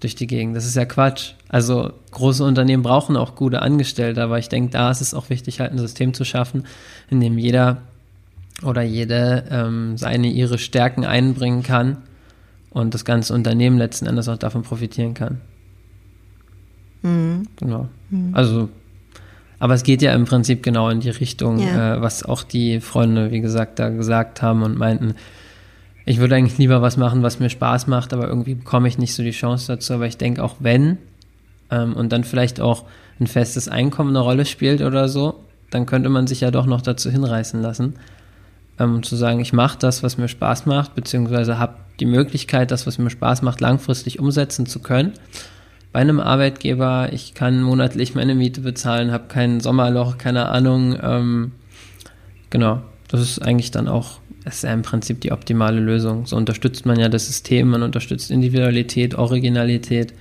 durch 0.00 0.14
die 0.14 0.26
Gegend. 0.26 0.54
Das 0.54 0.66
ist 0.66 0.76
ja 0.76 0.84
Quatsch. 0.84 1.32
Also 1.48 1.92
große 2.10 2.44
Unternehmen 2.44 2.82
brauchen 2.82 3.16
auch 3.16 3.34
gute 3.34 3.62
Angestellte, 3.62 4.22
aber 4.22 4.38
ich 4.38 4.48
denke, 4.48 4.70
da 4.70 4.90
ist 4.90 5.00
es 5.00 5.14
auch 5.14 5.30
wichtig, 5.30 5.60
halt 5.60 5.72
ein 5.72 5.78
System 5.78 6.12
zu 6.12 6.24
schaffen, 6.24 6.66
in 7.08 7.20
dem 7.20 7.38
jeder 7.38 7.78
oder 8.62 8.82
jede 8.82 9.44
ähm, 9.50 9.96
seine, 9.96 10.28
ihre 10.28 10.58
Stärken 10.58 11.04
einbringen 11.04 11.62
kann 11.62 11.98
und 12.70 12.94
das 12.94 13.04
ganze 13.04 13.34
Unternehmen 13.34 13.78
letzten 13.78 14.06
Endes 14.06 14.28
auch 14.28 14.38
davon 14.38 14.62
profitieren 14.62 15.14
kann. 15.14 15.40
Mhm. 17.02 17.48
Genau. 17.56 17.88
Mhm. 18.10 18.30
Also, 18.34 18.68
aber 19.58 19.74
es 19.74 19.82
geht 19.82 20.02
ja 20.02 20.12
im 20.14 20.24
Prinzip 20.24 20.62
genau 20.62 20.88
in 20.88 21.00
die 21.00 21.10
Richtung, 21.10 21.58
ja. 21.58 21.96
äh, 21.96 22.02
was 22.02 22.24
auch 22.24 22.42
die 22.42 22.80
Freunde, 22.80 23.30
wie 23.30 23.40
gesagt, 23.40 23.78
da 23.78 23.90
gesagt 23.90 24.42
haben 24.42 24.62
und 24.62 24.78
meinten, 24.78 25.14
ich 26.04 26.18
würde 26.18 26.36
eigentlich 26.36 26.58
lieber 26.58 26.82
was 26.82 26.96
machen, 26.96 27.22
was 27.22 27.40
mir 27.40 27.50
Spaß 27.50 27.88
macht, 27.88 28.12
aber 28.12 28.28
irgendwie 28.28 28.54
bekomme 28.54 28.88
ich 28.88 28.96
nicht 28.96 29.14
so 29.14 29.22
die 29.22 29.32
Chance 29.32 29.66
dazu. 29.66 29.94
Aber 29.94 30.06
ich 30.06 30.16
denke 30.16 30.42
auch, 30.42 30.56
wenn 30.60 30.98
ähm, 31.70 31.94
und 31.94 32.12
dann 32.12 32.24
vielleicht 32.24 32.60
auch 32.60 32.84
ein 33.18 33.26
festes 33.26 33.68
Einkommen 33.68 34.10
eine 34.10 34.20
Rolle 34.20 34.44
spielt 34.44 34.82
oder 34.82 35.08
so, 35.08 35.40
dann 35.70 35.84
könnte 35.84 36.08
man 36.08 36.26
sich 36.26 36.42
ja 36.42 36.52
doch 36.52 36.66
noch 36.66 36.80
dazu 36.80 37.10
hinreißen 37.10 37.60
lassen 37.60 37.94
ähm, 38.78 39.02
zu 39.02 39.16
sagen, 39.16 39.40
ich 39.40 39.52
mache 39.52 39.78
das, 39.78 40.02
was 40.02 40.18
mir 40.18 40.28
Spaß 40.28 40.66
macht, 40.66 40.94
beziehungsweise 40.94 41.58
habe 41.58 41.76
die 42.00 42.06
Möglichkeit, 42.06 42.70
das, 42.70 42.86
was 42.86 42.98
mir 42.98 43.10
Spaß 43.10 43.42
macht, 43.42 43.60
langfristig 43.60 44.18
umsetzen 44.18 44.66
zu 44.66 44.80
können. 44.80 45.12
Bei 45.92 46.00
einem 46.00 46.20
Arbeitgeber, 46.20 47.10
ich 47.12 47.34
kann 47.34 47.62
monatlich 47.62 48.14
meine 48.14 48.34
Miete 48.34 48.60
bezahlen, 48.60 49.12
habe 49.12 49.28
kein 49.28 49.60
Sommerloch, 49.60 50.18
keine 50.18 50.48
Ahnung. 50.50 50.98
Ähm, 51.02 51.52
genau, 52.50 52.82
das 53.08 53.22
ist 53.22 53.38
eigentlich 53.40 53.70
dann 53.70 53.88
auch, 53.88 54.20
das 54.44 54.56
ist 54.56 54.64
ja 54.64 54.74
im 54.74 54.82
Prinzip 54.82 55.22
die 55.22 55.32
optimale 55.32 55.80
Lösung. 55.80 56.26
So 56.26 56.36
unterstützt 56.36 56.84
man 56.84 56.98
ja 56.98 57.08
das 57.08 57.26
System, 57.26 57.68
man 57.68 57.82
unterstützt 57.82 58.30
Individualität, 58.30 59.14
Originalität. 59.14 60.12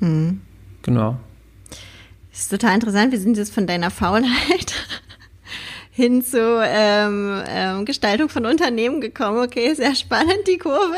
Mhm. 0.00 0.42
Genau. 0.82 1.18
Das 2.30 2.40
ist 2.40 2.50
total 2.50 2.74
interessant. 2.74 3.12
Wir 3.12 3.18
sind 3.18 3.36
jetzt 3.36 3.52
von 3.52 3.66
deiner 3.66 3.90
Faulheit 3.90 4.74
hin 5.98 6.22
zu 6.22 6.62
ähm, 6.64 7.42
ähm, 7.48 7.84
Gestaltung 7.84 8.28
von 8.28 8.46
Unternehmen 8.46 9.00
gekommen. 9.00 9.42
Okay, 9.42 9.74
sehr 9.74 9.96
spannend 9.96 10.46
die 10.46 10.56
Kurve. 10.56 10.94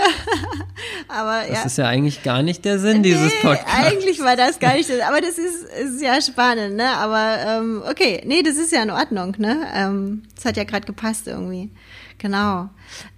aber 1.08 1.46
ja. 1.46 1.54
Das 1.54 1.64
ist 1.64 1.78
ja 1.78 1.86
eigentlich 1.86 2.22
gar 2.22 2.42
nicht 2.42 2.66
der 2.66 2.78
Sinn 2.78 3.00
nee, 3.00 3.08
dieses 3.08 3.32
Podcasts. 3.40 3.72
Eigentlich 3.82 4.20
war 4.20 4.36
das 4.36 4.60
gar 4.60 4.74
nicht 4.74 4.90
das, 4.90 5.00
aber 5.00 5.22
das 5.22 5.38
ist, 5.38 5.64
ist 5.64 6.02
ja 6.02 6.20
spannend, 6.20 6.76
ne? 6.76 6.86
Aber 6.98 7.38
ähm, 7.46 7.82
okay, 7.88 8.20
nee, 8.26 8.42
das 8.42 8.58
ist 8.58 8.72
ja 8.72 8.82
in 8.82 8.90
Ordnung, 8.90 9.36
ne? 9.38 9.66
Ähm, 9.74 10.22
das 10.34 10.44
hat 10.44 10.58
ja 10.58 10.64
gerade 10.64 10.84
gepasst 10.84 11.26
irgendwie. 11.26 11.70
Genau. 12.18 12.68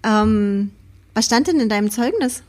Ähm, 0.05 0.71
was 1.15 1.25
stand 1.27 1.49
denn 1.49 1.59
in 1.59 1.69
deinem 1.69 1.91
Zeugnis? 1.91 2.45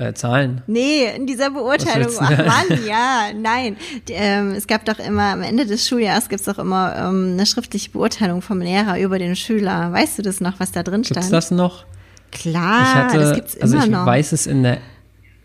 Äh, 0.00 0.14
Zahlen? 0.14 0.62
Nee, 0.66 1.14
in 1.14 1.26
dieser 1.26 1.50
Beurteilung. 1.50 2.10
Ach 2.20 2.30
Mann, 2.30 2.86
ja, 2.88 3.32
nein. 3.36 3.76
Die, 4.08 4.14
ähm, 4.14 4.52
es 4.52 4.66
gab 4.66 4.86
doch 4.86 4.98
immer, 4.98 5.24
am 5.24 5.42
Ende 5.42 5.66
des 5.66 5.86
Schuljahres 5.86 6.30
gibt 6.30 6.40
es 6.40 6.46
doch 6.46 6.58
immer 6.58 6.96
ähm, 6.96 7.32
eine 7.34 7.44
schriftliche 7.44 7.90
Beurteilung 7.90 8.40
vom 8.40 8.62
Lehrer 8.62 8.98
über 8.98 9.18
den 9.18 9.36
Schüler. 9.36 9.92
Weißt 9.92 10.16
du 10.16 10.22
das 10.22 10.40
noch, 10.40 10.58
was 10.58 10.72
da 10.72 10.82
drin 10.82 11.04
stand? 11.04 11.16
Gibt's 11.16 11.28
das 11.28 11.50
noch? 11.50 11.84
Klar, 12.32 12.80
ich 12.80 12.94
hatte, 12.94 13.18
das 13.18 13.34
gibt's 13.34 13.60
also 13.60 13.74
immer 13.74 13.84
ich 13.84 13.90
noch. 13.90 14.00
Ich 14.00 14.06
weiß 14.06 14.32
es, 14.32 14.46
in 14.46 14.62
der 14.62 14.78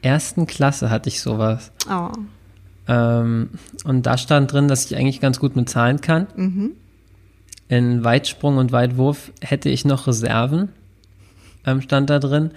ersten 0.01 0.47
Klasse 0.47 0.89
hatte 0.89 1.09
ich 1.09 1.21
sowas. 1.21 1.73
Oh. 1.91 2.11
Ähm, 2.87 3.49
und 3.83 4.05
da 4.05 4.17
stand 4.17 4.53
drin, 4.53 4.69
dass 4.69 4.85
ich 4.85 4.95
eigentlich 4.95 5.19
ganz 5.19 5.37
gut 5.37 5.57
mit 5.57 5.67
Zahlen 5.67 5.99
kann. 5.99 6.27
Mhm. 6.37 6.71
In 7.67 8.05
Weitsprung 8.05 8.55
und 8.55 8.71
Weitwurf 8.71 9.33
hätte 9.41 9.67
ich 9.67 9.83
noch 9.83 10.07
Reserven, 10.07 10.69
ähm, 11.65 11.81
stand 11.81 12.09
da 12.09 12.19
drin 12.19 12.51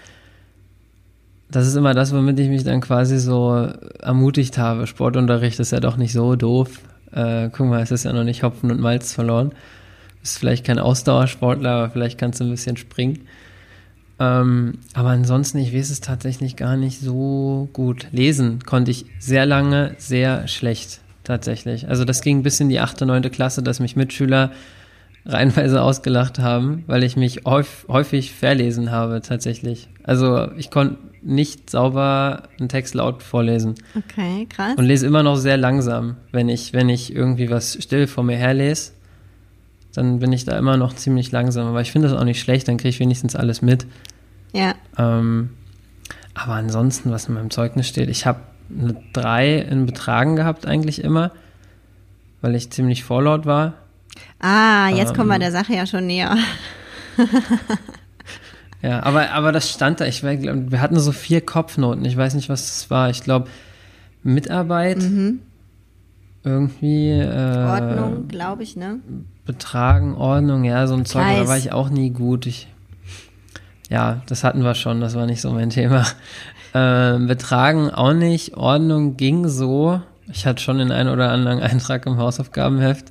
das 1.50 1.66
ist 1.66 1.76
immer 1.76 1.94
das, 1.94 2.14
womit 2.14 2.38
ich 2.40 2.48
mich 2.48 2.64
dann 2.64 2.80
quasi 2.80 3.18
so 3.18 3.68
ermutigt 4.00 4.58
habe. 4.58 4.86
Sportunterricht 4.86 5.58
ist 5.60 5.72
ja 5.72 5.80
doch 5.80 5.96
nicht 5.96 6.12
so 6.12 6.36
doof. 6.36 6.80
Äh, 7.12 7.48
guck 7.50 7.66
mal, 7.68 7.82
es 7.82 7.90
ist 7.90 8.04
ja 8.04 8.12
noch 8.12 8.24
nicht 8.24 8.42
Hopfen 8.42 8.70
und 8.70 8.80
Malz 8.80 9.14
verloren. 9.14 9.52
Bist 10.20 10.38
vielleicht 10.38 10.66
kein 10.66 10.78
Ausdauersportler, 10.78 11.70
aber 11.70 11.90
vielleicht 11.90 12.18
kannst 12.18 12.40
du 12.40 12.44
ein 12.44 12.50
bisschen 12.50 12.76
springen. 12.76 13.20
Ähm, 14.20 14.78
aber 14.94 15.10
ansonsten, 15.10 15.58
ich 15.58 15.74
weiß 15.74 15.90
es 15.90 16.00
tatsächlich 16.00 16.56
gar 16.56 16.76
nicht 16.76 17.00
so 17.00 17.68
gut. 17.72 18.08
Lesen 18.12 18.60
konnte 18.64 18.90
ich 18.90 19.06
sehr 19.18 19.46
lange, 19.46 19.94
sehr 19.98 20.48
schlecht 20.48 21.00
tatsächlich. 21.24 21.88
Also 21.88 22.04
das 22.04 22.20
ging 22.20 22.42
bis 22.42 22.60
in 22.60 22.68
die 22.68 22.80
achte, 22.80 23.06
neunte 23.06 23.30
Klasse, 23.30 23.62
dass 23.62 23.80
mich 23.80 23.96
Mitschüler 23.96 24.50
reihenweise 25.24 25.82
ausgelacht 25.82 26.38
haben, 26.38 26.84
weil 26.86 27.04
ich 27.04 27.16
mich 27.16 27.42
häufig 27.44 28.32
verlesen 28.32 28.90
habe 28.90 29.20
tatsächlich. 29.20 29.88
Also 30.02 30.50
ich 30.56 30.70
konnte 30.70 30.96
nicht 31.22 31.70
sauber 31.70 32.44
einen 32.58 32.68
Text 32.68 32.94
laut 32.94 33.22
vorlesen. 33.22 33.74
Okay, 33.96 34.46
krass. 34.48 34.74
Und 34.76 34.84
lese 34.84 35.06
immer 35.06 35.22
noch 35.22 35.36
sehr 35.36 35.56
langsam. 35.56 36.16
Wenn 36.32 36.48
ich, 36.48 36.72
wenn 36.72 36.88
ich 36.88 37.14
irgendwie 37.14 37.50
was 37.50 37.78
still 37.82 38.06
vor 38.06 38.24
mir 38.24 38.36
her 38.36 38.54
lese, 38.54 38.92
dann 39.94 40.20
bin 40.20 40.32
ich 40.32 40.44
da 40.44 40.56
immer 40.58 40.76
noch 40.76 40.94
ziemlich 40.94 41.32
langsam. 41.32 41.66
Aber 41.66 41.80
ich 41.80 41.92
finde 41.92 42.08
das 42.08 42.18
auch 42.18 42.24
nicht 42.24 42.40
schlecht, 42.40 42.68
dann 42.68 42.76
kriege 42.76 42.90
ich 42.90 43.00
wenigstens 43.00 43.34
alles 43.34 43.62
mit. 43.62 43.86
Ja. 44.52 44.74
Ähm, 44.96 45.50
aber 46.34 46.54
ansonsten, 46.54 47.10
was 47.10 47.26
in 47.26 47.34
meinem 47.34 47.50
Zeugnis 47.50 47.88
steht, 47.88 48.08
ich 48.08 48.26
habe 48.26 48.40
eine 48.70 48.96
3 49.12 49.58
in 49.58 49.86
Betragen 49.86 50.36
gehabt 50.36 50.66
eigentlich 50.66 51.02
immer, 51.02 51.32
weil 52.40 52.54
ich 52.54 52.70
ziemlich 52.70 53.02
vorlaut 53.04 53.46
war. 53.46 53.74
Ah, 54.38 54.88
jetzt 54.88 55.10
ähm, 55.10 55.16
kommen 55.16 55.28
wir 55.28 55.34
ähm. 55.34 55.40
der 55.40 55.52
Sache 55.52 55.74
ja 55.74 55.86
schon 55.86 56.06
näher. 56.06 56.36
Ja, 58.82 59.02
aber, 59.02 59.30
aber 59.32 59.52
das 59.52 59.70
stand 59.70 60.00
da. 60.00 60.06
Ich 60.06 60.22
weiß, 60.22 60.40
wir 60.42 60.80
hatten 60.80 60.98
so 61.00 61.12
vier 61.12 61.40
Kopfnoten. 61.40 62.04
Ich 62.04 62.16
weiß 62.16 62.34
nicht, 62.34 62.48
was 62.48 62.66
das 62.66 62.90
war. 62.90 63.10
Ich 63.10 63.22
glaube, 63.22 63.48
Mitarbeit, 64.22 64.98
mhm. 64.98 65.40
irgendwie. 66.44 67.10
Äh, 67.10 67.64
Ordnung, 67.66 68.28
glaube 68.28 68.62
ich, 68.62 68.76
ne? 68.76 69.00
Betragen, 69.44 70.14
Ordnung, 70.14 70.64
ja, 70.64 70.86
so 70.86 70.94
ein 70.94 71.06
Zeug. 71.06 71.24
Da 71.36 71.48
war 71.48 71.58
ich 71.58 71.72
auch 71.72 71.90
nie 71.90 72.10
gut. 72.10 72.46
Ich, 72.46 72.68
ja, 73.88 74.22
das 74.26 74.44
hatten 74.44 74.62
wir 74.62 74.74
schon. 74.74 75.00
Das 75.00 75.14
war 75.14 75.26
nicht 75.26 75.40
so 75.40 75.52
mein 75.52 75.70
Thema. 75.70 76.04
Äh, 76.74 77.18
Betragen 77.20 77.88
auch 77.88 78.12
nicht. 78.12 78.54
Ordnung 78.54 79.16
ging 79.16 79.48
so. 79.48 80.02
Ich 80.30 80.44
hatte 80.44 80.62
schon 80.62 80.76
den 80.76 80.92
einen 80.92 81.08
oder 81.08 81.30
anderen 81.30 81.60
Eintrag 81.62 82.04
im 82.04 82.18
Hausaufgabenheft 82.18 83.10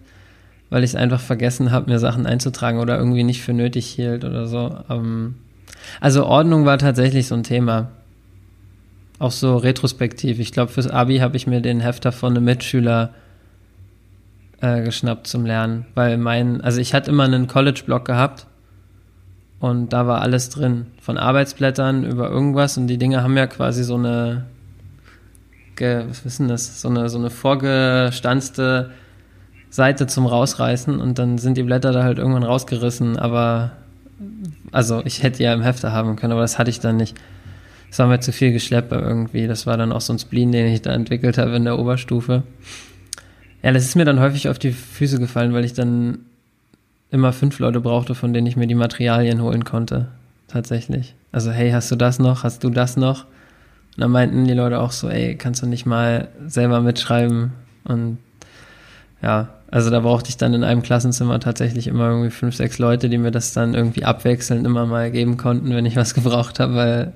weil 0.70 0.84
ich 0.84 0.92
es 0.92 0.96
einfach 0.96 1.20
vergessen 1.20 1.72
habe, 1.72 1.90
mir 1.90 2.00
Sachen 2.00 2.26
einzutragen 2.26 2.80
oder 2.80 2.98
irgendwie 2.98 3.24
nicht 3.24 3.42
für 3.42 3.54
nötig 3.54 3.88
hielt 3.88 4.26
oder 4.26 4.48
so. 4.48 4.78
Ähm, 4.90 5.36
also 6.00 6.26
Ordnung 6.26 6.66
war 6.66 6.78
tatsächlich 6.78 7.28
so 7.28 7.36
ein 7.36 7.44
Thema. 7.44 7.90
Auch 9.20 9.32
so 9.32 9.58
retrospektiv. 9.58 10.40
Ich 10.40 10.52
glaube, 10.52 10.72
fürs 10.72 10.88
Abi 10.88 11.18
habe 11.18 11.38
ich 11.38 11.48
mir 11.48 11.62
den 11.62 11.80
Hefter 11.80 12.12
von 12.12 12.36
einem 12.36 12.46
Mitschüler 12.46 13.14
äh, 14.62 14.84
geschnappt 14.84 15.28
zum 15.28 15.46
Lernen, 15.46 15.86
weil 15.96 16.18
mein, 16.18 16.62
also 16.62 16.80
ich 16.80 16.94
hatte 16.94 17.12
immer 17.12 17.24
einen 17.24 17.48
College-Blog 17.48 18.06
gehabt 18.06 18.48
und 19.60 19.94
da 19.94 20.08
war 20.08 20.22
alles 20.22 20.50
drin, 20.50 20.88
von 21.02 21.18
Arbeitsblättern 21.18 22.04
über 22.04 22.30
irgendwas 22.30 22.78
und 22.78 22.88
die 22.88 22.98
Dinge 22.98 23.24
haben 23.24 23.38
ja 23.38 23.48
quasi 23.48 23.84
so 23.84 23.96
eine, 23.96 24.46
was 25.80 26.26
wissen 26.26 26.48
das, 26.48 26.82
so 26.82 26.90
eine, 26.90 27.10
so 27.10 27.18
eine 27.18 27.30
vorgestanzte 27.30 28.92
Seite 29.70 30.08
zum 30.08 30.26
Rausreißen 30.26 31.00
und 31.00 31.20
dann 31.20 31.38
sind 31.38 31.58
die 31.58 31.64
Blätter 31.64 31.92
da 31.92 32.04
halt 32.04 32.18
irgendwann 32.18 32.44
rausgerissen, 32.44 33.18
aber 33.18 33.72
also 34.72 35.02
ich 35.06 35.24
hätte 35.24 35.44
ja 35.44 35.54
im 35.54 35.62
Hefter 35.62 35.92
haben 35.92 36.16
können, 36.16 36.34
aber 36.34 36.42
das 36.42 36.58
hatte 36.58 36.70
ich 36.70 36.80
dann 36.80 36.98
nicht. 36.98 37.16
Das 37.90 38.00
war 38.00 38.08
mir 38.08 38.20
zu 38.20 38.32
viel 38.32 38.52
Geschlepper 38.52 39.02
irgendwie. 39.02 39.48
Das 39.48 39.66
war 39.66 39.78
dann 39.78 39.92
auch 39.92 40.02
so 40.02 40.14
ein 40.14 40.20
Spleen, 40.20 40.52
den 40.52 40.68
ich 40.68 40.82
da 40.82 40.92
entwickelt 40.92 41.38
habe 41.38 41.56
in 41.56 41.64
der 41.64 41.80
Oberstufe. 41.80 42.44
Ja, 43.64 43.72
das 43.72 43.86
ist 43.86 43.96
mir 43.96 44.06
dann 44.06 44.20
häufig 44.20 44.50
auf 44.50 44.60
die 44.60 44.72
Füße 44.72 45.20
gefallen, 45.20 45.54
weil 45.54 45.66
ich 45.66 45.74
dann 45.74 46.20
immer 47.12 47.32
fünf 47.34 47.60
Leute 47.60 47.80
brauchte, 47.80 48.16
von 48.16 48.34
denen 48.34 48.48
ich 48.48 48.58
mir 48.58 48.68
die 48.68 48.76
Materialien 48.76 49.42
holen 49.42 49.64
konnte. 49.64 50.08
Tatsächlich. 50.48 51.16
Also, 51.32 51.52
hey, 51.52 51.72
hast 51.72 51.92
du 51.92 51.96
das 51.96 52.20
noch? 52.20 52.44
Hast 52.44 52.64
du 52.64 52.70
das 52.70 52.98
noch? 52.98 53.26
Und 53.26 54.02
dann 54.02 54.12
meinten 54.12 54.46
die 54.46 54.54
Leute 54.54 54.80
auch 54.80 54.92
so, 54.92 55.10
ey, 55.10 55.36
kannst 55.36 55.62
du 55.62 55.66
nicht 55.66 55.86
mal 55.86 56.28
selber 56.46 56.82
mitschreiben? 56.82 57.54
Und 57.84 58.18
ja, 59.22 59.50
also 59.70 59.90
da 59.90 60.00
brauchte 60.00 60.30
ich 60.30 60.38
dann 60.38 60.54
in 60.54 60.64
einem 60.64 60.82
Klassenzimmer 60.82 61.40
tatsächlich 61.40 61.88
immer 61.88 62.10
irgendwie 62.10 62.30
fünf, 62.30 62.56
sechs 62.56 62.80
Leute, 62.80 63.10
die 63.10 63.18
mir 63.18 63.32
das 63.32 63.52
dann 63.52 63.74
irgendwie 63.74 64.06
abwechselnd 64.06 64.66
immer 64.66 64.86
mal 64.86 65.12
geben 65.12 65.36
konnten, 65.36 65.70
wenn 65.72 65.86
ich 65.86 65.98
was 65.98 66.14
gebraucht 66.14 66.60
habe, 66.60 66.76
weil 66.76 67.14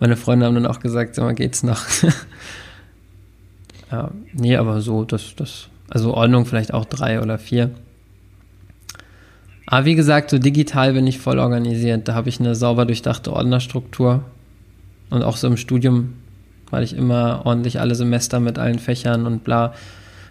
meine 0.00 0.16
Freunde 0.16 0.46
haben 0.46 0.54
dann 0.56 0.66
auch 0.66 0.80
gesagt, 0.80 1.14
sag 1.14 1.24
mal, 1.24 1.34
geht's 1.34 1.62
noch? 1.62 1.84
ja, 3.92 4.10
nee, 4.32 4.56
aber 4.56 4.80
so, 4.80 5.04
das, 5.04 5.36
das, 5.36 5.68
also 5.88 6.14
Ordnung 6.14 6.46
vielleicht 6.46 6.74
auch 6.74 6.84
drei 6.84 7.22
oder 7.22 7.38
vier. 7.38 7.70
Aber 9.66 9.84
wie 9.84 9.94
gesagt, 9.94 10.30
so 10.30 10.38
digital 10.38 10.94
bin 10.94 11.06
ich 11.06 11.20
voll 11.20 11.38
organisiert. 11.38 12.08
Da 12.08 12.14
habe 12.14 12.28
ich 12.28 12.40
eine 12.40 12.56
sauber 12.56 12.84
durchdachte 12.84 13.32
Ordnerstruktur. 13.32 14.24
Und 15.08 15.22
auch 15.22 15.36
so 15.36 15.46
im 15.46 15.56
Studium, 15.56 16.14
weil 16.70 16.82
ich 16.82 16.96
immer 16.96 17.42
ordentlich 17.44 17.78
alle 17.78 17.94
Semester 17.94 18.40
mit 18.40 18.58
allen 18.58 18.80
Fächern 18.80 19.26
und 19.26 19.44
bla 19.44 19.72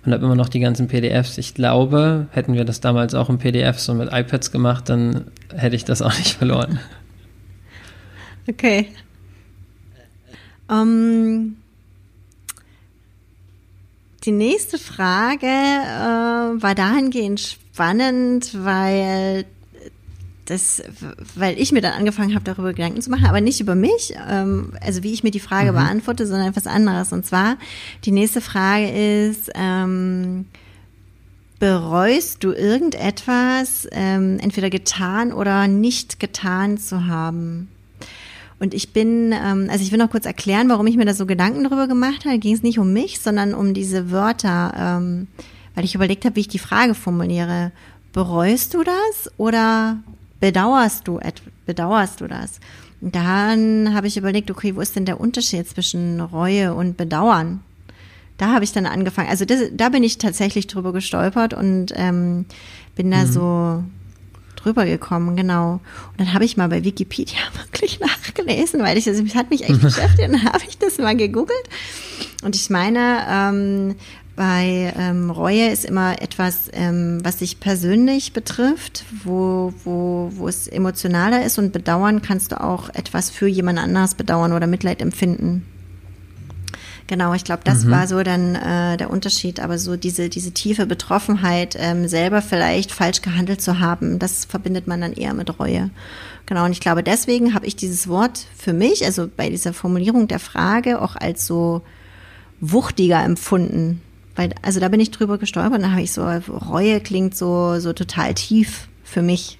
und 0.06 0.14
habe 0.14 0.26
immer 0.26 0.36
noch 0.36 0.50
die 0.50 0.60
ganzen 0.60 0.88
PDFs. 0.88 1.38
Ich 1.38 1.54
glaube, 1.54 2.28
hätten 2.32 2.54
wir 2.54 2.66
das 2.66 2.82
damals 2.82 3.14
auch 3.14 3.30
in 3.30 3.38
PDFs 3.38 3.88
und 3.90 3.98
mit 3.98 4.12
iPads 4.12 4.52
gemacht, 4.52 4.90
dann 4.90 5.26
hätte 5.56 5.76
ich 5.76 5.86
das 5.86 6.02
auch 6.02 6.18
nicht 6.18 6.34
verloren. 6.38 6.80
Okay. 8.48 8.88
Um, 10.68 10.78
ähm, 10.78 11.58
die 14.24 14.32
nächste 14.32 14.78
Frage 14.78 15.48
äh, 15.48 16.62
war 16.62 16.76
dahingehend 16.76 17.40
spannend, 17.40 18.52
weil 18.64 19.46
das, 20.52 20.84
weil 21.36 21.58
ich 21.58 21.72
mir 21.72 21.82
dann 21.82 21.94
angefangen 21.94 22.36
habe, 22.36 22.44
darüber 22.44 22.74
Gedanken 22.74 23.02
zu 23.02 23.10
machen, 23.10 23.26
aber 23.26 23.42
nicht 23.42 23.62
über 23.62 23.74
mich, 23.74 24.14
ähm, 24.30 24.74
also 24.82 25.02
wie 25.02 25.14
ich 25.14 25.24
mir 25.24 25.32
die 25.32 25.40
Frage 25.40 25.72
mhm. 25.72 25.76
beantworte, 25.76 26.28
sondern 26.28 26.50
etwas 26.50 26.68
anderes. 26.68 27.14
Und 27.14 27.26
zwar, 27.26 27.58
die 28.04 28.12
nächste 28.12 28.42
Frage 28.42 28.90
ist, 28.90 29.50
ähm, 29.56 30.46
bereust 31.60 32.44
du 32.44 32.52
irgendetwas, 32.52 33.88
ähm, 33.92 34.40
entweder 34.42 34.70
getan 34.70 35.32
oder 35.32 35.68
nicht 35.68 36.20
getan 36.20 36.78
zu 36.78 37.08
haben? 37.08 37.70
Und 38.60 38.74
ich 38.74 38.94
bin, 38.94 39.32
ähm, 39.32 39.70
also 39.72 39.84
ich 39.84 39.92
will 39.92 40.00
noch 40.00 40.12
kurz 40.12 40.26
erklären, 40.26 40.70
warum 40.70 40.86
ich 40.86 40.98
mir 40.98 41.06
da 41.06 41.14
so 41.14 41.26
Gedanken 41.26 41.64
darüber 41.64 41.88
gemacht 41.88 42.26
habe. 42.26 42.38
Ging 42.40 42.54
es 42.54 42.62
nicht 42.62 42.78
um 42.78 42.94
mich, 42.94 43.20
sondern 43.20 43.54
um 43.54 43.74
diese 43.74 44.12
Wörter, 44.12 44.74
ähm, 44.78 45.28
weil 45.76 45.86
ich 45.86 45.96
überlegt 45.96 46.26
habe, 46.26 46.36
wie 46.36 46.42
ich 46.42 46.48
die 46.48 46.60
Frage 46.60 46.94
formuliere. 46.94 47.72
Bereust 48.12 48.74
du 48.74 48.84
das 48.84 49.32
oder 49.38 49.98
bedauerst 50.42 51.08
du, 51.08 51.22
bedauerst 51.66 52.20
du 52.20 52.28
das? 52.28 52.60
Und 53.00 53.16
dann 53.16 53.94
habe 53.96 54.08
ich 54.08 54.18
überlegt, 54.18 54.52
okay, 54.52 54.76
wo 54.76 54.82
ist 54.82 54.96
denn 54.96 55.06
der 55.06 55.22
Unterschied 55.22 55.68
zwischen 55.68 56.20
Reue 56.20 56.74
und 56.74 56.98
Bedauern? 56.98 57.62
Da 58.38 58.52
habe 58.52 58.64
ich 58.64 58.74
dann 58.74 58.86
angefangen. 58.86 59.30
Also 59.30 59.46
das, 59.46 59.62
da 59.72 59.90
bin 59.90 60.04
ich 60.04 60.18
tatsächlich 60.18 60.68
drüber 60.68 60.92
gestolpert 60.94 61.54
und 61.54 61.94
ähm, 61.96 62.46
bin 62.96 63.10
da 63.10 63.24
mhm. 63.24 63.32
so 63.32 63.84
drüber 64.56 64.86
gekommen, 64.86 65.36
genau. 65.36 65.74
Und 65.74 66.20
dann 66.20 66.34
habe 66.34 66.46
ich 66.46 66.58
mal 66.58 66.70
bei 66.70 66.84
Wikipedia 66.84 67.40
wirklich 67.58 68.00
nachgelesen, 68.00 68.82
weil 68.82 68.98
ich 68.98 69.06
das 69.06 69.18
hat 69.36 69.50
mich 69.50 69.64
echt 69.64 69.82
beschäftigt 69.82 70.28
und 70.28 70.34
dann 70.34 70.54
habe 70.54 70.64
ich 70.68 70.78
das 70.78 70.98
mal 70.98 71.16
gegoogelt. 71.16 71.70
Und 72.44 72.56
ich 72.56 72.70
meine, 72.70 73.26
ähm, 73.30 73.96
bei 74.42 74.92
ähm, 74.98 75.30
Reue 75.30 75.70
ist 75.70 75.86
immer 75.86 76.20
etwas, 76.20 76.72
ähm, 76.74 77.20
was 77.22 77.38
sich 77.38 77.60
persönlich 77.60 78.34
betrifft, 78.34 79.06
wo, 79.24 79.72
wo, 79.84 80.32
wo 80.34 80.48
es 80.48 80.68
emotionaler 80.68 81.46
ist 81.46 81.60
und 81.60 81.72
bedauern 81.72 82.24
kannst 82.24 82.52
du 82.52 82.60
auch 82.60 82.90
etwas 82.90 83.30
für 83.30 83.46
jemand 83.46 83.78
anderes 83.78 84.16
bedauern 84.16 84.52
oder 84.52 84.66
Mitleid 84.66 85.00
empfinden. 85.00 85.64
Genau, 87.06 87.36
ich 87.36 87.44
glaube, 87.44 87.62
das 87.66 87.86
mhm. 87.86 87.92
war 87.92 88.08
so 88.08 88.24
dann 88.24 88.56
äh, 88.56 88.98
der 88.98 89.12
Unterschied. 89.12 89.60
Aber 89.60 89.78
so 89.78 89.96
diese, 89.96 90.28
diese 90.28 90.52
tiefe 90.52 90.88
Betroffenheit, 90.88 91.78
ähm, 91.78 92.08
selber 92.08 92.42
vielleicht 92.42 92.92
falsch 92.92 93.22
gehandelt 93.22 93.62
zu 93.62 93.78
haben, 93.78 94.18
das 94.18 94.46
verbindet 94.46 94.88
man 94.88 95.02
dann 95.02 95.14
eher 95.14 95.36
mit 95.36 95.60
Reue. 95.60 95.92
Genau, 96.48 96.66
und 96.66 96.72
ich 96.72 96.80
glaube, 96.80 97.04
deswegen 97.04 97.54
habe 97.54 97.68
ich 97.68 97.76
dieses 97.76 98.08
Wort 98.08 98.48
für 98.58 98.74
mich, 98.74 99.06
also 99.06 99.30
bei 99.38 99.52
dieser 99.52 99.74
Formulierung 99.74 100.28
der 100.28 100.40
Frage, 100.40 101.00
auch 101.00 101.16
als 101.16 101.46
so 101.46 101.84
wuchtiger 102.60 103.24
empfunden. 103.24 104.02
Weil, 104.36 104.54
also 104.62 104.80
da 104.80 104.88
bin 104.88 105.00
ich 105.00 105.12
drüber 105.12 105.38
gestolpert 105.38 105.74
und 105.74 105.82
da 105.82 105.92
habe 105.92 106.02
ich 106.02 106.14
so, 106.14 106.24
Reue 106.24 107.02
klingt 107.02 107.36
so, 107.36 107.80
so 107.80 107.94
total 107.94 108.34
tief 108.34 108.88
für 109.04 109.22
mich. 109.22 109.60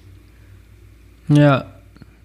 Ja, 1.28 1.66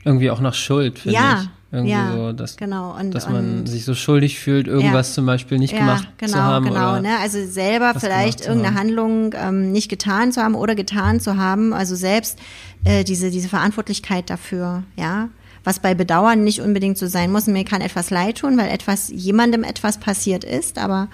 irgendwie 0.06 0.32
auch 0.32 0.40
nach 0.40 0.54
Schuld, 0.54 1.00
finde 1.00 1.16
ja, 1.16 1.42
ich. 1.42 1.50
Irgendwie 1.70 1.92
ja, 1.92 2.14
so, 2.14 2.32
dass, 2.32 2.56
genau. 2.56 2.98
Und, 2.98 3.12
dass 3.12 3.28
man 3.28 3.60
und, 3.60 3.66
sich 3.68 3.84
so 3.84 3.94
schuldig 3.94 4.40
fühlt, 4.40 4.68
irgendwas 4.68 5.10
Ja. 5.10 5.16
zum 5.16 5.26
Beispiel 5.26 5.60
nicht 5.60 5.74
ja, 5.74 5.80
gemacht 5.80 6.08
genau, 6.18 6.32
zu 6.32 6.42
haben. 6.42 6.66
Genau, 6.66 6.92
oder 6.92 7.02
ne? 7.02 7.18
Also 7.22 7.46
selber 7.46 7.94
vielleicht 8.00 8.46
irgendeine. 8.46 8.80
Handlung 8.80 9.34
ähm, 9.36 9.74
nicht 9.74 9.90
getan 9.90 10.32
zu 10.32 10.42
haben 10.42 10.56
oder 10.56 10.76
getan 10.76 11.20
zu 11.20 11.36
haben. 11.36 11.74
Also 11.74 11.96
selbst 11.96 12.40
äh, 12.86 13.04
diese, 13.04 13.32
diese 13.32 13.50
Verantwortlichkeit 13.50 14.30
dafür, 14.30 14.84
ja. 14.96 15.28
Was 15.66 15.80
bei 15.80 15.94
Bedauern 15.94 16.46
nicht 16.46 16.62
unbedingt 16.62 16.98
so 16.98 17.08
sein 17.08 17.34
muss. 17.34 17.48
Mir 17.48 17.66
kann 17.66 17.82
etwas 17.82 18.12
leid 18.12 18.38
tun, 18.38 18.58
weil 18.58 18.70
etwas, 18.70 19.10
jemandem 19.10 19.66
etwas 19.66 19.98
passiert 19.98 20.46
ist, 20.46 20.78
aber 20.78 21.10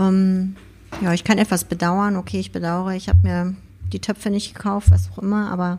ähm, 0.00 0.56
ja, 1.02 1.12
ich 1.12 1.24
kann 1.24 1.38
etwas 1.38 1.64
bedauern. 1.64 2.16
Okay, 2.16 2.40
ich 2.40 2.52
bedauere, 2.52 2.94
ich 2.94 3.08
habe 3.08 3.18
mir 3.22 3.54
die 3.92 4.00
Töpfe 4.00 4.30
nicht 4.30 4.54
gekauft, 4.54 4.90
was 4.90 5.10
auch 5.12 5.18
immer, 5.22 5.50
aber 5.50 5.78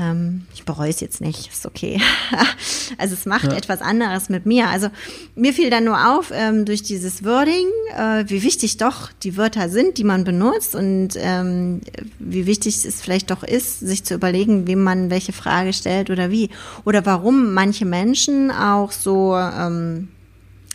ähm, 0.00 0.46
ich 0.54 0.64
bereue 0.64 0.90
es 0.90 1.00
jetzt 1.00 1.20
nicht, 1.20 1.48
ist 1.52 1.66
okay. 1.66 2.00
also 2.98 3.14
es 3.14 3.26
macht 3.26 3.44
Ja. 3.44 3.54
etwas 3.54 3.80
anderes 3.80 4.28
mit 4.28 4.46
mir. 4.46 4.68
Also 4.68 4.88
mir 5.34 5.52
fiel 5.52 5.70
dann 5.70 5.84
nur 5.84 6.16
auf, 6.16 6.30
ähm, 6.32 6.64
durch 6.64 6.82
dieses 6.82 7.24
Wording, 7.24 7.66
äh, 7.96 8.24
wie 8.28 8.42
wichtig 8.42 8.76
doch 8.76 9.10
die 9.24 9.36
Wörter 9.36 9.68
sind, 9.68 9.98
die 9.98 10.04
man 10.04 10.24
benutzt 10.24 10.74
und 10.76 11.10
ähm, 11.16 11.80
wie 12.18 12.46
wichtig 12.46 12.84
es 12.84 13.00
vielleicht 13.00 13.30
doch 13.30 13.42
ist, 13.42 13.80
sich 13.80 14.04
zu 14.04 14.14
überlegen, 14.14 14.66
wem 14.68 14.82
man 14.84 15.10
welche 15.10 15.32
Frage 15.32 15.72
stellt 15.72 16.10
oder 16.10 16.30
wie. 16.30 16.50
Oder 16.84 17.04
warum 17.04 17.52
manche 17.52 17.84
Menschen 17.84 18.50
auch 18.52 18.92
so 18.92 19.36
ähm, 19.36 20.08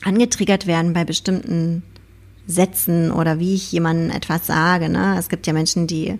angetriggert 0.03 0.67
werden 0.67 0.91
bei 0.91 1.05
bestimmten 1.05 1.83
Sätzen 2.45 3.11
oder 3.11 3.39
wie 3.39 3.55
ich 3.55 3.71
jemandem 3.71 4.09
etwas 4.15 4.47
sage. 4.47 4.89
Ne? 4.89 5.15
Es 5.17 5.29
gibt 5.29 5.47
ja 5.47 5.53
Menschen, 5.53 5.87
die, 5.87 6.19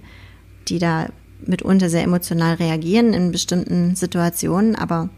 die 0.67 0.79
da 0.79 1.07
mitunter 1.45 1.89
sehr 1.89 2.03
emotional 2.03 2.55
reagieren 2.55 3.13
in 3.13 3.31
bestimmten 3.31 3.95
Situationen, 3.95 4.75
aber 4.75 5.09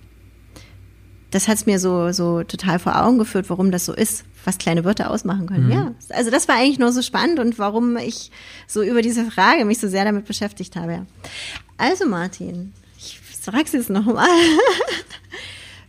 das 1.32 1.48
hat 1.48 1.58
es 1.58 1.66
mir 1.66 1.80
so, 1.80 2.12
so 2.12 2.44
total 2.44 2.80
vor 2.80 3.02
Augen 3.04 3.20
geführt, 3.20 3.50
warum 3.50 3.70
das 3.70 3.86
so 3.86 3.94
ist, 3.94 4.24
was 4.46 4.58
kleine 4.58 4.86
Wörter 4.86 5.12
ausmachen 5.12 5.48
können. 5.48 5.70
Ja, 5.72 5.94
also 6.10 6.32
das 6.32 6.48
war 6.48 6.56
eigentlich 6.56 6.80
nur 6.80 6.92
so 6.92 7.02
spannend 7.02 7.40
und 7.40 7.60
warum 7.60 7.98
ich 7.98 8.32
so 8.68 8.82
über 8.82 9.02
diese 9.02 9.30
Frage 9.30 9.66
mich 9.66 9.80
so 9.80 9.88
sehr 9.88 10.06
damit 10.06 10.26
beschäftigt 10.26 10.76
habe. 10.76 10.92
Ja. 10.94 11.06
Also 11.78 12.08
Martin, 12.08 12.74
ich 12.98 13.20
sag's 13.42 13.74
jetzt 13.74 13.90
nochmal. 13.90 14.28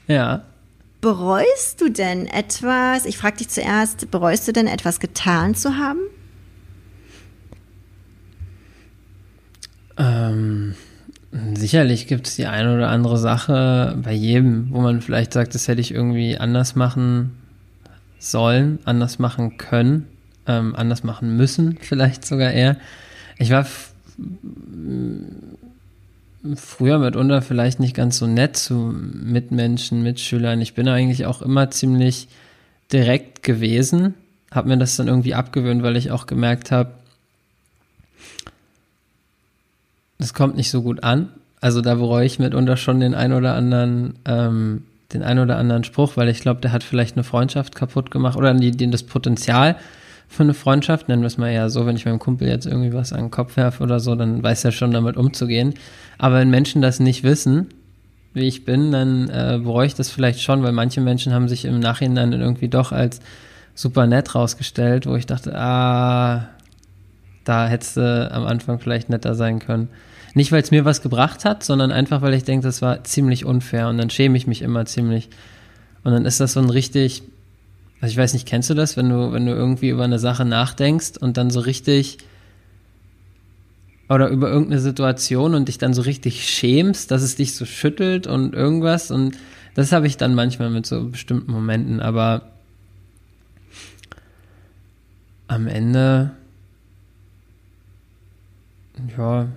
Ja. 0.09 0.45
Bereust 1.07 1.81
du 1.81 1.89
denn 1.89 2.27
etwas, 2.27 3.07
ich 3.07 3.17
frage 3.17 3.37
dich 3.37 3.49
zuerst, 3.49 4.11
bereust 4.11 4.49
du 4.49 4.53
denn 4.53 4.67
etwas 4.67 4.99
getan 4.99 5.55
zu 5.55 5.77
haben? 5.77 6.01
Ähm, 9.97 10.75
sicherlich 11.55 12.09
gibt 12.09 12.27
es 12.27 12.35
die 12.35 12.47
eine 12.47 12.75
oder 12.75 12.89
andere 12.89 13.19
Sache 13.19 13.97
bei 14.03 14.13
jedem, 14.13 14.73
wo 14.73 14.81
man 14.81 15.01
vielleicht 15.01 15.33
sagt, 15.33 15.55
das 15.55 15.69
hätte 15.69 15.81
ich 15.81 15.95
irgendwie 15.95 16.39
anders 16.39 16.75
machen 16.75 17.37
sollen, 18.19 18.81
anders 18.85 19.21
machen 19.21 19.59
können, 19.59 20.09
ähm, 20.49 20.75
anders 20.75 21.05
machen 21.05 21.37
müssen, 21.37 21.79
vielleicht 21.83 22.27
sogar 22.27 22.51
eher. 22.51 22.79
Ich 23.39 23.51
war 23.51 23.65
früher 26.55 26.99
mitunter 26.99 27.43
vielleicht 27.43 27.81
nicht 27.81 27.95
ganz 27.95 28.19
so 28.19 28.27
nett 28.27 28.57
zu 28.57 28.75
Mitmenschen, 28.75 30.03
Mitschülern. 30.03 30.61
Ich 30.61 30.75
bin 30.75 30.89
eigentlich 30.89 31.27
auch 31.27 31.43
immer 31.43 31.71
ziemlich 31.71 32.29
direkt 32.93 33.43
gewesen, 33.43 34.15
habe 34.51 34.69
mir 34.69 34.77
das 34.77 34.97
dann 34.97 35.09
irgendwie 35.09 35.35
abgewöhnt, 35.35 35.83
weil 35.83 35.97
ich 35.97 36.11
auch 36.11 36.27
gemerkt 36.27 36.71
habe, 36.71 36.91
das 40.19 40.35
kommt 40.35 40.57
nicht 40.57 40.71
so 40.71 40.83
gut 40.83 41.03
an. 41.03 41.29
Also 41.61 41.81
da 41.81 41.95
bereue 41.95 42.27
ich 42.27 42.39
mitunter 42.39 42.77
schon 42.77 43.01
den 43.01 43.15
ein 43.15 43.33
oder 43.33 43.55
anderen, 43.55 44.15
ähm, 44.25 44.85
den 45.13 45.23
ein 45.23 45.39
oder 45.39 45.57
anderen 45.57 45.85
Spruch, 45.85 46.17
weil 46.17 46.29
ich 46.29 46.41
glaube, 46.41 46.61
der 46.61 46.73
hat 46.73 46.83
vielleicht 46.83 47.17
eine 47.17 47.25
Freundschaft 47.25 47.75
kaputt 47.75 48.11
gemacht 48.11 48.37
oder 48.37 48.55
die, 48.55 48.71
die, 48.71 48.91
das 48.91 49.03
Potenzial 49.03 49.77
für 50.29 50.43
eine 50.43 50.55
Freundschaft, 50.55 51.09
nennen 51.09 51.23
wir 51.23 51.29
es 51.29 51.39
mal 51.39 51.51
eher 51.51 51.71
so, 51.71 51.87
wenn 51.87 51.97
ich 51.97 52.05
meinem 52.05 52.19
Kumpel 52.19 52.49
jetzt 52.49 52.67
irgendwie 52.67 52.93
was 52.93 53.13
an 53.13 53.21
den 53.21 53.31
Kopf 53.31 53.57
werfe 53.57 53.83
oder 53.83 54.01
so, 54.01 54.15
dann 54.15 54.43
weiß 54.43 54.65
er 54.65 54.73
schon 54.73 54.91
damit 54.91 55.17
umzugehen. 55.17 55.75
Aber 56.19 56.37
wenn 56.37 56.51
Menschen 56.51 56.83
das 56.83 57.01
nicht 57.01 57.23
wissen, 57.23 57.69
wie 58.35 58.47
ich 58.47 58.65
bin, 58.65 58.93
dann 58.93 59.31
äh, 59.31 59.59
bereue 59.63 59.87
ich 59.87 59.95
das 59.95 60.11
vielleicht 60.11 60.43
schon, 60.43 60.63
weil 60.63 60.73
manche 60.73 61.01
Menschen 61.01 61.33
haben 61.33 61.49
sich 61.49 61.65
im 61.65 61.81
Nachhinein 61.81 62.31
dann 62.33 62.41
irgendwie 62.41 62.69
doch 62.69 62.93
als 62.93 63.21
super 63.75 64.07
nett 64.07 64.35
rausgestellt, 64.35 65.07
wo 65.07 65.15
ich 65.17 65.27
dachte, 65.27 65.57
ah, 65.57 66.49
da 67.45 67.69
hättest 67.69 67.97
du 67.97 68.31
am 68.31 68.45
Anfang 68.45 68.79
vielleicht 68.79 69.09
netter 69.09 69.35
sein 69.35 69.61
können. 69.61 69.89
Nicht, 70.35 70.53
weil 70.53 70.61
es 70.61 70.71
mir 70.71 70.85
was 70.85 71.01
gebracht 71.01 71.47
hat, 71.47 71.63
sondern 71.63 71.93
einfach, 71.93 72.21
weil 72.21 72.35
ich 72.35 72.45
denke, 72.45 72.67
das 72.67 72.83
war 72.83 73.05
ziemlich 73.05 73.47
unfair 73.47 73.89
und 73.89 73.97
dann 73.97 74.11
schäme 74.11 74.37
ich 74.37 74.47
mich 74.47 74.61
immer 74.61 74.85
ziemlich. 74.85 75.31
Und 76.05 76.13
dann 76.13 76.27
ist 76.27 76.41
das 76.41 76.53
so 76.53 76.61
ein 76.61 76.69
richtig, 76.69 77.23
also 78.01 78.13
ich 78.13 78.19
weiß 78.19 78.35
nicht, 78.35 78.47
kennst 78.47 78.71
du 78.71 78.75
das, 78.75 78.97
wenn 78.97 79.09
du, 79.09 79.33
wenn 79.33 79.47
du 79.47 79.53
irgendwie 79.53 79.89
über 79.89 80.05
eine 80.05 80.19
Sache 80.19 80.45
nachdenkst 80.45 81.19
und 81.19 81.37
dann 81.37 81.51
so 81.51 81.61
richtig 81.61 82.19
oder 84.09 84.29
über 84.29 84.49
irgendeine 84.49 84.81
Situation 84.81 85.55
und 85.55 85.67
dich 85.69 85.79
dann 85.79 85.95
so 85.95 86.03
richtig 86.03 86.49
schämst, 86.49 87.11
dass 87.11 87.23
es 87.23 87.35
dich 87.37 87.55
so 87.55 87.65
schüttelt 87.65 88.27
und 88.27 88.55
irgendwas 88.55 89.11
und 89.11 89.37
das 89.75 89.93
habe 89.93 90.07
ich 90.07 90.17
dann 90.17 90.35
manchmal 90.35 90.71
mit 90.71 90.87
so 90.87 91.09
bestimmten 91.09 91.53
Momenten, 91.53 92.01
aber 92.01 92.53
am 95.49 95.67
Ende 95.67 96.33
ja. 99.17 99.49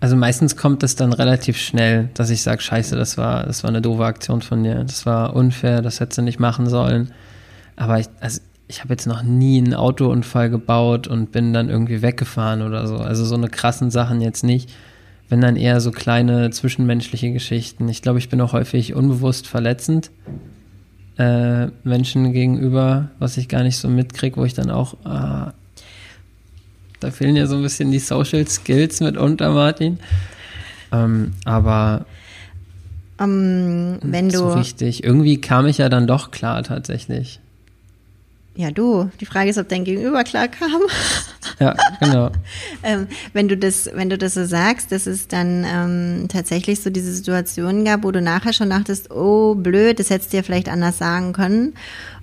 Also 0.00 0.16
meistens 0.16 0.56
kommt 0.56 0.82
es 0.82 0.94
dann 0.94 1.12
relativ 1.12 1.56
schnell, 1.56 2.10
dass 2.14 2.30
ich 2.30 2.42
sage, 2.42 2.62
scheiße, 2.62 2.96
das 2.96 3.18
war, 3.18 3.44
das 3.44 3.64
war 3.64 3.70
eine 3.70 3.82
doofe 3.82 4.04
Aktion 4.04 4.42
von 4.42 4.62
dir. 4.62 4.84
Das 4.84 5.06
war 5.06 5.34
unfair, 5.34 5.82
das 5.82 5.98
hättest 5.98 6.18
du 6.18 6.22
nicht 6.22 6.38
machen 6.38 6.68
sollen. 6.68 7.10
Aber 7.74 7.98
ich, 7.98 8.06
also 8.20 8.40
ich 8.68 8.80
habe 8.80 8.92
jetzt 8.92 9.06
noch 9.06 9.22
nie 9.22 9.58
einen 9.58 9.74
Autounfall 9.74 10.50
gebaut 10.50 11.08
und 11.08 11.32
bin 11.32 11.52
dann 11.52 11.68
irgendwie 11.68 12.02
weggefahren 12.02 12.62
oder 12.62 12.86
so. 12.86 12.98
Also 12.98 13.24
so 13.24 13.34
eine 13.34 13.48
krassen 13.48 13.90
Sachen 13.90 14.20
jetzt 14.20 14.44
nicht. 14.44 14.70
Wenn 15.28 15.40
dann 15.40 15.56
eher 15.56 15.80
so 15.80 15.90
kleine 15.90 16.50
zwischenmenschliche 16.50 17.32
Geschichten. 17.32 17.88
Ich 17.88 18.00
glaube, 18.00 18.18
ich 18.18 18.28
bin 18.28 18.40
auch 18.40 18.52
häufig 18.52 18.94
unbewusst 18.94 19.46
verletzend 19.46 20.10
äh, 21.18 21.66
Menschen 21.82 22.32
gegenüber, 22.32 23.10
was 23.18 23.36
ich 23.36 23.48
gar 23.48 23.62
nicht 23.62 23.76
so 23.76 23.88
mitkriege, 23.88 24.36
wo 24.36 24.44
ich 24.44 24.54
dann 24.54 24.70
auch, 24.70 24.96
ah, 25.04 25.52
da 27.00 27.10
fehlen 27.10 27.36
ja 27.36 27.46
so 27.46 27.56
ein 27.56 27.62
bisschen 27.62 27.90
die 27.90 27.98
Social 27.98 28.46
Skills 28.48 29.00
mitunter, 29.00 29.50
Martin. 29.52 29.98
Ähm, 30.92 31.32
aber 31.44 32.06
Ähm, 33.20 33.98
wenn 34.02 34.30
so 34.30 34.48
du, 34.48 34.58
richtig. 34.58 35.04
Irgendwie 35.04 35.40
kam 35.40 35.66
ich 35.66 35.78
ja 35.78 35.88
dann 35.88 36.06
doch 36.06 36.30
klar 36.30 36.62
tatsächlich. 36.62 37.40
ja 38.56 38.70
du, 38.70 39.10
die 39.20 39.26
Frage 39.26 39.50
ist, 39.50 39.58
ob 39.58 39.68
dein 39.68 39.84
Gegenüber 39.84 40.24
klar 40.24 40.48
kam. 40.48 40.80
Ja, 41.60 41.74
genau. 42.00 42.30
ähm, 42.82 43.06
wenn 43.32 43.48
du 43.48 43.56
das, 43.56 43.90
wenn 43.92 44.08
du 44.10 44.16
das 44.18 44.34
so 44.34 44.44
sagst, 44.44 44.92
dass 44.92 45.06
es 45.06 45.28
dann 45.28 45.64
ähm, 45.64 46.28
tatsächlich 46.28 46.80
so 46.80 46.90
diese 46.90 47.12
Situationen 47.12 47.84
gab, 47.84 48.04
wo 48.04 48.10
du 48.12 48.20
nachher 48.20 48.52
schon 48.52 48.70
dachtest, 48.70 49.10
oh 49.10 49.54
blöd, 49.54 49.98
das 49.98 50.10
hättest 50.10 50.32
du 50.32 50.36
dir 50.38 50.44
vielleicht 50.44 50.68
anders 50.68 50.98
sagen 50.98 51.32
können. 51.32 51.74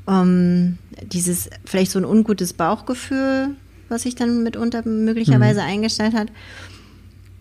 Ähm, 0.08 0.78
dieses 1.02 1.50
vielleicht 1.66 1.92
so 1.92 2.00
ein 2.00 2.06
ungutes 2.06 2.54
Bauchgefühl, 2.54 3.50
was 3.90 4.04
sich 4.04 4.16
dann 4.16 4.44
mitunter 4.44 4.88
möglicherweise 4.88 5.62
eingestellt 5.62 6.14
hat. 6.14 6.28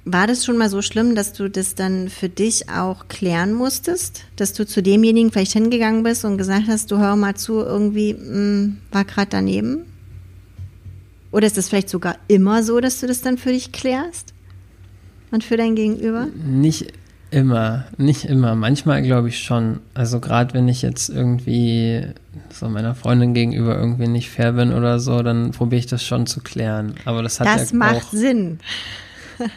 War 0.07 0.27
das 0.27 0.45
schon 0.45 0.59
mal 0.59 0.69
so 0.69 0.83
schlimm, 0.83 1.15
dass 1.15 1.33
du 1.33 1.49
das 1.49 1.75
dann 1.75 2.11
für 2.11 2.29
dich 2.29 2.69
auch 2.69 3.09
klären 3.09 3.55
musstest? 3.55 4.25
Dass 4.37 4.53
du 4.53 4.67
zu 4.67 4.83
demjenigen 4.83 5.33
vielleicht 5.33 5.53
hingegangen 5.53 6.03
bist 6.03 6.25
und 6.27 6.37
gesagt 6.37 6.65
hast, 6.69 6.91
du 6.91 6.99
hör 6.99 7.17
mal 7.17 7.35
zu, 7.35 7.61
irgendwie 7.61 8.13
mh, 8.13 8.75
war 8.93 9.05
gerade 9.05 9.31
daneben? 9.31 9.87
Oder 11.33 11.47
ist 11.47 11.57
das 11.57 11.69
vielleicht 11.69 11.89
sogar 11.89 12.17
immer 12.29 12.63
so, 12.63 12.81
dass 12.81 13.01
du 13.01 13.07
das 13.07 13.23
dann 13.23 13.39
für 13.39 13.51
dich 13.51 13.73
klärst? 13.73 14.35
Und 15.31 15.43
für 15.43 15.57
dein 15.57 15.75
Gegenüber? 15.75 16.29
Nicht 16.45 16.93
immer, 17.35 17.85
nicht 17.99 18.25
immer. 18.25 18.55
Manchmal 18.55 19.03
glaube 19.03 19.29
ich 19.29 19.41
schon. 19.41 19.81
Also 19.93 20.21
gerade 20.21 20.55
wenn 20.55 20.69
ich 20.69 20.83
jetzt 20.83 21.09
irgendwie 21.09 22.07
so 22.51 22.69
meiner 22.69 22.95
Freundin 22.95 23.35
gegenüber 23.35 23.77
irgendwie 23.77 24.07
nicht 24.07 24.31
fair 24.31 24.53
bin 24.53 24.73
oder 24.73 25.01
so, 25.01 25.23
dann 25.23 25.51
probiere 25.51 25.81
ich 25.81 25.87
das 25.87 26.05
schon 26.05 26.27
zu 26.27 26.41
klären. 26.41 26.95
Aber 27.05 27.23
das 27.23 27.41
hat 27.41 27.49
das 27.49 27.73
ja 27.73 27.77
macht 27.77 27.97
auch, 27.97 28.13
Sinn. 28.13 28.61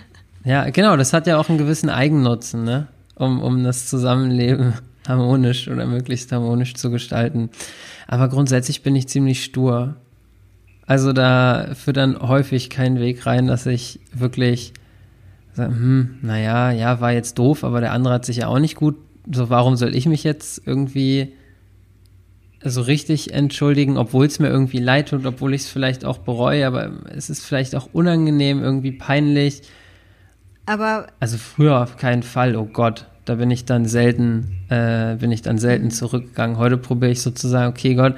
Ja, 0.44 0.70
genau, 0.70 0.96
das 0.96 1.12
hat 1.12 1.28
ja 1.28 1.38
auch 1.38 1.50
einen 1.50 1.58
gewissen 1.58 1.90
Eigennutzen, 1.90 2.64
ne? 2.64 2.88
Um, 3.16 3.42
um 3.42 3.66
das 3.66 3.88
Zusammenleben 3.88 4.76
harmonisch 5.08 5.68
oder 5.68 5.86
möglichst 5.86 6.32
harmonisch 6.32 6.74
zu 6.76 6.90
gestalten. 6.90 7.50
Aber 8.08 8.30
grundsätzlich 8.30 8.82
bin 8.82 8.96
ich 8.96 9.10
ziemlich 9.10 9.44
stur. 9.44 9.96
Also 10.86 11.12
da 11.12 11.76
führt 11.76 11.98
dann 11.98 12.18
häufig 12.18 12.70
kein 12.70 12.98
Weg 12.98 13.26
rein, 13.26 13.48
dass 13.48 13.66
ich 13.66 14.00
wirklich 14.14 14.72
sage, 15.58 15.74
hm, 15.74 16.20
naja, 16.22 16.72
ja, 16.72 17.02
war 17.02 17.12
jetzt 17.12 17.38
doof, 17.38 17.64
aber 17.64 17.82
der 17.82 17.92
andere 17.92 18.14
hat 18.14 18.26
sich 18.26 18.38
ja 18.38 18.48
auch 18.48 18.60
nicht 18.60 18.76
gut. 18.76 18.96
So, 19.32 19.50
warum 19.50 19.76
soll 19.76 19.96
ich 19.96 20.06
mich 20.06 20.24
jetzt 20.24 20.62
irgendwie 20.66 21.34
so 22.64 22.82
richtig 22.82 23.34
entschuldigen, 23.34 23.98
obwohl 23.98 24.26
es 24.26 24.40
mir 24.40 24.48
irgendwie 24.48 24.80
leid 24.80 25.10
tut, 25.10 25.26
obwohl 25.26 25.54
ich 25.54 25.62
es 25.62 25.70
vielleicht 25.70 26.06
auch 26.06 26.20
bereue, 26.20 26.66
aber 26.66 26.92
es 27.14 27.30
ist 27.30 27.46
vielleicht 27.46 27.76
auch 27.76 27.90
unangenehm, 27.94 28.64
irgendwie 28.64 28.92
peinlich. 28.92 29.62
Aber 30.66 31.08
Also 31.20 31.38
früher 31.38 31.82
auf 31.82 31.98
keinen 31.98 32.24
Fall, 32.24 32.56
oh 32.56 32.66
Gott, 32.66 33.08
da 33.26 33.36
bin 33.36 33.52
ich 33.52 33.66
dann 33.66 33.86
selten, 33.86 34.60
äh, 34.70 35.16
bin 35.16 35.32
ich 35.32 35.42
dann 35.42 35.58
selten 35.58 35.92
zurückgegangen. 35.92 36.58
Heute 36.58 36.78
probiere 36.78 37.12
ich 37.12 37.22
sozusagen, 37.22 37.70
okay 37.70 37.96
Gott, 37.96 38.16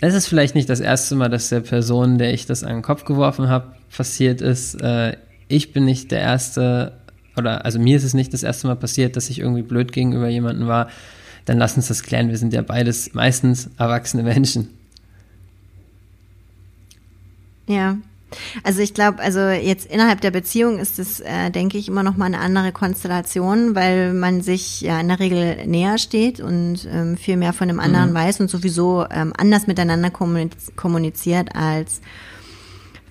es 0.00 0.14
ist 0.14 0.26
vielleicht 0.26 0.54
nicht 0.54 0.68
das 0.68 0.80
erste 0.80 1.14
Mal, 1.14 1.28
dass 1.28 1.48
der 1.48 1.60
Person, 1.60 2.18
der 2.18 2.34
ich 2.34 2.46
das 2.46 2.62
an 2.62 2.74
den 2.74 2.82
Kopf 2.82 3.04
geworfen 3.04 3.48
habe, 3.48 3.74
passiert 3.94 4.40
ist. 4.40 4.74
Äh, 4.80 5.16
ich 5.54 5.72
bin 5.72 5.84
nicht 5.84 6.10
der 6.10 6.20
Erste, 6.20 6.92
oder 7.36 7.64
also 7.64 7.78
mir 7.78 7.96
ist 7.96 8.04
es 8.04 8.14
nicht 8.14 8.32
das 8.32 8.42
erste 8.42 8.66
Mal 8.66 8.76
passiert, 8.76 9.16
dass 9.16 9.30
ich 9.30 9.38
irgendwie 9.38 9.62
blöd 9.62 9.92
gegenüber 9.92 10.28
jemandem 10.28 10.68
war. 10.68 10.88
Dann 11.44 11.58
lass 11.58 11.76
uns 11.76 11.88
das 11.88 12.02
klären. 12.02 12.30
Wir 12.30 12.38
sind 12.38 12.52
ja 12.52 12.62
beides 12.62 13.14
meistens 13.14 13.70
erwachsene 13.78 14.22
Menschen. 14.22 14.68
Ja. 17.66 17.96
Also 18.64 18.80
ich 18.80 18.94
glaube, 18.94 19.20
also 19.20 19.40
jetzt 19.40 19.86
innerhalb 19.86 20.20
der 20.20 20.32
Beziehung 20.32 20.78
ist 20.78 20.98
es, 20.98 21.20
äh, 21.20 21.50
denke 21.50 21.78
ich, 21.78 21.86
immer 21.86 22.02
noch 22.02 22.16
mal 22.16 22.26
eine 22.26 22.40
andere 22.40 22.72
Konstellation, 22.72 23.76
weil 23.76 24.12
man 24.12 24.40
sich 24.40 24.80
ja 24.80 24.98
in 24.98 25.06
der 25.06 25.20
Regel 25.20 25.66
näher 25.66 25.98
steht 25.98 26.40
und 26.40 26.88
ähm, 26.90 27.16
viel 27.16 27.36
mehr 27.36 27.52
von 27.52 27.68
dem 27.68 27.78
anderen 27.78 28.10
Mhm. 28.10 28.14
weiß 28.14 28.40
und 28.40 28.50
sowieso 28.50 29.06
ähm, 29.08 29.32
anders 29.36 29.68
miteinander 29.68 30.10
kommuniz 30.10 30.72
kommuniziert 30.74 31.54
als 31.54 32.00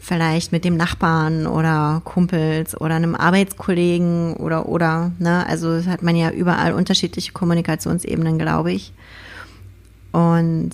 vielleicht 0.03 0.51
mit 0.51 0.65
dem 0.65 0.75
Nachbarn 0.75 1.47
oder 1.47 2.01
Kumpels 2.03 2.79
oder 2.79 2.95
einem 2.95 3.15
Arbeitskollegen 3.15 4.33
oder 4.35 4.67
oder 4.67 5.11
ne 5.17 5.47
also 5.47 5.85
hat 5.85 6.03
man 6.03 6.15
ja 6.17 6.29
überall 6.29 6.73
unterschiedliche 6.73 7.31
Kommunikationsebenen 7.31 8.37
glaube 8.37 8.73
ich 8.73 8.93
und 10.11 10.71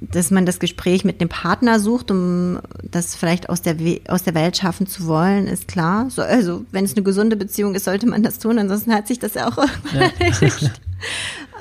dass 0.00 0.30
man 0.30 0.46
das 0.46 0.58
Gespräch 0.58 1.04
mit 1.04 1.20
dem 1.20 1.28
Partner 1.28 1.78
sucht, 1.78 2.10
um 2.10 2.58
das 2.82 3.14
vielleicht 3.14 3.50
aus 3.50 3.60
der, 3.60 3.78
We 3.78 4.00
aus 4.08 4.22
der 4.22 4.34
Welt 4.34 4.56
schaffen 4.56 4.86
zu 4.86 5.06
wollen, 5.06 5.46
ist 5.46 5.68
klar. 5.68 6.08
So, 6.08 6.22
also, 6.22 6.64
wenn 6.70 6.86
es 6.86 6.94
eine 6.94 7.02
gesunde 7.02 7.36
Beziehung 7.36 7.74
ist, 7.74 7.84
sollte 7.84 8.06
man 8.06 8.22
das 8.22 8.38
tun, 8.38 8.58
ansonsten 8.58 8.94
hat 8.94 9.06
sich 9.06 9.18
das 9.18 9.34
ja 9.34 9.46
auch 9.46 9.58
irgendwann 9.58 10.00
Ja. 10.00 10.10
erledigt. 10.18 10.80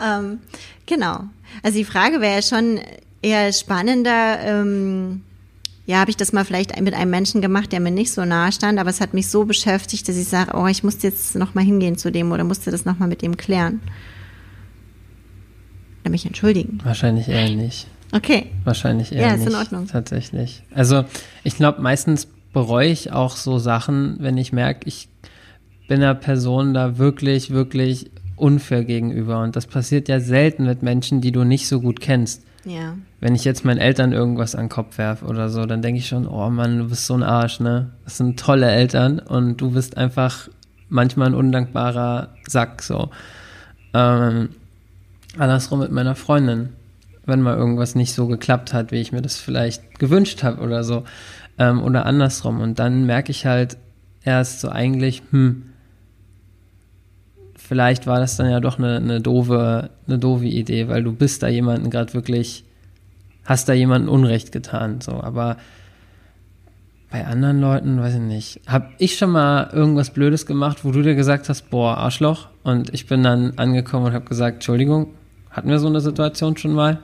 ähm, 0.02 0.39
genau. 0.86 1.25
Also 1.63 1.78
die 1.80 1.84
Frage 1.84 2.21
wäre 2.21 2.36
ja 2.36 2.41
schon 2.41 2.80
eher 3.21 3.52
spannender. 3.52 4.39
Ähm, 4.39 5.23
ja, 5.89 6.02
habe 6.02 6.12
ich 6.12 6.17
das 6.17 6.34
mal 6.34 6.45
vielleicht 6.45 6.80
mit 6.80 6.93
einem 6.93 7.10
Menschen 7.10 7.41
gemacht, 7.41 7.71
der 7.71 7.80
mir 7.80 7.89
nicht 7.89 8.12
so 8.12 8.23
nahe 8.23 8.52
stand, 8.52 8.78
aber 8.78 8.91
es 8.91 9.02
hat 9.02 9.15
mich 9.15 9.28
so 9.28 9.45
beschäftigt, 9.45 10.08
dass 10.08 10.17
ich 10.17 10.28
sage, 10.28 10.52
oh, 10.56 10.67
ich 10.67 10.84
musste 10.84 11.08
jetzt 11.08 11.36
noch 11.36 11.56
mal 11.56 11.63
hingehen 11.63 11.97
zu 11.97 12.12
dem 12.12 12.32
oder 12.32 12.43
musste 12.43 12.69
das 12.69 12.86
noch 12.86 12.99
mal 12.99 13.08
mit 13.08 13.23
dem 13.23 13.38
klären. 13.38 13.82
Oder 16.02 16.12
mich 16.12 16.28
entschuldigen. 16.28 16.78
Wahrscheinlich 16.84 17.28
eher 17.28 17.49
nicht. 17.56 17.88
Okay. 18.12 18.52
Wahrscheinlich 18.65 19.12
eher 19.12 19.30
Ja, 19.30 19.34
ist 19.34 19.39
nicht. 19.39 19.49
in 19.49 19.56
Ordnung. 19.56 19.88
Tatsächlich. 19.88 20.62
Also 20.75 21.06
ich 21.43 21.56
glaube, 21.56 21.82
meistens 21.82 22.28
bereue 22.54 22.89
ich 22.89 23.12
auch 23.12 23.36
so 23.36 23.58
Sachen, 23.58 24.17
wenn 24.19 24.38
ich 24.38 24.54
merke, 24.54 24.82
ich 24.88 25.10
bin 25.88 26.04
einer 26.04 26.13
Person 26.13 26.75
da 26.75 26.99
wirklich, 26.99 27.49
wirklich 27.49 28.12
unfair 28.36 28.84
gegenüber. 28.84 29.41
Und 29.41 29.56
das 29.56 29.65
passiert 29.65 30.08
ja 30.08 30.19
selten 30.19 30.65
mit 30.67 30.84
Menschen, 30.84 31.19
die 31.19 31.32
du 31.32 31.43
nicht 31.45 31.67
so 31.67 31.82
gut 31.82 31.99
kennst. 31.99 32.43
Ja. 32.65 32.98
Wenn 33.19 33.36
ich 33.36 33.45
jetzt 33.45 33.63
meinen 33.63 33.80
Eltern 33.80 34.12
irgendwas 34.12 34.56
an 34.56 34.65
den 34.65 34.69
Kopf 34.69 34.98
werfe 34.98 35.26
oder 35.26 35.50
so, 35.50 35.65
dann 35.65 35.82
denke 35.82 36.00
ich 36.00 36.08
schon, 36.08 36.28
oh 36.28 36.50
Mann, 36.50 36.80
du 36.80 36.89
bist 36.89 37.06
so 37.06 37.13
ein 37.13 37.24
Arsch, 37.24 37.60
ne? 37.60 37.91
Das 38.04 38.17
sind 38.17 38.39
tolle 38.39 38.69
Eltern 38.69 39.19
und 39.19 39.58
du 39.58 39.72
bist 39.72 39.98
einfach 39.98 40.50
manchmal 40.89 41.28
ein 41.28 41.36
undankbarer 41.36 42.30
Sack, 42.48 42.84
so. 42.84 43.10
Ähm, 43.93 44.50
andersrum 45.38 45.80
mit 45.80 45.91
meiner 45.91 46.15
Freundin, 46.15 46.69
wenn 47.26 47.41
mal 47.41 47.56
irgendwas 47.58 47.95
nicht 47.95 48.13
so 48.13 48.28
geklappt 48.28 48.74
hat, 48.74 48.91
wie 48.91 49.00
ich 49.00 49.12
mir 49.12 49.22
das 49.22 49.38
vielleicht 49.38 50.00
gewünscht 50.00 50.43
habe 50.43 50.62
oder 50.62 50.84
so. 50.84 51.04
Ähm, 51.58 51.82
oder 51.82 52.06
andersrum. 52.06 52.60
Und 52.62 52.80
dann 52.80 53.06
merke 53.06 53.32
ich 53.32 53.45
halt 53.45 53.78
erst 54.24 54.62
so 54.62 54.69
eigentlich, 54.69 55.24
hm, 55.32 55.68
vielleicht 57.69 58.08
war 58.08 58.19
das 58.19 58.36
dann 58.36 58.49
ja 58.49 58.60
doch 58.60 58.79
eine, 58.79 58.97
eine 58.97 59.21
doofe, 59.21 59.91
eine 60.08 60.17
doofe 60.17 60.45
Idee, 60.45 60.88
weil 60.88 61.03
du 61.03 61.13
bist 61.13 61.43
da 61.43 61.47
jemanden 61.47 61.91
gerade 61.91 62.15
wirklich, 62.15 62.65
hast 63.45 63.69
da 63.69 63.73
jemanden 63.73 64.10
Unrecht 64.10 64.51
getan, 64.51 65.01
so, 65.01 65.12
aber 65.21 65.58
bei 67.12 67.27
anderen 67.27 67.62
Leuten, 67.62 68.01
weiß 68.01 68.15
ich 68.15 68.21
nicht, 68.21 68.62
hab 68.65 68.89
ich 68.97 69.17
schon 69.17 69.29
mal 69.29 69.69
irgendwas 69.71 70.12
Blödes 70.12 70.47
gemacht, 70.47 70.84
wo 70.84 70.91
du 70.91 71.03
dir 71.03 71.13
gesagt 71.13 71.47
hast, 71.47 71.69
boah, 71.69 71.95
Arschloch, 71.97 72.47
und 72.63 72.91
ich 72.91 73.05
bin 73.05 73.21
dann 73.21 73.53
angekommen 73.58 74.08
und 74.08 74.13
habe 74.13 74.25
gesagt, 74.25 74.55
Entschuldigung, 74.55 75.13
hatten 75.51 75.69
wir 75.69 75.77
so 75.77 75.88
eine 75.88 76.01
Situation 76.01 76.58
schon 76.58 76.73
mal? 76.73 77.03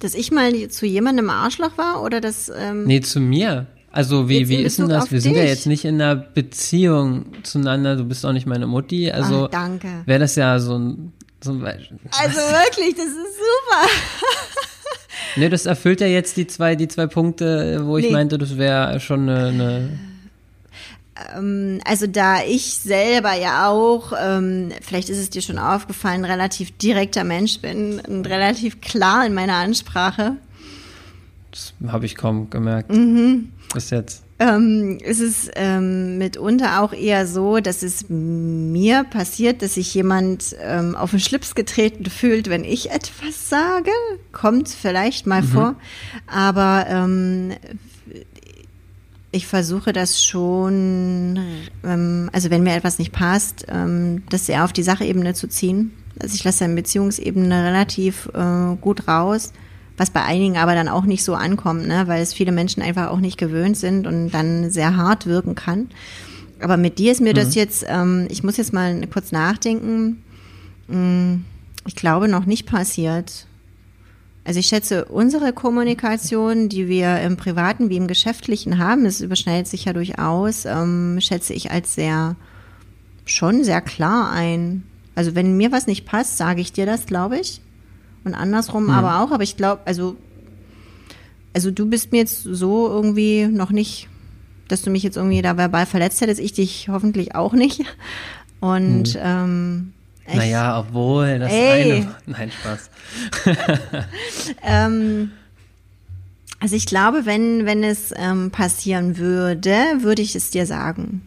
Dass 0.00 0.14
ich 0.14 0.32
mal 0.32 0.52
zu 0.68 0.84
jemandem 0.84 1.30
Arschloch 1.30 1.78
war 1.78 2.02
oder 2.02 2.20
das. 2.20 2.50
Ähm, 2.56 2.84
Nee, 2.86 3.00
zu 3.00 3.20
mir. 3.20 3.66
Also 3.92 4.28
wie, 4.28 4.48
wie 4.48 4.62
ist 4.62 4.78
denn 4.78 4.88
das? 4.88 5.10
Wir 5.10 5.20
sind 5.20 5.34
ja 5.34 5.42
dich. 5.42 5.50
jetzt 5.50 5.66
nicht 5.66 5.84
in 5.84 6.00
einer 6.00 6.16
Beziehung 6.16 7.26
zueinander, 7.42 7.96
du 7.96 8.04
bist 8.04 8.24
auch 8.24 8.32
nicht 8.32 8.46
meine 8.46 8.66
Mutti, 8.66 9.10
also 9.10 9.48
wäre 10.06 10.18
das 10.18 10.34
ja 10.36 10.58
so 10.58 10.78
ein, 10.78 11.12
so 11.42 11.52
ein 11.52 11.62
Also 11.62 11.78
wirklich, 12.38 12.94
das 12.94 13.06
ist 13.06 13.14
super. 13.14 13.86
Ne, 15.36 15.48
das 15.48 15.64
erfüllt 15.66 16.00
ja 16.00 16.06
jetzt 16.06 16.36
die 16.36 16.46
zwei, 16.46 16.74
die 16.74 16.88
zwei 16.88 17.06
Punkte, 17.06 17.80
wo 17.86 17.96
ich 17.96 18.06
Nee. 18.06 18.12
meinte, 18.12 18.36
das 18.36 18.58
wäre 18.58 19.00
schon 19.00 19.28
eine, 19.28 19.46
eine 19.46 19.98
Ähm, 21.36 21.80
also 21.84 22.06
da 22.06 22.42
ich 22.42 22.74
selber 22.74 23.34
ja 23.34 23.68
auch, 23.68 24.12
ähm, 24.18 24.72
vielleicht 24.80 25.08
ist 25.08 25.18
es 25.18 25.30
dir 25.30 25.42
schon 25.42 25.58
aufgefallen, 25.58 26.24
relativ 26.24 26.76
direkter 26.78 27.24
Mensch 27.24 27.60
bin 27.60 28.00
und 28.00 28.26
relativ 28.26 28.80
klar 28.80 29.24
in 29.26 29.34
meiner 29.34 29.54
Ansprache, 29.54 30.36
das 31.50 31.74
habe 31.86 32.06
ich 32.06 32.14
kaum 32.16 32.50
gemerkt. 32.50 32.90
Mhm. 32.90 33.51
Bis 33.72 33.90
jetzt. 33.90 34.22
ähm, 34.38 34.98
ist 35.02 35.20
es 35.20 35.50
ähm, 35.54 36.18
mitunter 36.18 36.82
auch 36.82 36.92
eher 36.92 37.26
so, 37.26 37.60
dass 37.60 37.82
es 37.82 38.06
mir 38.08 39.04
passiert, 39.04 39.62
dass 39.62 39.74
sich 39.74 39.94
jemand 39.94 40.56
ähm, 40.60 40.96
auf 40.96 41.10
den 41.12 41.20
Schlips 41.20 41.54
getreten 41.54 42.06
fühlt, 42.06 42.50
wenn 42.50 42.64
ich 42.64 42.90
etwas 42.90 43.48
sage. 43.48 43.90
Kommt 44.32 44.68
vielleicht 44.68 45.26
mal 45.26 45.42
vor. 45.42 45.76
Aber 46.26 46.86
ähm, 46.88 47.52
ich 49.30 49.46
versuche 49.46 49.92
das 49.92 50.22
schon, 50.22 51.40
ähm, 51.84 52.28
also 52.32 52.50
wenn 52.50 52.62
mir 52.62 52.74
etwas 52.74 52.98
nicht 52.98 53.12
passt, 53.12 53.66
ähm, 53.68 54.24
das 54.28 54.48
eher 54.48 54.64
auf 54.64 54.72
die 54.72 54.82
Sachebene 54.82 55.34
zu 55.34 55.48
ziehen. 55.48 55.92
Also 56.20 56.34
ich 56.34 56.44
lasse 56.44 56.64
in 56.64 56.74
Beziehungsebene 56.74 57.64
relativ 57.64 58.28
äh, 58.34 58.76
gut 58.80 59.08
raus, 59.08 59.52
was 59.96 60.10
bei 60.10 60.22
einigen 60.22 60.56
aber 60.56 60.74
dann 60.74 60.88
auch 60.88 61.04
nicht 61.04 61.24
so 61.24 61.34
ankommt, 61.34 61.86
ne? 61.86 62.04
weil 62.06 62.22
es 62.22 62.34
viele 62.34 62.52
Menschen 62.52 62.82
einfach 62.82 63.08
auch 63.10 63.20
nicht 63.20 63.38
gewöhnt 63.38 63.76
sind 63.76 64.06
und 64.06 64.30
dann 64.30 64.70
sehr 64.70 64.96
hart 64.96 65.26
wirken 65.26 65.54
kann. 65.54 65.88
Aber 66.60 66.76
mit 66.76 66.98
dir 66.98 67.12
ist 67.12 67.20
mir 67.20 67.34
das 67.34 67.54
jetzt, 67.54 67.84
ähm, 67.88 68.26
ich 68.30 68.44
muss 68.44 68.56
jetzt 68.56 68.72
mal 68.72 69.06
kurz 69.08 69.32
nachdenken, 69.32 70.22
Mm, 70.92 71.44
ich 71.86 71.96
glaube 71.96 72.28
noch 72.28 72.44
nicht 72.46 72.66
passiert. 72.66 73.46
Also 74.44 74.58
ich 74.58 74.66
schätze, 74.66 75.04
unsere 75.06 75.52
Kommunikation, 75.52 76.68
die 76.68 76.88
wir 76.88 77.20
im 77.20 77.36
Privaten 77.36 77.90
wie 77.90 77.96
im 77.96 78.08
Geschäftlichen 78.08 78.78
haben, 78.78 79.04
das 79.04 79.20
überschneidet 79.20 79.68
sich 79.68 79.84
ja 79.84 79.92
durchaus, 79.92 80.64
ähm, 80.64 81.18
schätze 81.20 81.54
ich 81.54 81.70
als 81.70 81.94
sehr, 81.94 82.36
schon 83.24 83.62
sehr 83.62 83.80
klar 83.80 84.32
ein. 84.32 84.82
Also 85.14 85.34
wenn 85.34 85.56
mir 85.56 85.70
was 85.70 85.86
nicht 85.86 86.06
passt, 86.06 86.38
sage 86.38 86.60
ich 86.60 86.72
dir 86.72 86.86
das, 86.86 87.06
glaube 87.06 87.38
ich. 87.38 87.60
Und 88.24 88.34
andersrum 88.34 88.88
aber 88.90 89.20
auch. 89.20 89.32
Aber 89.32 89.42
ich 89.42 89.56
glaube, 89.56 89.82
also, 89.84 90.16
also 91.52 91.70
du 91.70 91.86
bist 91.86 92.12
mir 92.12 92.18
jetzt 92.18 92.42
so 92.44 92.88
irgendwie 92.88 93.46
noch 93.46 93.70
nicht, 93.70 94.08
dass 94.68 94.82
du 94.82 94.90
mich 94.90 95.02
jetzt 95.02 95.16
irgendwie 95.16 95.42
da 95.42 95.56
verbal 95.56 95.86
verletzt 95.86 96.20
hättest, 96.20 96.40
ich 96.40 96.52
dich 96.52 96.88
hoffentlich 96.88 97.34
auch 97.34 97.52
nicht. 97.52 97.82
Und 98.60 99.18
ähm, 99.20 99.92
ich- 100.28 100.34
Naja, 100.36 100.78
obwohl 100.78 101.40
das 101.40 101.52
Ey. 101.52 101.92
eine. 101.92 102.14
Nein, 102.26 102.50
Spaß. 102.52 102.90
Ähm, 104.62 105.32
also 106.60 106.76
ich 106.76 106.86
glaube, 106.86 107.26
wenn, 107.26 107.66
wenn 107.66 107.82
es 107.82 108.14
ähm, 108.16 108.50
passieren 108.52 109.18
würde, 109.18 109.74
würde 110.00 110.22
ich 110.22 110.36
es 110.36 110.50
dir 110.50 110.64
sagen. 110.66 111.22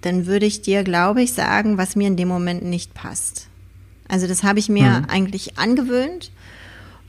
dann 0.00 0.24
würde 0.24 0.46
ich 0.46 0.62
dir, 0.62 0.82
glaube 0.84 1.20
ich, 1.22 1.34
sagen, 1.34 1.76
was 1.76 1.96
mir 1.96 2.06
in 2.08 2.16
dem 2.16 2.28
Moment 2.28 2.64
nicht 2.64 2.94
passt. 2.94 3.48
Also 4.10 4.26
das 4.26 4.42
habe 4.42 4.58
ich 4.58 4.68
mir 4.68 4.90
mhm. 4.90 5.04
eigentlich 5.08 5.58
angewöhnt. 5.58 6.32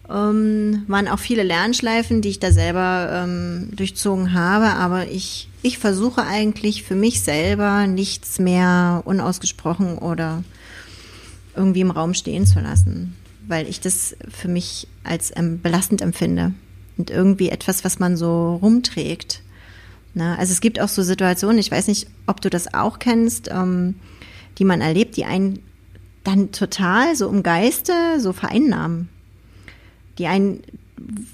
Ähm, 0.10 0.84
waren 0.88 1.08
auch 1.08 1.20
viele 1.20 1.44
Lernschleifen, 1.44 2.22
die 2.22 2.30
ich 2.30 2.40
da 2.40 2.52
selber 2.52 3.10
ähm, 3.12 3.70
durchzogen 3.76 4.34
habe, 4.34 4.68
aber 4.74 5.08
ich, 5.08 5.48
ich 5.62 5.78
versuche 5.78 6.24
eigentlich 6.24 6.84
für 6.84 6.96
mich 6.96 7.22
selber 7.22 7.88
nichts 7.88 8.38
mehr 8.38 9.04
unausgesprochen 9.06 9.98
oder 9.98 10.44
irgendwie 11.56 11.82
im 11.82 11.92
Raum 11.92 12.14
stehen 12.14 12.46
zu 12.46 12.60
lassen, 12.60 13.16
weil 13.48 13.68
ich 13.68 13.80
das 13.80 14.16
für 14.28 14.50
mich 14.50 14.88
als 15.04 15.32
ähm, 15.36 15.62
belastend 15.62 16.02
empfinde 16.02 16.54
und 16.98 17.10
irgendwie 17.10 17.50
etwas, 17.50 17.86
was 17.86 18.00
man 18.00 18.18
so 18.18 18.56
rumträgt. 18.56 19.42
Na, 20.14 20.36
also 20.36 20.52
es 20.52 20.60
gibt 20.60 20.82
auch 20.82 20.90
so 20.90 21.04
Situationen, 21.04 21.58
ich 21.58 21.72
weiß 21.72 21.88
nicht, 21.88 22.08
ob 22.28 22.42
du 22.42 22.50
das 22.50 22.74
auch 22.74 23.00
kennst, 23.00 23.50
ähm, 23.50 23.96
die 24.58 24.66
man 24.66 24.82
erlebt, 24.82 25.16
die 25.16 25.24
einen 25.24 25.60
dann 26.24 26.52
total 26.52 27.16
so 27.16 27.30
im 27.30 27.44
Geiste 27.44 27.94
so 28.20 28.34
vereinnahmen. 28.34 29.10
Die 30.18 30.28
einen, 30.28 30.62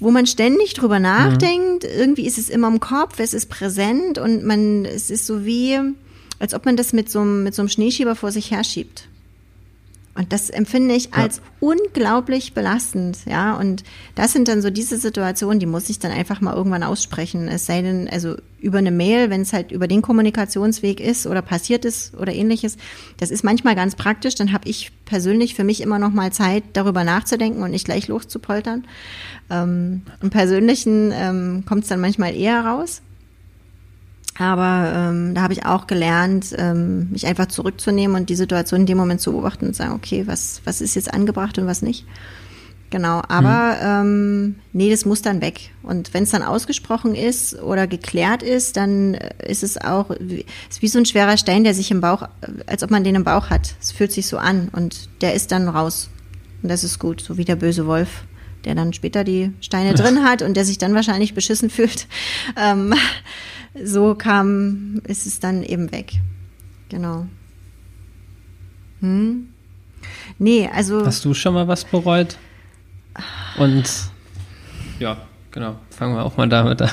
wo 0.00 0.10
man 0.10 0.26
ständig 0.26 0.74
drüber 0.74 0.98
nachdenkt, 0.98 1.84
mhm. 1.84 1.90
irgendwie 1.90 2.26
ist 2.26 2.38
es 2.38 2.48
immer 2.48 2.68
im 2.68 2.80
Kopf, 2.80 3.18
es 3.18 3.34
ist 3.34 3.46
präsent 3.46 4.18
und 4.18 4.44
man, 4.44 4.84
es 4.84 5.10
ist 5.10 5.26
so 5.26 5.44
wie, 5.44 5.78
als 6.38 6.54
ob 6.54 6.64
man 6.64 6.76
das 6.76 6.92
mit 6.92 7.10
so, 7.10 7.22
mit 7.22 7.54
so 7.54 7.62
einem 7.62 7.68
Schneeschieber 7.68 8.16
vor 8.16 8.32
sich 8.32 8.50
herschiebt. 8.50 9.07
Und 10.18 10.32
das 10.32 10.50
empfinde 10.50 10.96
ich 10.96 11.14
als 11.14 11.36
ja. 11.36 11.42
unglaublich 11.60 12.52
belastend, 12.52 13.18
ja. 13.24 13.56
Und 13.56 13.84
das 14.16 14.32
sind 14.32 14.48
dann 14.48 14.62
so 14.62 14.68
diese 14.68 14.98
Situationen, 14.98 15.60
die 15.60 15.66
muss 15.66 15.88
ich 15.90 16.00
dann 16.00 16.10
einfach 16.10 16.40
mal 16.40 16.56
irgendwann 16.56 16.82
aussprechen. 16.82 17.46
Es 17.46 17.66
sei 17.66 17.82
denn, 17.82 18.08
also 18.08 18.34
über 18.58 18.78
eine 18.78 18.90
Mail, 18.90 19.30
wenn 19.30 19.42
es 19.42 19.52
halt 19.52 19.70
über 19.70 19.86
den 19.86 20.02
Kommunikationsweg 20.02 20.98
ist 20.98 21.28
oder 21.28 21.40
passiert 21.40 21.84
ist 21.84 22.16
oder 22.16 22.34
ähnliches. 22.34 22.78
Das 23.18 23.30
ist 23.30 23.44
manchmal 23.44 23.76
ganz 23.76 23.94
praktisch. 23.94 24.34
Dann 24.34 24.52
habe 24.52 24.68
ich 24.68 24.90
persönlich 25.04 25.54
für 25.54 25.62
mich 25.62 25.80
immer 25.80 26.00
noch 26.00 26.10
mal 26.10 26.32
Zeit, 26.32 26.64
darüber 26.72 27.04
nachzudenken 27.04 27.62
und 27.62 27.70
nicht 27.70 27.84
gleich 27.84 28.08
loszupoltern. 28.08 28.88
Ähm, 29.50 30.02
Im 30.20 30.30
Persönlichen 30.30 31.12
ähm, 31.14 31.62
kommt 31.64 31.84
es 31.84 31.90
dann 31.90 32.00
manchmal 32.00 32.34
eher 32.34 32.66
raus. 32.66 33.02
Aber 34.38 34.92
ähm, 34.94 35.34
da 35.34 35.42
habe 35.42 35.52
ich 35.52 35.66
auch 35.66 35.86
gelernt, 35.86 36.54
ähm, 36.56 37.10
mich 37.10 37.26
einfach 37.26 37.46
zurückzunehmen 37.46 38.16
und 38.16 38.30
die 38.30 38.36
Situation 38.36 38.80
in 38.80 38.86
dem 38.86 38.98
Moment 38.98 39.20
zu 39.20 39.32
beobachten 39.32 39.66
und 39.66 39.76
sagen, 39.76 39.92
okay, 39.94 40.26
was, 40.26 40.60
was 40.64 40.80
ist 40.80 40.94
jetzt 40.94 41.12
angebracht 41.12 41.58
und 41.58 41.66
was 41.66 41.82
nicht. 41.82 42.06
Genau, 42.90 43.20
aber 43.28 43.76
mhm. 44.04 44.08
ähm, 44.08 44.54
nee, 44.72 44.90
das 44.90 45.04
muss 45.04 45.20
dann 45.20 45.42
weg. 45.42 45.72
Und 45.82 46.14
wenn 46.14 46.22
es 46.22 46.30
dann 46.30 46.42
ausgesprochen 46.42 47.14
ist 47.14 47.60
oder 47.60 47.86
geklärt 47.86 48.42
ist, 48.42 48.78
dann 48.78 49.14
ist 49.14 49.62
es 49.62 49.76
auch 49.76 50.10
ist 50.10 50.80
wie 50.80 50.88
so 50.88 50.98
ein 50.98 51.04
schwerer 51.04 51.36
Stein, 51.36 51.64
der 51.64 51.74
sich 51.74 51.90
im 51.90 52.00
Bauch, 52.00 52.22
als 52.66 52.82
ob 52.82 52.90
man 52.90 53.04
den 53.04 53.16
im 53.16 53.24
Bauch 53.24 53.50
hat. 53.50 53.74
Es 53.80 53.92
fühlt 53.92 54.12
sich 54.12 54.26
so 54.26 54.38
an 54.38 54.68
und 54.72 55.10
der 55.20 55.34
ist 55.34 55.52
dann 55.52 55.68
raus. 55.68 56.08
Und 56.62 56.70
das 56.70 56.82
ist 56.82 56.98
gut, 56.98 57.20
so 57.20 57.36
wie 57.36 57.44
der 57.44 57.56
böse 57.56 57.86
Wolf, 57.86 58.24
der 58.64 58.74
dann 58.74 58.94
später 58.94 59.22
die 59.22 59.52
Steine 59.60 59.94
drin 59.94 60.24
hat 60.24 60.40
und 60.40 60.56
der 60.56 60.64
sich 60.64 60.78
dann 60.78 60.94
wahrscheinlich 60.94 61.34
beschissen 61.34 61.68
fühlt. 61.70 62.06
Ähm, 62.56 62.94
so 63.84 64.14
kam, 64.14 65.00
ist 65.04 65.26
es 65.26 65.40
dann 65.40 65.62
eben 65.62 65.92
weg. 65.92 66.20
Genau. 66.88 67.26
Hm? 69.00 69.48
Nee, 70.38 70.68
also. 70.72 71.04
Hast 71.04 71.24
du 71.24 71.34
schon 71.34 71.54
mal 71.54 71.68
was 71.68 71.84
bereut? 71.84 72.38
Und 73.58 74.10
ja, 74.98 75.16
genau, 75.50 75.78
fangen 75.90 76.14
wir 76.14 76.24
auch 76.24 76.36
mal 76.36 76.48
damit 76.48 76.82
an. 76.82 76.90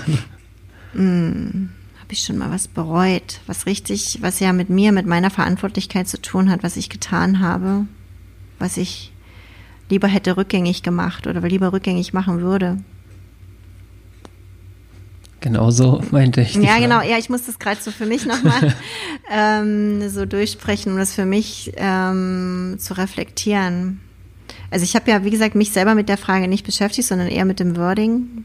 Hm, 0.94 1.70
Habe 2.00 2.14
ich 2.14 2.24
schon 2.24 2.38
mal 2.38 2.52
was 2.52 2.68
bereut, 2.68 3.42
was 3.48 3.66
richtig, 3.66 4.20
was 4.22 4.40
ja 4.40 4.54
mit 4.54 4.70
mir, 4.70 4.92
mit 4.92 5.06
meiner 5.06 5.30
Verantwortlichkeit 5.30 6.08
zu 6.08 6.22
tun 6.22 6.50
hat, 6.50 6.64
was 6.64 6.78
ich 6.78 6.90
getan 6.90 7.40
habe, 7.40 7.86
was 8.60 8.78
ich 8.78 9.12
lieber 9.90 10.08
hätte 10.08 10.38
rückgängig 10.38 10.84
gemacht 10.84 11.28
oder 11.28 11.42
lieber 11.42 11.74
rückgängig 11.74 12.14
machen 12.14 12.42
würde. 12.42 12.80
Genau 15.46 15.70
so 15.70 16.02
meinte 16.10 16.42
ich. 16.42 16.56
Ja, 16.56 16.80
genau. 16.80 17.04
Ja, 17.04 17.20
ich 17.20 17.30
muss 17.30 17.46
das 17.46 17.60
gerade 17.60 17.80
so 17.80 17.92
für 17.92 18.08
mich 18.08 18.26
nochmal 18.26 18.74
ähm, 19.30 20.10
so 20.10 20.26
durchsprechen, 20.26 20.92
um 20.92 20.98
das 20.98 21.14
für 21.14 21.28
mich 21.28 21.72
ähm, 21.76 22.78
zu 22.80 22.98
reflektieren. 22.98 24.02
Also 24.72 24.86
ich 24.86 24.96
habe 24.96 25.12
ja, 25.12 25.24
wie 25.24 25.30
gesagt, 25.30 25.54
mich 25.54 25.70
selber 25.70 25.94
mit 25.94 26.10
der 26.10 26.18
Frage 26.18 26.48
nicht 26.48 26.66
beschäftigt, 26.66 27.08
sondern 27.08 27.28
eher 27.28 27.46
mit 27.46 27.60
dem 27.60 27.78
Wording. 27.78 28.44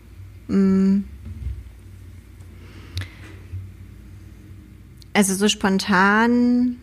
Mm. 0.49 1.05
Also 5.15 5.35
so 5.35 5.49
spontan 5.49 6.77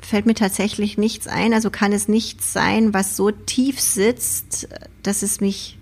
fällt 0.00 0.26
mir 0.26 0.34
tatsächlich 0.34 0.98
nichts 0.98 1.26
ein. 1.26 1.52
Also 1.52 1.70
kann 1.70 1.92
es 1.92 2.06
nichts 2.06 2.52
sein, 2.52 2.94
was 2.94 3.16
so 3.16 3.32
tief 3.32 3.80
sitzt, 3.80 4.68
dass 5.02 5.22
es 5.22 5.40
mich 5.40 5.77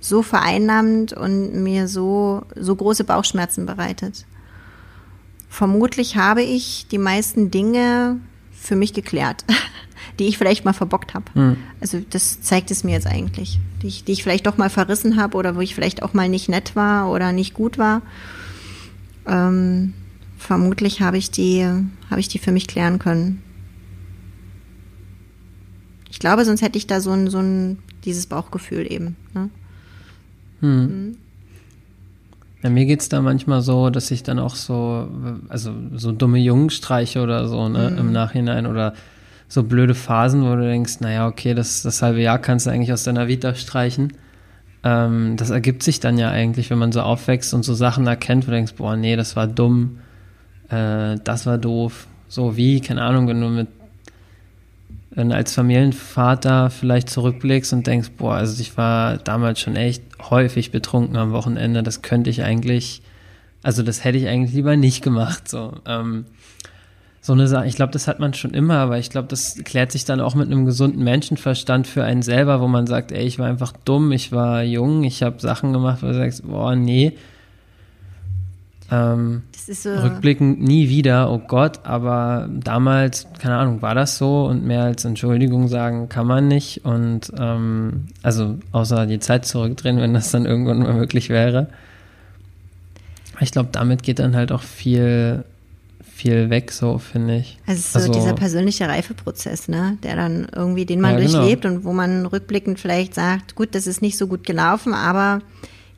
so 0.00 0.22
vereinnahmend 0.22 1.12
und 1.12 1.62
mir 1.62 1.86
so, 1.86 2.42
so 2.56 2.74
große 2.74 3.04
Bauchschmerzen 3.04 3.66
bereitet. 3.66 4.24
Vermutlich 5.48 6.16
habe 6.16 6.42
ich 6.42 6.86
die 6.90 6.98
meisten 6.98 7.50
Dinge 7.50 8.18
für 8.52 8.76
mich 8.76 8.94
geklärt, 8.94 9.44
die 10.18 10.24
ich 10.24 10.38
vielleicht 10.38 10.64
mal 10.64 10.72
verbockt 10.72 11.12
habe. 11.12 11.26
Mhm. 11.34 11.56
Also 11.80 12.00
das 12.08 12.40
zeigt 12.40 12.70
es 12.70 12.82
mir 12.82 12.92
jetzt 12.92 13.06
eigentlich, 13.06 13.60
die 13.82 13.88
ich, 13.88 14.04
die 14.04 14.12
ich 14.12 14.22
vielleicht 14.22 14.46
doch 14.46 14.56
mal 14.56 14.70
verrissen 14.70 15.20
habe 15.20 15.36
oder 15.36 15.56
wo 15.56 15.60
ich 15.60 15.74
vielleicht 15.74 16.02
auch 16.02 16.14
mal 16.14 16.28
nicht 16.28 16.48
nett 16.48 16.76
war 16.76 17.10
oder 17.10 17.32
nicht 17.32 17.52
gut 17.52 17.76
war. 17.76 18.00
Ähm, 19.26 19.92
vermutlich 20.38 21.02
habe 21.02 21.18
ich 21.18 21.30
die, 21.30 21.66
habe 22.10 22.20
ich 22.20 22.28
die 22.28 22.38
für 22.38 22.52
mich 22.52 22.66
klären 22.66 22.98
können. 22.98 23.42
Ich 26.10 26.18
glaube, 26.18 26.44
sonst 26.44 26.62
hätte 26.62 26.78
ich 26.78 26.86
da 26.86 27.00
so 27.00 27.12
ein, 27.12 27.28
so 27.28 27.38
ein 27.38 27.78
dieses 28.04 28.26
Bauchgefühl 28.26 28.90
eben. 28.90 29.16
Ne? 29.34 29.50
Hm. 30.60 30.80
Mhm. 30.80 31.16
Ja, 32.62 32.68
mir 32.68 32.84
geht's 32.84 33.08
da 33.08 33.22
manchmal 33.22 33.62
so, 33.62 33.88
dass 33.88 34.10
ich 34.10 34.22
dann 34.22 34.38
auch 34.38 34.54
so, 34.54 35.08
also 35.48 35.72
so 35.94 36.12
dumme 36.12 36.38
Jungen 36.38 36.68
streiche 36.68 37.22
oder 37.22 37.48
so, 37.48 37.68
ne, 37.68 37.90
mhm. 37.90 37.98
im 37.98 38.12
Nachhinein 38.12 38.66
oder 38.66 38.92
so 39.48 39.62
blöde 39.62 39.94
Phasen, 39.94 40.44
wo 40.44 40.54
du 40.54 40.62
denkst, 40.62 41.00
naja, 41.00 41.26
okay, 41.26 41.54
das, 41.54 41.82
das 41.82 42.02
halbe 42.02 42.20
Jahr 42.20 42.38
kannst 42.38 42.66
du 42.66 42.70
eigentlich 42.70 42.92
aus 42.92 43.04
deiner 43.04 43.28
Vita 43.28 43.54
streichen. 43.54 44.12
Ähm, 44.84 45.36
das 45.36 45.50
ergibt 45.50 45.82
sich 45.82 46.00
dann 46.00 46.18
ja 46.18 46.30
eigentlich, 46.30 46.70
wenn 46.70 46.78
man 46.78 46.92
so 46.92 47.00
aufwächst 47.00 47.52
und 47.54 47.64
so 47.64 47.74
Sachen 47.74 48.06
erkennt, 48.06 48.46
wo 48.46 48.50
du 48.50 48.56
denkst, 48.56 48.74
boah, 48.76 48.96
nee, 48.96 49.16
das 49.16 49.36
war 49.36 49.46
dumm, 49.46 49.98
äh, 50.68 51.16
das 51.24 51.46
war 51.46 51.58
doof. 51.58 52.06
So 52.28 52.56
wie, 52.56 52.80
keine 52.80 53.02
Ahnung, 53.02 53.26
wenn 53.26 53.40
du 53.40 53.48
mit 53.48 53.68
wenn 55.10 55.30
du 55.30 55.34
als 55.34 55.54
Familienvater 55.54 56.70
vielleicht 56.70 57.10
zurückblickst 57.10 57.72
und 57.72 57.86
denkst, 57.86 58.10
boah, 58.16 58.34
also 58.34 58.60
ich 58.60 58.76
war 58.76 59.16
damals 59.18 59.60
schon 59.60 59.76
echt 59.76 60.02
häufig 60.30 60.70
betrunken 60.70 61.16
am 61.16 61.32
Wochenende, 61.32 61.82
das 61.82 62.02
könnte 62.02 62.30
ich 62.30 62.44
eigentlich, 62.44 63.02
also 63.62 63.82
das 63.82 64.04
hätte 64.04 64.18
ich 64.18 64.28
eigentlich 64.28 64.54
lieber 64.54 64.76
nicht 64.76 65.02
gemacht. 65.02 65.48
So, 65.48 65.72
ähm, 65.84 66.26
so 67.20 67.32
eine 67.32 67.48
Sache, 67.48 67.66
ich 67.66 67.74
glaube, 67.74 67.92
das 67.92 68.06
hat 68.06 68.20
man 68.20 68.34
schon 68.34 68.54
immer, 68.54 68.76
aber 68.76 68.98
ich 68.98 69.10
glaube, 69.10 69.28
das 69.28 69.56
klärt 69.64 69.92
sich 69.92 70.04
dann 70.04 70.20
auch 70.20 70.34
mit 70.34 70.46
einem 70.46 70.64
gesunden 70.64 71.02
Menschenverstand 71.02 71.86
für 71.86 72.04
einen 72.04 72.22
selber, 72.22 72.60
wo 72.60 72.68
man 72.68 72.86
sagt, 72.86 73.10
ey, 73.12 73.24
ich 73.24 73.38
war 73.38 73.46
einfach 73.46 73.72
dumm, 73.84 74.12
ich 74.12 74.32
war 74.32 74.62
jung, 74.62 75.02
ich 75.02 75.22
habe 75.22 75.40
Sachen 75.40 75.72
gemacht, 75.72 76.02
wo 76.02 76.06
du 76.06 76.14
sagst, 76.14 76.46
boah, 76.46 76.76
nee, 76.76 77.12
ähm, 78.90 79.42
so 79.52 79.90
rückblickend 79.90 80.60
nie 80.60 80.88
wieder, 80.88 81.30
oh 81.30 81.38
Gott, 81.38 81.80
aber 81.84 82.48
damals, 82.52 83.26
keine 83.38 83.56
Ahnung, 83.56 83.82
war 83.82 83.94
das 83.94 84.18
so 84.18 84.46
und 84.46 84.64
mehr 84.64 84.82
als 84.82 85.04
Entschuldigung 85.04 85.68
sagen 85.68 86.08
kann 86.08 86.26
man 86.26 86.48
nicht 86.48 86.84
und 86.84 87.32
ähm, 87.38 88.08
also 88.22 88.58
außer 88.72 89.06
die 89.06 89.20
Zeit 89.20 89.46
zurückdrehen, 89.46 89.98
wenn 89.98 90.14
das 90.14 90.30
dann 90.32 90.44
irgendwann 90.44 90.80
mal 90.80 90.94
möglich 90.94 91.28
wäre. 91.28 91.68
Ich 93.40 93.52
glaube, 93.52 93.70
damit 93.72 94.02
geht 94.02 94.18
dann 94.18 94.34
halt 94.34 94.52
auch 94.52 94.62
viel, 94.62 95.44
viel 96.02 96.50
weg, 96.50 96.72
so 96.72 96.98
finde 96.98 97.36
ich. 97.36 97.58
Also, 97.66 97.78
es 97.78 97.86
ist 97.86 97.92
so 97.92 97.98
also, 98.00 98.12
dieser 98.12 98.34
persönliche 98.34 98.88
Reifeprozess, 98.88 99.68
ne, 99.68 99.98
der 100.02 100.16
dann 100.16 100.48
irgendwie, 100.54 100.84
den 100.84 101.00
man 101.00 101.12
ja, 101.12 101.20
genau. 101.20 101.38
durchlebt 101.38 101.64
und 101.64 101.84
wo 101.84 101.92
man 101.92 102.26
rückblickend 102.26 102.80
vielleicht 102.80 103.14
sagt, 103.14 103.54
gut, 103.54 103.74
das 103.74 103.86
ist 103.86 104.02
nicht 104.02 104.18
so 104.18 104.26
gut 104.26 104.44
gelaufen, 104.44 104.92
aber 104.94 105.40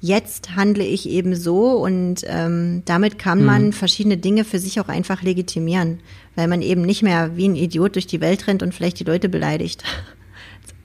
jetzt 0.03 0.57
handle 0.57 0.85
ich 0.85 1.09
eben 1.09 1.37
so 1.37 1.71
und 1.83 2.25
ähm, 2.27 2.83
damit 2.85 3.21
kann 3.21 3.45
man 3.45 3.67
mhm. 3.67 3.73
verschiedene 3.73 4.17
Dinge 4.17 4.45
für 4.45 4.59
sich 4.59 4.81
auch 4.81 4.89
einfach 4.89 5.23
legitimieren, 5.23 6.01
weil 6.35 6.49
man 6.49 6.61
eben 6.61 6.83
nicht 6.83 7.03
mehr 7.05 7.37
wie 7.37 7.49
ein 7.49 7.55
Idiot 7.55 7.95
durch 7.95 8.09
die 8.09 8.21
Welt 8.21 8.49
rennt 8.49 8.65
und 8.65 8.75
vielleicht 8.75 8.99
die 9.01 9.05
Leute 9.05 9.31
beleidigt. 9.31 9.83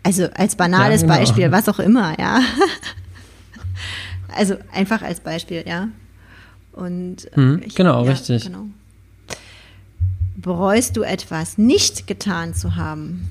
Also 0.04 0.30
als 0.36 0.56
banales 0.56 1.02
ja, 1.02 1.08
genau. 1.08 1.20
Beispiel, 1.20 1.52
was 1.52 1.68
auch 1.68 1.80
immer, 1.80 2.18
ja. 2.18 2.40
Also 4.34 4.56
einfach 4.72 5.02
als 5.02 5.20
Beispiel, 5.20 5.66
ja. 5.68 5.90
Und 6.72 7.28
mhm, 7.36 7.62
ich, 7.66 7.76
genau, 7.76 8.06
ja, 8.06 8.12
richtig. 8.12 8.46
Genau. 8.46 8.68
Bereust 10.38 10.96
du 10.96 11.02
etwas 11.02 11.58
nicht 11.58 12.08
getan 12.08 12.54
zu 12.54 12.78
haben? 12.78 13.28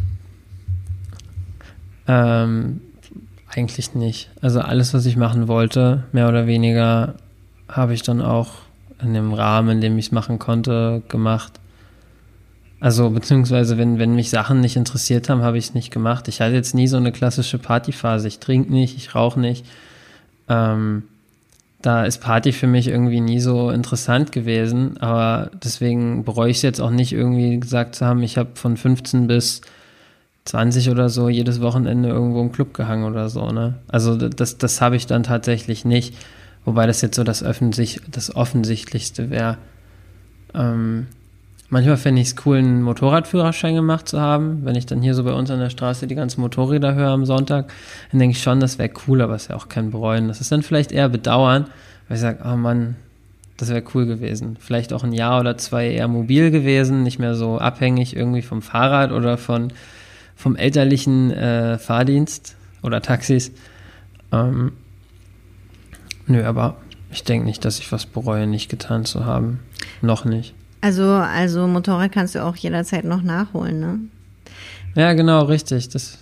Ähm, 2.07 2.83
eigentlich 3.57 3.95
nicht. 3.95 4.31
Also 4.41 4.61
alles, 4.61 4.93
was 4.95 5.07
ich 5.07 5.17
machen 5.17 5.49
wollte, 5.49 6.05
mehr 6.13 6.29
oder 6.29 6.47
weniger, 6.47 7.15
habe 7.69 7.95
ich 7.95 8.03
dann 8.03 8.21
auch 8.21 8.51
in 9.03 9.15
dem 9.15 9.33
Rahmen, 9.33 9.71
in 9.77 9.81
dem 9.81 9.99
ich 9.99 10.07
es 10.07 10.13
machen 10.13 10.39
konnte, 10.39 11.03
gemacht. 11.09 11.59
Also 12.81 13.11
beziehungsweise 13.11 13.79
wenn, 13.79 13.99
wenn 13.99 14.15
mich 14.15 14.31
Sachen 14.31 14.61
nicht 14.61 14.77
interessiert 14.77 15.29
haben, 15.29 15.43
habe 15.43 15.59
ich 15.59 15.67
es 15.67 15.75
nicht 15.75 15.91
gemacht. 15.91 16.29
Ich 16.29 16.41
hatte 16.41 16.55
jetzt 16.55 16.75
nie 16.75 16.87
so 16.87 16.97
eine 16.97 17.13
klassische 17.13 17.59
Partyphase. 17.59 18.29
Ich 18.29 18.39
trinke 18.39 18.71
nicht, 18.71 18.97
ich 18.97 19.15
rauche 19.15 19.41
nicht. 19.41 19.65
Ähm, 20.49 21.05
da 21.81 22.05
ist 22.05 22.21
Party 22.21 22.53
für 22.53 22.67
mich 22.67 22.89
irgendwie 22.89 23.21
nie 23.21 23.41
so 23.41 23.71
interessant 23.71 24.33
gewesen, 24.33 24.99
aber 24.99 25.51
deswegen 25.63 26.25
bereue 26.25 26.51
ich 26.51 26.59
es 26.59 26.63
jetzt 26.63 26.81
auch 26.81 26.91
nicht 26.91 27.13
irgendwie 27.13 27.61
gesagt 27.61 27.95
zu 27.95 28.05
haben, 28.05 28.23
ich 28.23 28.39
habe 28.39 28.51
von 28.55 28.77
15 28.77 29.27
bis 29.27 29.61
20 30.47 30.91
oder 30.91 31.09
so 31.09 31.29
jedes 31.29 31.61
Wochenende 31.61 32.09
irgendwo 32.09 32.41
im 32.41 32.53
Club 32.53 32.73
gehangen 32.73 33.05
oder 33.05 33.29
so, 33.29 33.51
ne? 33.51 33.75
Also 33.89 34.17
das, 34.17 34.59
das 34.59 34.81
habe 34.81 34.97
ich 34.97 35.07
dann 35.07 35.25
tatsächlich 35.25 35.85
nicht, 35.85 36.15
wobei 36.65 36.87
das 36.87 37.03
jetzt 37.03 37.17
so 37.17 37.25
das, 37.25 37.43
Offensicht, 37.43 38.03
das 38.11 38.35
Offensichtlichste 38.35 39.29
wäre. 39.29 39.59
Ähm, 40.55 41.09
manchmal 41.69 41.97
fände 41.97 42.21
ich 42.21 42.29
es 42.29 42.37
cool, 42.47 42.59
einen 42.59 42.83
Motorradführerschein 42.83 43.75
gemacht 43.75 44.09
zu 44.09 44.21
haben. 44.21 44.65
Wenn 44.65 44.77
ich 44.77 44.87
dann 44.87 45.03
hier 45.03 45.15
so 45.15 45.25
bei 45.25 45.33
uns 45.33 45.51
an 45.51 45.59
der 45.59 45.71
Straße 45.71 46.07
die 46.07 46.15
ganzen 46.15 46.41
Motorräder 46.41 46.95
höre 46.95 47.11
am 47.11 47.27
Sonntag, 47.27 47.73
dann 48.13 48.21
denke 48.21 48.37
ich 48.37 48.43
schon, 48.43 48.61
das 48.61 48.79
wäre 48.79 48.91
cool, 49.09 49.23
aber 49.23 49.35
es 49.35 49.43
ist 49.43 49.49
ja 49.49 49.57
auch 49.57 49.69
kein 49.69 49.91
Bereuen. 49.91 50.29
Das 50.29 50.41
ist 50.41 50.53
dann 50.53 50.63
vielleicht 50.63 50.93
eher 50.93 51.09
Bedauern, 51.09 51.67
weil 52.07 52.17
ich 52.17 52.21
sage, 52.21 52.39
oh 52.45 52.57
Mann, 52.57 52.95
das 53.57 53.71
wäre 53.71 53.83
cool 53.95 54.07
gewesen. 54.07 54.59
Vielleicht 54.61 54.93
auch 54.93 55.03
ein 55.03 55.13
Jahr 55.13 55.41
oder 55.41 55.59
zwei 55.59 55.91
eher 55.91 56.07
mobil 56.07 56.53
gewesen, 56.53 57.03
nicht 57.03 57.19
mehr 57.19 57.35
so 57.35 57.59
abhängig 57.59 58.15
irgendwie 58.15 58.43
vom 58.43 58.63
Fahrrad 58.63 59.11
oder 59.11 59.39
von 59.39 59.73
vom 60.37 60.55
elterlichen 60.55 61.33
äh, 61.33 61.79
Fahrdienst 61.79 62.57
oder 62.83 63.03
Taxis. 63.03 63.51
Ähm, 64.31 64.73
nö, 66.27 66.45
aber 66.45 66.77
ich 67.11 67.25
denke 67.25 67.47
nicht, 67.47 67.65
dass 67.65 67.79
ich 67.79 67.91
was 67.91 68.07
bereue, 68.07 68.47
nicht 68.47 68.69
getan 68.69 69.05
zu 69.05 69.25
haben. 69.25 69.61
Noch 70.03 70.25
nicht. 70.25 70.55
Also, 70.83 71.05
also 71.05 71.67
Motorrad 71.67 72.13
kannst 72.13 72.35
du 72.35 72.45
auch 72.45 72.55
jederzeit 72.55 73.05
noch 73.05 73.23
nachholen, 73.23 73.81
ne? 73.81 73.99
Ja, 74.95 75.15
genau, 75.15 75.45
richtig. 75.45 75.89
Das, 75.89 76.19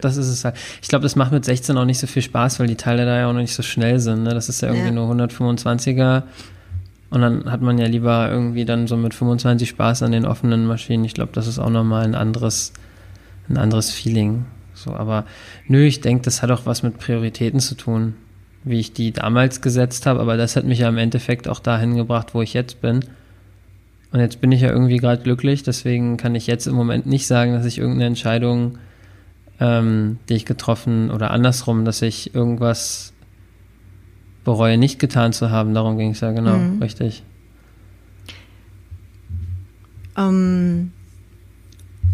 das 0.00 0.16
ist 0.16 0.28
es 0.28 0.44
halt. 0.44 0.56
Ich 0.82 0.88
glaube, 0.88 1.04
das 1.04 1.16
macht 1.16 1.32
mit 1.32 1.44
16 1.44 1.76
auch 1.78 1.84
nicht 1.84 1.98
so 1.98 2.06
viel 2.06 2.22
Spaß, 2.22 2.60
weil 2.60 2.66
die 2.66 2.76
Teile 2.76 3.06
da 3.06 3.18
ja 3.18 3.28
auch 3.28 3.32
noch 3.32 3.40
nicht 3.40 3.54
so 3.54 3.62
schnell 3.62 3.98
sind. 3.98 4.24
Ne? 4.24 4.30
Das 4.30 4.48
ist 4.48 4.60
ja 4.60 4.68
irgendwie 4.68 4.88
ja. 4.88 4.92
nur 4.92 5.10
125er. 5.10 6.24
Und 7.10 7.20
dann 7.20 7.50
hat 7.50 7.62
man 7.62 7.78
ja 7.78 7.86
lieber 7.86 8.28
irgendwie 8.30 8.64
dann 8.64 8.86
so 8.86 8.96
mit 8.96 9.14
25 9.14 9.68
Spaß 9.68 10.02
an 10.02 10.12
den 10.12 10.26
offenen 10.26 10.66
Maschinen. 10.66 11.04
Ich 11.04 11.14
glaube, 11.14 11.32
das 11.32 11.46
ist 11.46 11.58
auch 11.58 11.70
nochmal 11.70 12.04
ein 12.04 12.14
anderes 12.14 12.72
ein 13.48 13.56
anderes 13.56 13.90
Feeling. 13.90 14.44
So, 14.74 14.92
aber 14.92 15.24
nö, 15.68 15.84
ich 15.84 16.00
denke, 16.00 16.22
das 16.22 16.42
hat 16.42 16.50
auch 16.50 16.66
was 16.66 16.82
mit 16.82 16.98
Prioritäten 16.98 17.60
zu 17.60 17.74
tun, 17.74 18.14
wie 18.64 18.78
ich 18.78 18.92
die 18.92 19.12
damals 19.12 19.60
gesetzt 19.60 20.06
habe, 20.06 20.20
aber 20.20 20.36
das 20.36 20.56
hat 20.56 20.64
mich 20.64 20.80
ja 20.80 20.88
im 20.88 20.98
Endeffekt 20.98 21.48
auch 21.48 21.60
dahin 21.60 21.96
gebracht, 21.96 22.34
wo 22.34 22.42
ich 22.42 22.52
jetzt 22.52 22.80
bin. 22.80 23.04
Und 24.12 24.20
jetzt 24.20 24.40
bin 24.40 24.52
ich 24.52 24.60
ja 24.60 24.70
irgendwie 24.70 24.98
gerade 24.98 25.22
glücklich, 25.22 25.62
deswegen 25.62 26.16
kann 26.16 26.34
ich 26.34 26.46
jetzt 26.46 26.66
im 26.66 26.74
Moment 26.74 27.06
nicht 27.06 27.26
sagen, 27.26 27.52
dass 27.52 27.64
ich 27.64 27.78
irgendeine 27.78 28.06
Entscheidung, 28.06 28.78
ähm, 29.60 30.18
die 30.28 30.34
ich 30.34 30.44
getroffen 30.44 31.10
oder 31.10 31.30
andersrum, 31.30 31.84
dass 31.84 32.02
ich 32.02 32.34
irgendwas 32.34 33.12
bereue, 34.44 34.78
nicht 34.78 34.98
getan 34.98 35.32
zu 35.32 35.50
haben. 35.50 35.74
Darum 35.74 35.98
ging 35.98 36.10
es 36.10 36.20
ja 36.20 36.32
genau, 36.32 36.56
mhm. 36.56 36.82
richtig. 36.82 37.24
Um, 40.16 40.92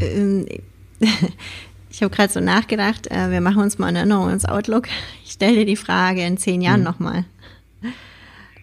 ähm, 0.01 0.47
ich 1.91 2.03
habe 2.03 2.15
gerade 2.15 2.33
so 2.33 2.41
nachgedacht, 2.41 3.11
äh, 3.11 3.31
wir 3.31 3.41
machen 3.41 3.63
uns 3.63 3.79
mal 3.79 3.89
eine 3.89 3.99
Erinnerung 3.99 4.31
ins 4.31 4.45
Outlook. 4.45 4.89
Ich 5.25 5.33
stelle 5.33 5.57
dir 5.57 5.67
die 5.67 5.77
Frage 5.77 6.23
in 6.25 6.39
zehn 6.39 6.61
Jahren 6.61 6.81
mhm. 6.81 6.87
nochmal. 6.87 7.25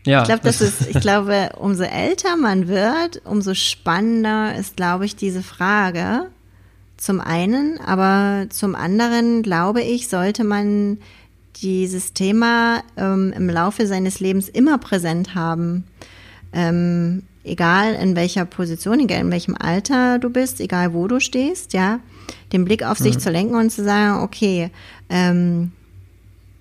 Ja. 0.06 0.22
Ich 0.22 0.28
glaube, 0.28 0.42
das 0.44 0.62
ist, 0.62 0.88
ich 0.88 1.00
glaube, 1.02 1.52
umso 1.58 1.84
älter 1.84 2.38
man 2.38 2.68
wird, 2.68 3.22
umso 3.26 3.54
spannender 3.54 4.56
ist, 4.56 4.78
glaube 4.78 5.06
ich, 5.06 5.16
diese 5.16 5.44
Frage. 5.44 6.28
Zum 6.98 7.22
einen, 7.22 7.80
aber 7.80 8.48
zum 8.50 8.76
anderen, 8.76 9.42
glaube 9.42 9.82
ich, 9.82 10.10
sollte 10.10 10.44
man 10.44 10.98
dieses 11.62 12.14
Thema 12.14 12.84
ähm, 12.98 13.34
im 13.36 13.50
Laufe 13.50 13.88
seines 13.88 14.20
Lebens 14.20 14.50
immer 14.50 14.78
präsent 14.80 15.34
haben. 15.36 15.86
Ähm, 16.52 17.24
egal 17.44 17.94
in 17.94 18.16
welcher 18.16 18.46
Position, 18.46 19.00
egal 19.00 19.22
in 19.22 19.32
welchem 19.32 19.56
Alter 19.56 20.20
du 20.20 20.30
bist, 20.30 20.60
egal 20.60 20.94
wo 20.94 21.08
du 21.08 21.20
stehst, 21.20 21.74
ja 21.74 22.00
den 22.52 22.66
Blick 22.66 22.84
auf 22.84 22.98
sich 22.98 23.16
mhm. 23.16 23.20
zu 23.20 23.30
lenken 23.30 23.56
und 23.56 23.70
zu 23.72 23.84
sagen, 23.84 24.24
okay, 24.24 24.72
ähm, 25.10 25.72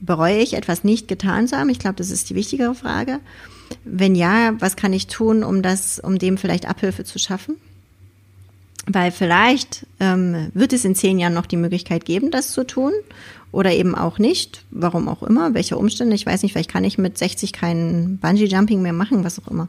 bereue 0.01 0.39
ich 0.39 0.55
etwas 0.55 0.85
nicht 0.85 1.09
getan 1.09 1.49
zu 1.49 1.57
haben? 1.57 1.71
Ich 1.71 1.79
glaube, 1.79 1.97
das 1.97 2.11
ist 2.11 2.31
die 2.31 2.35
wichtigere 2.35 2.75
Frage. 2.75 3.21
Wenn 3.85 4.15
ja, 4.15 4.53
was 4.61 4.77
kann 4.77 4.93
ich 4.93 5.07
tun, 5.07 5.43
um 5.43 5.63
das, 5.63 5.99
um 5.99 6.19
dem 6.19 6.39
vielleicht 6.39 6.67
Abhilfe 6.67 7.05
zu 7.05 7.19
schaffen? 7.19 7.57
Weil 8.87 9.11
vielleicht 9.13 9.87
ähm, 10.01 10.51
wird 10.55 10.73
es 10.73 10.85
in 10.85 10.95
zehn 10.95 11.19
Jahren 11.19 11.35
noch 11.35 11.47
die 11.47 11.59
Möglichkeit 11.59 12.07
geben, 12.07 12.31
das 12.31 12.53
zu 12.53 12.65
tun 12.65 12.93
oder 13.51 13.73
eben 13.73 13.95
auch 13.95 14.19
nicht, 14.19 14.65
warum 14.71 15.09
auch 15.09 15.23
immer, 15.23 15.55
welche 15.55 15.79
Umstände, 15.79 16.15
ich 16.15 16.27
weiß 16.27 16.43
nicht, 16.43 16.53
vielleicht 16.53 16.71
kann 16.71 16.85
ich 16.85 16.99
mit 16.99 17.17
60 17.17 17.53
kein 17.53 18.19
Bungee-Jumping 18.21 18.83
mehr 18.83 18.93
machen, 18.93 19.25
was 19.25 19.41
auch 19.41 19.49
immer 19.49 19.69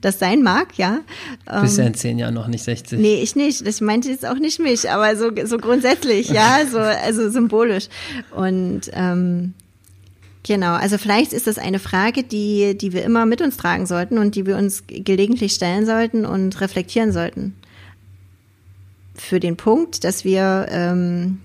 das 0.00 0.18
sein 0.18 0.42
mag, 0.42 0.78
ja. 0.78 1.00
Du 1.46 1.62
bist 1.62 1.78
ja 1.78 1.84
in 1.84 1.94
zehn 1.94 2.18
Jahren 2.18 2.34
noch 2.34 2.46
nicht 2.46 2.64
60. 2.64 2.98
Nee, 2.98 3.20
ich 3.22 3.36
nicht, 3.36 3.66
das 3.66 3.80
meinte 3.80 4.08
jetzt 4.08 4.26
auch 4.26 4.38
nicht 4.38 4.60
mich, 4.60 4.90
aber 4.90 5.16
so, 5.16 5.30
so 5.44 5.58
grundsätzlich, 5.58 6.30
ja, 6.30 6.60
so, 6.70 6.78
also 6.78 7.28
symbolisch 7.30 7.88
und 8.34 8.82
ähm, 8.92 9.54
Genau, 10.48 10.72
also 10.74 10.96
vielleicht 10.96 11.34
ist 11.34 11.46
das 11.46 11.58
eine 11.58 11.78
Frage, 11.78 12.22
die, 12.22 12.78
die 12.78 12.94
wir 12.94 13.04
immer 13.04 13.26
mit 13.26 13.42
uns 13.42 13.58
tragen 13.58 13.84
sollten 13.84 14.16
und 14.16 14.34
die 14.34 14.46
wir 14.46 14.56
uns 14.56 14.84
gelegentlich 14.86 15.52
stellen 15.52 15.84
sollten 15.84 16.24
und 16.24 16.58
reflektieren 16.62 17.12
sollten. 17.12 17.54
Für 19.14 19.40
den 19.40 19.58
Punkt, 19.58 20.04
dass 20.04 20.24
wir 20.24 20.66
ähm, 20.70 21.40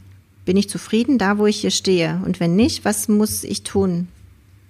bin 0.46 0.58
ich 0.58 0.70
zufrieden 0.70 1.18
da, 1.18 1.38
wo 1.38 1.46
ich 1.46 1.62
hier 1.62 1.72
stehe? 1.72 2.22
Und 2.26 2.40
wenn 2.40 2.56
nicht, 2.56 2.86
was 2.86 3.08
muss 3.08 3.44
ich 3.44 3.64
tun? 3.64 4.08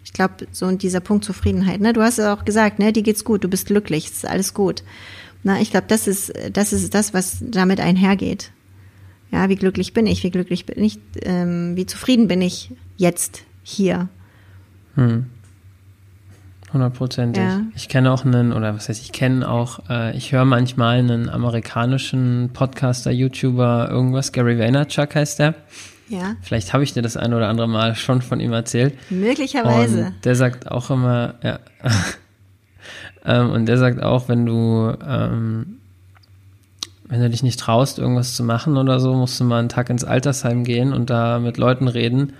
Ich 0.03 0.13
glaube, 0.13 0.47
so 0.51 0.69
dieser 0.71 0.99
Punkt 0.99 1.25
Zufriedenheit, 1.25 1.79
ne? 1.81 1.93
Du 1.93 2.01
hast 2.01 2.17
ja 2.17 2.33
auch 2.33 2.45
gesagt, 2.45 2.79
ne, 2.79 2.93
dir 2.93 3.03
geht's 3.03 3.23
gut, 3.23 3.43
du 3.43 3.47
bist 3.47 3.67
glücklich, 3.67 4.05
ist 4.05 4.27
alles 4.27 4.53
gut. 4.53 4.83
Na, 5.43 5.59
ich 5.59 5.71
glaube, 5.71 5.87
das 5.87 6.07
ist, 6.07 6.33
das 6.51 6.73
ist 6.73 6.93
das, 6.93 7.13
was 7.13 7.37
damit 7.41 7.79
einhergeht. 7.79 8.51
Ja, 9.31 9.49
wie 9.49 9.55
glücklich 9.55 9.93
bin 9.93 10.05
ich, 10.05 10.23
wie 10.23 10.29
glücklich 10.29 10.65
bin 10.65 10.83
ich, 10.83 10.99
ähm, 11.23 11.75
wie 11.75 11.85
zufrieden 11.85 12.27
bin 12.27 12.41
ich 12.41 12.71
jetzt 12.97 13.43
hier. 13.63 14.09
Hm. 14.95 15.25
Hundertprozentig. 16.73 17.43
Ja. 17.43 17.61
Ich 17.75 17.87
kenne 17.87 18.11
auch 18.11 18.25
einen, 18.25 18.51
oder 18.51 18.75
was 18.75 18.89
heißt, 18.89 19.01
ich 19.01 19.11
kenne 19.11 19.47
auch, 19.47 19.79
äh, 19.89 20.17
ich 20.17 20.31
höre 20.31 20.43
manchmal 20.43 20.97
einen 20.97 21.29
amerikanischen 21.29 22.49
Podcaster, 22.51 23.11
YouTuber, 23.11 23.89
irgendwas, 23.91 24.31
Gary 24.31 24.57
Vaynerchuk 24.57 25.13
heißt 25.13 25.37
der. 25.37 25.53
Ja. 26.09 26.35
Vielleicht 26.41 26.73
habe 26.73 26.83
ich 26.83 26.93
dir 26.93 27.03
das 27.03 27.15
ein 27.15 27.33
oder 27.33 27.47
andere 27.47 27.67
Mal 27.67 27.95
schon 27.95 28.23
von 28.23 28.39
ihm 28.39 28.53
erzählt. 28.53 28.95
Möglicherweise. 29.11 30.05
Und 30.07 30.25
der 30.25 30.35
sagt 30.35 30.69
auch 30.69 30.89
immer, 30.89 31.35
ja. 31.43 31.59
ähm, 33.25 33.51
und 33.51 33.67
der 33.67 33.77
sagt 33.77 34.01
auch, 34.01 34.27
wenn 34.27 34.45
du, 34.45 34.93
ähm, 35.07 35.77
wenn 37.07 37.21
du 37.21 37.29
dich 37.29 37.43
nicht 37.43 37.59
traust, 37.59 37.99
irgendwas 37.99 38.35
zu 38.35 38.43
machen 38.43 38.77
oder 38.77 38.99
so, 38.99 39.13
musst 39.13 39.39
du 39.39 39.43
mal 39.43 39.59
einen 39.59 39.69
Tag 39.69 39.91
ins 39.91 40.03
Altersheim 40.03 40.63
gehen 40.63 40.91
und 40.91 41.11
da 41.11 41.37
mit 41.37 41.57
Leuten 41.57 41.87
reden. 41.87 42.33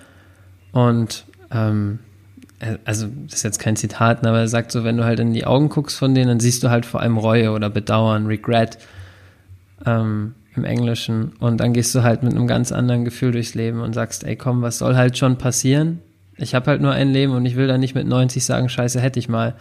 Und 0.71 1.25
ähm, 1.51 1.99
äh, 1.99 2.12
also 2.85 3.07
das 3.25 3.35
ist 3.35 3.43
jetzt 3.43 3.59
kein 3.59 3.75
Zitat, 3.75 4.23
ne, 4.23 4.29
aber 4.29 4.39
er 4.39 4.47
sagt 4.47 4.71
so, 4.71 4.83
wenn 4.83 4.97
du 4.97 5.03
halt 5.03 5.19
in 5.19 5.33
die 5.33 5.45
Augen 5.45 5.69
guckst 5.69 5.97
von 5.97 6.15
denen, 6.15 6.27
dann 6.27 6.39
siehst 6.39 6.63
du 6.63 6.69
halt 6.69 6.85
vor 6.85 7.01
allem 7.01 7.17
Reue 7.17 7.51
oder 7.51 7.69
Bedauern, 7.69 8.25
Regret 8.25 8.77
ähm, 9.85 10.35
im 10.55 10.65
Englischen. 10.65 11.33
Und 11.39 11.57
dann 11.57 11.73
gehst 11.73 11.93
du 11.95 12.03
halt 12.03 12.23
mit 12.23 12.33
einem 12.33 12.47
ganz 12.47 12.71
anderen 12.71 13.05
Gefühl 13.05 13.31
durchs 13.31 13.53
Leben 13.53 13.81
und 13.81 13.93
sagst, 13.93 14.23
ey 14.23 14.35
komm, 14.35 14.61
was 14.61 14.77
soll 14.77 14.95
halt 14.95 15.17
schon 15.17 15.37
passieren? 15.37 15.99
Ich 16.37 16.55
habe 16.55 16.67
halt 16.71 16.81
nur 16.81 16.91
ein 16.91 17.11
Leben 17.11 17.33
und 17.33 17.45
ich 17.45 17.55
will 17.55 17.67
da 17.67 17.77
nicht 17.77 17.95
mit 17.95 18.07
90 18.07 18.43
sagen, 18.43 18.69
scheiße, 18.69 18.99
hätte 18.99 19.19
ich 19.19 19.29
mal. 19.29 19.55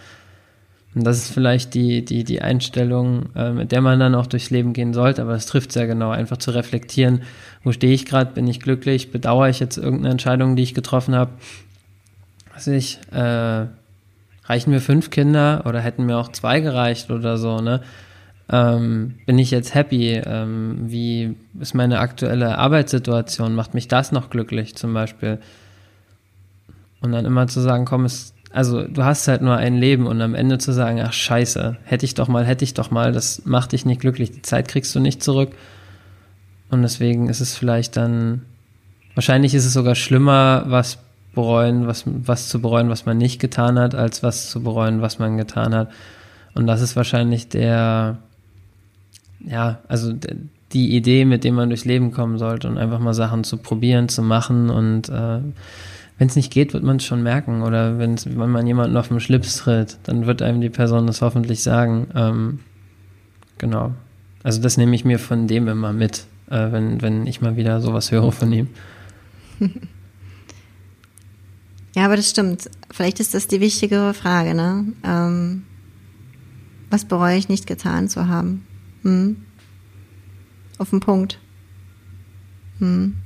Und 0.95 1.05
das 1.05 1.19
ist 1.19 1.33
vielleicht 1.33 1.75
die, 1.75 2.05
die, 2.05 2.23
die 2.23 2.43
Einstellung, 2.43 3.31
äh, 3.35 3.51
mit 3.51 3.73
der 3.73 3.81
man 3.81 3.99
dann 3.99 4.15
auch 4.15 4.27
durchs 4.27 4.51
Leben 4.51 4.75
gehen 4.75 4.93
sollte, 4.93 5.23
aber 5.23 5.33
das 5.33 5.47
trifft 5.47 5.73
sehr 5.73 5.87
genau, 5.87 6.11
einfach 6.11 6.37
zu 6.37 6.51
reflektieren, 6.51 7.23
wo 7.65 7.73
stehe 7.73 7.95
ich 7.95 8.05
gerade, 8.05 8.33
bin 8.33 8.47
ich 8.47 8.61
glücklich, 8.61 9.11
bedauere 9.11 9.49
ich 9.49 9.59
jetzt 9.59 9.79
irgendeine 9.79 10.11
Entscheidung, 10.11 10.55
die 10.55 10.63
ich 10.63 10.75
getroffen 10.75 11.15
habe 11.15 11.33
weiß 12.55 12.69
ich, 12.69 12.99
äh, 13.13 13.67
reichen 14.45 14.71
mir 14.71 14.81
fünf 14.81 15.11
Kinder 15.11 15.63
oder 15.67 15.81
hätten 15.81 16.05
mir 16.05 16.19
auch 16.19 16.33
zwei 16.33 16.61
gereicht 16.61 17.11
oder 17.11 17.39
so, 17.39 17.61
ne? 17.61 17.81
Ähm, 18.51 19.15
bin 19.25 19.39
ich 19.39 19.51
jetzt 19.51 19.75
happy? 19.75 20.21
Ähm, 20.25 20.79
wie 20.83 21.37
ist 21.59 21.75
meine 21.75 22.01
aktuelle 22.01 22.59
Arbeitssituation? 22.59 23.55
Macht 23.55 23.73
mich 23.73 23.89
das 23.89 24.13
noch 24.13 24.31
glücklich 24.31 24.75
zum 24.75 24.93
Beispiel? 24.93 25.39
Und 27.01 27.13
dann 27.13 27.25
immer 27.25 27.47
zu 27.47 27.61
sagen, 27.61 27.85
komm, 27.85 28.05
es, 28.05 28.35
also 28.51 28.87
du 28.87 29.05
hast 29.05 29.27
halt 29.27 29.43
nur 29.43 29.57
ein 29.57 29.77
Leben 29.77 30.07
und 30.07 30.21
am 30.21 30.35
Ende 30.35 30.59
zu 30.59 30.73
sagen, 30.73 31.01
ach 31.01 31.13
scheiße, 31.13 31.79
hätte 31.85 32.05
ich 32.05 32.15
doch 32.15 32.29
mal, 32.29 32.45
hätte 32.45 32.65
ich 32.65 32.75
doch 32.75 32.91
mal, 32.91 33.13
das 33.13 33.47
macht 33.47 33.73
dich 33.73 33.87
nicht 33.87 34.01
glücklich. 34.01 34.31
Die 34.31 34.43
Zeit 34.43 34.69
kriegst 34.69 34.95
du 34.95 35.01
nicht 35.01 35.23
zurück. 35.23 35.53
Und 36.71 36.83
deswegen 36.83 37.29
ist 37.29 37.41
es 37.41 37.57
vielleicht 37.57 37.97
dann, 37.97 38.43
wahrscheinlich 39.15 39.55
ist 39.55 39.65
es 39.65 39.73
sogar 39.73 39.95
schlimmer, 39.95 40.65
was 40.67 40.99
bereuen, 41.35 41.87
was, 41.87 42.05
was 42.07 42.49
zu 42.49 42.61
bereuen, 42.61 42.89
was 42.89 43.07
man 43.07 43.19
nicht 43.19 43.41
getan 43.41 43.79
hat, 43.79 43.95
als 43.95 44.23
was 44.23 44.51
zu 44.51 44.63
bereuen, 44.63 45.01
was 45.01 45.19
man 45.19 45.37
getan 45.37 45.75
hat. 45.75 45.91
Und 46.55 46.67
das 46.67 46.83
ist 46.83 46.97
wahrscheinlich 46.97 47.49
der, 47.49 48.19
ja, 49.41 49.79
also 49.89 50.13
die 50.73 50.97
Idee, 50.97 51.25
mit 51.25 51.45
dem 51.45 51.55
man 51.55 51.69
durchs 51.69 51.85
Leben 51.85 52.13
kommen 52.13 52.39
sollte 52.39 52.69
und 52.69 52.79
einfach 52.79 52.99
mal 52.99 53.15
Sachen 53.15 53.45
zu 53.45 53.57
probieren, 53.57 54.09
zu 54.09 54.23
machen 54.23 54.71
und 54.71 55.09
äh, 55.09 55.41
wenn 56.19 56.29
es 56.29 56.37
nicht 56.37 56.53
geht, 56.53 56.73
wird 56.73 56.85
man 56.85 56.97
es 56.99 57.05
schon 57.05 57.23
merken. 57.23 57.63
Oder 57.63 57.99
wenn 57.99 58.17
man 58.37 58.67
jemanden 58.67 58.97
auf 58.97 59.09
den 59.09 59.19
Schlips 59.19 59.57
tritt, 59.57 59.99
dann 60.05 60.27
wird 60.27 60.41
einem 60.41 60.61
die 60.61 60.71
Person 60.71 61.07
das 61.07 61.21
hoffentlich 61.21 61.63
sagen. 61.63 62.09
Ähm, 62.15 62.59
genau. 63.59 63.93
Also 64.45 64.61
das 64.61 64.77
nehme 64.77 64.95
ich 64.95 65.05
mir 65.05 65.19
von 65.19 65.49
dem 65.49 65.67
immer 65.67 65.93
mit, 65.93 66.27
äh, 66.49 66.71
wenn, 66.71 67.03
wenn 67.03 67.27
ich 67.27 67.41
mal 67.41 67.57
wieder 67.57 67.81
sowas 67.81 68.13
höre 68.13 68.31
von 68.31 68.53
ihm. 68.53 68.69
Ja, 71.95 72.05
aber 72.07 72.17
das 72.17 72.31
stimmt. 72.31 72.71
Vielleicht 72.91 73.21
ist 73.21 73.35
das 73.35 73.49
die 73.49 73.61
wichtigere 73.61 74.15
Frage, 74.15 74.55
ne? 74.55 74.87
Ähm, 75.05 75.65
was 76.91 77.05
bereue 77.05 77.37
ich 77.37 77.49
nicht 77.49 77.67
getan 77.67 78.09
zu 78.09 78.29
haben? 78.29 78.67
Hm? 79.03 79.37
Auf 80.79 80.91
den 80.91 81.01
Punkt. 81.01 81.39
Hm. 82.79 83.17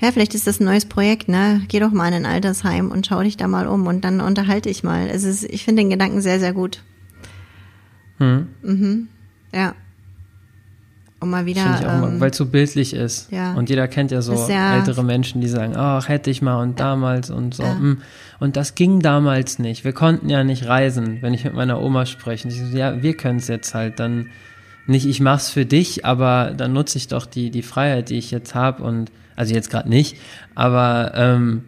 Ja, 0.00 0.12
vielleicht 0.12 0.34
ist 0.34 0.46
das 0.46 0.60
ein 0.60 0.64
neues 0.64 0.84
Projekt, 0.84 1.28
ne? 1.28 1.62
Geh 1.68 1.80
doch 1.80 1.90
mal 1.90 2.08
in 2.08 2.14
ein 2.14 2.26
Altersheim 2.26 2.90
und 2.90 3.06
schau 3.06 3.22
dich 3.22 3.36
da 3.36 3.48
mal 3.48 3.66
um 3.66 3.86
und 3.86 4.02
dann 4.04 4.20
unterhalte 4.20 4.68
ich 4.68 4.84
mal. 4.84 5.08
Es 5.08 5.24
ist, 5.24 5.44
ich 5.44 5.64
finde 5.64 5.82
den 5.82 5.90
Gedanken 5.90 6.20
sehr, 6.20 6.38
sehr 6.38 6.52
gut. 6.52 6.82
Hm. 8.18 8.48
Mhm. 8.62 9.08
Ja. 9.52 9.74
Und 11.24 11.30
mal 11.30 11.46
wieder. 11.46 11.80
Ähm, 12.04 12.20
Weil 12.20 12.30
es 12.30 12.36
so 12.36 12.46
bildlich 12.46 12.94
ist. 12.94 13.32
Ja. 13.32 13.54
Und 13.54 13.70
jeder 13.70 13.88
kennt 13.88 14.10
ja 14.10 14.20
so 14.22 14.34
ja, 14.48 14.76
ältere 14.76 15.02
Menschen, 15.02 15.40
die 15.40 15.48
sagen, 15.48 15.74
ach, 15.74 16.08
hätte 16.08 16.30
ich 16.30 16.42
mal 16.42 16.62
und 16.62 16.78
damals 16.78 17.30
und 17.30 17.54
so. 17.54 17.62
Ja. 17.62 17.78
Hm. 17.78 18.02
Und 18.40 18.56
das 18.56 18.74
ging 18.74 19.00
damals 19.00 19.58
nicht. 19.58 19.84
Wir 19.84 19.92
konnten 19.92 20.28
ja 20.28 20.44
nicht 20.44 20.66
reisen, 20.66 21.18
wenn 21.22 21.32
ich 21.32 21.44
mit 21.44 21.54
meiner 21.54 21.80
Oma 21.80 22.04
spreche. 22.04 22.50
So, 22.50 22.76
ja, 22.76 23.02
wir 23.02 23.16
können 23.16 23.38
es 23.38 23.48
jetzt 23.48 23.74
halt. 23.74 23.98
Dann 23.98 24.26
nicht, 24.86 25.06
ich 25.06 25.20
mach's 25.20 25.48
für 25.48 25.64
dich, 25.64 26.04
aber 26.04 26.52
dann 26.54 26.74
nutze 26.74 26.98
ich 26.98 27.08
doch 27.08 27.24
die, 27.24 27.50
die 27.50 27.62
Freiheit, 27.62 28.10
die 28.10 28.18
ich 28.18 28.30
jetzt 28.30 28.54
habe 28.54 28.82
und 28.82 29.10
also 29.34 29.54
jetzt 29.54 29.70
gerade 29.70 29.88
nicht, 29.88 30.16
aber 30.54 31.12
ähm, 31.14 31.64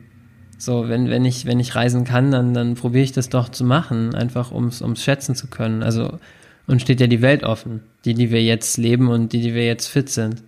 so, 0.59 0.89
wenn, 0.89 1.11
wenn 1.11 1.25
ich, 1.25 1.47
wenn 1.47 1.61
ich 1.61 1.75
reisen 1.75 2.05
kann, 2.05 2.31
dann, 2.31 2.55
dann 2.55 2.75
probiere 2.75 3.05
ich 3.05 3.13
das 3.13 3.29
doch 3.29 3.49
zu 3.49 3.65
machen, 3.65 4.15
einfach 4.15 4.53
ums, 4.53 4.81
ums 4.81 5.03
schätzen 5.03 5.35
zu 5.35 5.49
können. 5.49 5.83
Also, 5.83 6.19
und 6.67 6.83
steht 6.83 7.01
ja 7.01 7.07
die 7.07 7.23
Welt 7.23 7.45
offen, 7.45 7.83
die, 8.05 8.15
die 8.15 8.31
wir 8.31 8.43
jetzt 8.43 8.77
leben 8.77 9.09
und 9.09 9.33
die, 9.33 9.41
die 9.41 9.55
wir 9.55 9.65
jetzt 9.65 9.89
fit 9.89 10.09
sind. 10.09 10.43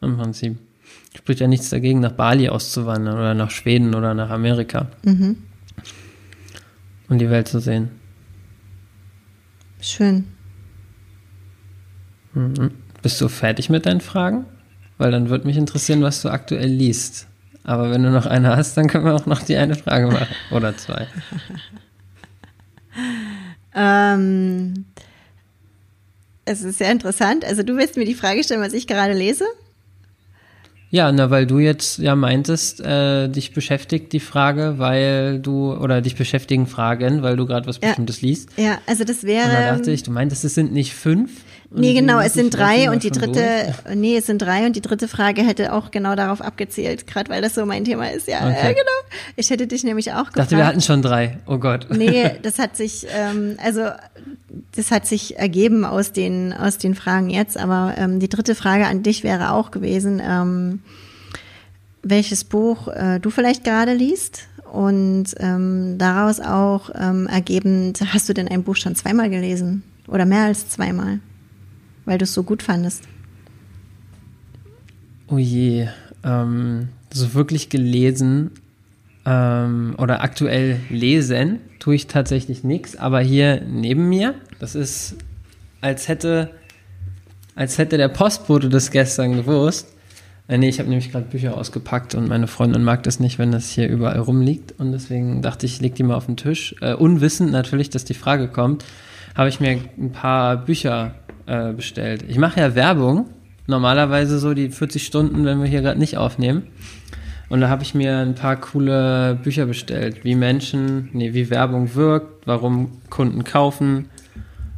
Im 0.00 0.16
Prinzip. 0.16 0.58
Spricht 1.16 1.40
ja 1.40 1.46
nichts 1.46 1.70
dagegen, 1.70 2.00
nach 2.00 2.12
Bali 2.12 2.48
auszuwandern 2.48 3.14
oder 3.14 3.34
nach 3.34 3.50
Schweden 3.50 3.94
oder 3.94 4.14
nach 4.14 4.30
Amerika. 4.30 4.88
Mhm. 5.04 5.36
Und 7.08 7.18
die 7.18 7.30
Welt 7.30 7.48
zu 7.48 7.60
sehen. 7.60 7.90
Schön. 9.80 10.24
Mhm. 12.34 12.70
Bist 13.02 13.20
du 13.20 13.28
fertig 13.28 13.68
mit 13.68 13.86
deinen 13.86 14.00
Fragen? 14.00 14.46
weil 15.02 15.10
dann 15.10 15.28
würde 15.30 15.48
mich 15.48 15.56
interessieren, 15.56 16.00
was 16.02 16.22
du 16.22 16.28
aktuell 16.28 16.68
liest. 16.68 17.26
Aber 17.64 17.90
wenn 17.90 18.04
du 18.04 18.10
noch 18.10 18.26
eine 18.26 18.56
hast, 18.56 18.76
dann 18.76 18.86
können 18.86 19.04
wir 19.04 19.14
auch 19.14 19.26
noch 19.26 19.42
die 19.42 19.56
eine 19.56 19.74
Frage 19.74 20.06
machen. 20.06 20.28
Oder 20.52 20.76
zwei. 20.76 21.08
ähm, 23.74 24.84
es 26.44 26.62
ist 26.62 26.78
sehr 26.78 26.90
interessant. 26.90 27.44
Also 27.44 27.62
du 27.62 27.76
willst 27.76 27.96
mir 27.96 28.04
die 28.04 28.14
Frage 28.14 28.42
stellen, 28.44 28.60
was 28.60 28.72
ich 28.72 28.86
gerade 28.86 29.12
lese? 29.12 29.44
Ja, 30.90 31.10
na, 31.10 31.30
weil 31.30 31.46
du 31.46 31.58
jetzt 31.58 31.98
ja 31.98 32.14
meintest, 32.14 32.80
äh, 32.80 33.28
dich 33.28 33.54
beschäftigt 33.54 34.12
die 34.12 34.20
Frage, 34.20 34.74
weil 34.76 35.38
du, 35.38 35.72
oder 35.72 36.02
dich 36.02 36.16
beschäftigen 36.16 36.66
Fragen, 36.66 37.22
weil 37.22 37.34
du 37.36 37.46
gerade 37.46 37.66
was 37.66 37.78
Bestimmtes 37.78 38.20
ja, 38.20 38.28
liest. 38.28 38.50
Ja, 38.58 38.78
also 38.86 39.04
das 39.04 39.24
wäre. 39.24 39.46
Und 39.46 39.54
da 39.54 39.74
dachte 39.74 39.90
ich, 39.90 40.02
du 40.02 40.10
meintest, 40.10 40.44
es 40.44 40.54
sind 40.54 40.70
nicht 40.74 40.92
fünf? 40.92 41.30
Nee, 41.74 41.94
genau, 41.94 42.20
es 42.20 42.34
sind 42.34 42.54
drei 42.54 42.90
und 42.90 43.02
die 43.02 43.10
dritte, 43.10 43.74
durch? 43.84 43.96
nee, 43.96 44.16
es 44.16 44.26
sind 44.26 44.42
drei 44.42 44.66
und 44.66 44.76
die 44.76 44.80
dritte 44.80 45.08
Frage 45.08 45.42
hätte 45.42 45.72
auch 45.72 45.90
genau 45.90 46.14
darauf 46.14 46.40
abgezählt, 46.40 47.06
gerade 47.06 47.30
weil 47.30 47.40
das 47.40 47.54
so 47.54 47.64
mein 47.64 47.84
Thema 47.84 48.10
ist. 48.10 48.28
Ja, 48.28 48.40
okay. 48.40 48.70
äh, 48.70 48.74
genau. 48.74 49.16
Ich 49.36 49.50
hätte 49.50 49.66
dich 49.66 49.84
nämlich 49.84 50.12
auch 50.12 50.26
gefragt. 50.26 50.36
Ich 50.36 50.42
dachte, 50.42 50.56
wir 50.56 50.66
hatten 50.66 50.80
schon 50.80 51.02
drei. 51.02 51.38
Oh 51.46 51.58
Gott. 51.58 51.86
Nee, 51.90 52.30
das 52.42 52.58
hat 52.58 52.76
sich, 52.76 53.06
ähm, 53.16 53.56
also 53.62 53.82
das 54.74 54.90
hat 54.90 55.06
sich 55.06 55.38
ergeben 55.38 55.84
aus 55.84 56.12
den 56.12 56.52
aus 56.52 56.78
den 56.78 56.94
Fragen 56.94 57.30
jetzt. 57.30 57.56
Aber 57.56 57.94
ähm, 57.96 58.20
die 58.20 58.28
dritte 58.28 58.54
Frage 58.54 58.86
an 58.86 59.02
dich 59.02 59.24
wäre 59.24 59.52
auch 59.52 59.70
gewesen, 59.70 60.20
ähm, 60.24 60.82
welches 62.02 62.44
Buch 62.44 62.88
äh, 62.88 63.18
du 63.20 63.30
vielleicht 63.30 63.64
gerade 63.64 63.94
liest 63.94 64.48
und 64.70 65.26
ähm, 65.38 65.96
daraus 65.98 66.40
auch 66.40 66.90
ähm, 66.94 67.26
ergebend, 67.26 68.00
hast 68.12 68.28
du 68.28 68.34
denn 68.34 68.48
ein 68.48 68.64
Buch 68.64 68.76
schon 68.76 68.96
zweimal 68.96 69.30
gelesen 69.30 69.82
oder 70.08 70.24
mehr 70.26 70.44
als 70.44 70.68
zweimal? 70.68 71.20
Weil 72.04 72.18
du 72.18 72.24
es 72.24 72.34
so 72.34 72.42
gut 72.42 72.62
fandest? 72.62 73.04
Oh 75.28 75.38
je, 75.38 75.88
ähm, 76.24 76.88
so 77.12 77.34
wirklich 77.34 77.68
gelesen 77.68 78.50
ähm, 79.24 79.94
oder 79.98 80.22
aktuell 80.22 80.80
lesen 80.88 81.60
tue 81.78 81.94
ich 81.94 82.06
tatsächlich 82.06 82.64
nichts, 82.64 82.96
aber 82.96 83.20
hier 83.20 83.62
neben 83.66 84.08
mir, 84.08 84.34
das 84.58 84.74
ist, 84.74 85.16
als 85.80 86.08
hätte, 86.08 86.50
als 87.54 87.78
hätte 87.78 87.96
der 87.96 88.08
Postbote 88.08 88.68
das 88.68 88.90
gestern 88.90 89.34
gewusst. 89.34 89.88
Äh, 90.48 90.58
nee, 90.58 90.68
ich 90.68 90.78
habe 90.78 90.88
nämlich 90.88 91.12
gerade 91.12 91.26
Bücher 91.26 91.56
ausgepackt 91.56 92.14
und 92.14 92.28
meine 92.28 92.46
Freundin 92.46 92.84
mag 92.84 93.02
das 93.04 93.20
nicht, 93.20 93.38
wenn 93.38 93.52
das 93.52 93.70
hier 93.70 93.88
überall 93.88 94.18
rumliegt 94.18 94.74
und 94.78 94.92
deswegen 94.92 95.42
dachte 95.42 95.66
ich, 95.66 95.74
ich 95.74 95.80
leg 95.80 95.94
die 95.94 96.02
mal 96.02 96.14
auf 96.16 96.26
den 96.26 96.36
Tisch. 96.36 96.74
Äh, 96.80 96.94
unwissend 96.94 97.52
natürlich, 97.52 97.90
dass 97.90 98.04
die 98.04 98.14
Frage 98.14 98.48
kommt, 98.48 98.84
habe 99.34 99.48
ich 99.48 99.60
mir 99.60 99.78
ein 99.98 100.12
paar 100.12 100.56
Bücher 100.56 101.14
äh, 101.46 101.72
bestellt. 101.72 102.24
Ich 102.28 102.38
mache 102.38 102.60
ja 102.60 102.74
Werbung, 102.74 103.26
normalerweise 103.66 104.38
so 104.38 104.54
die 104.54 104.70
40 104.70 105.04
Stunden, 105.04 105.44
wenn 105.44 105.60
wir 105.60 105.68
hier 105.68 105.82
gerade 105.82 105.98
nicht 105.98 106.16
aufnehmen. 106.16 106.68
Und 107.48 107.60
da 107.60 107.68
habe 107.68 107.82
ich 107.82 107.94
mir 107.94 108.18
ein 108.18 108.34
paar 108.34 108.56
coole 108.56 109.38
Bücher 109.42 109.66
bestellt, 109.66 110.24
wie 110.24 110.34
Menschen, 110.34 111.10
nee, 111.12 111.34
wie 111.34 111.50
Werbung 111.50 111.94
wirkt, 111.94 112.46
warum 112.46 112.92
Kunden 113.10 113.44
kaufen 113.44 114.08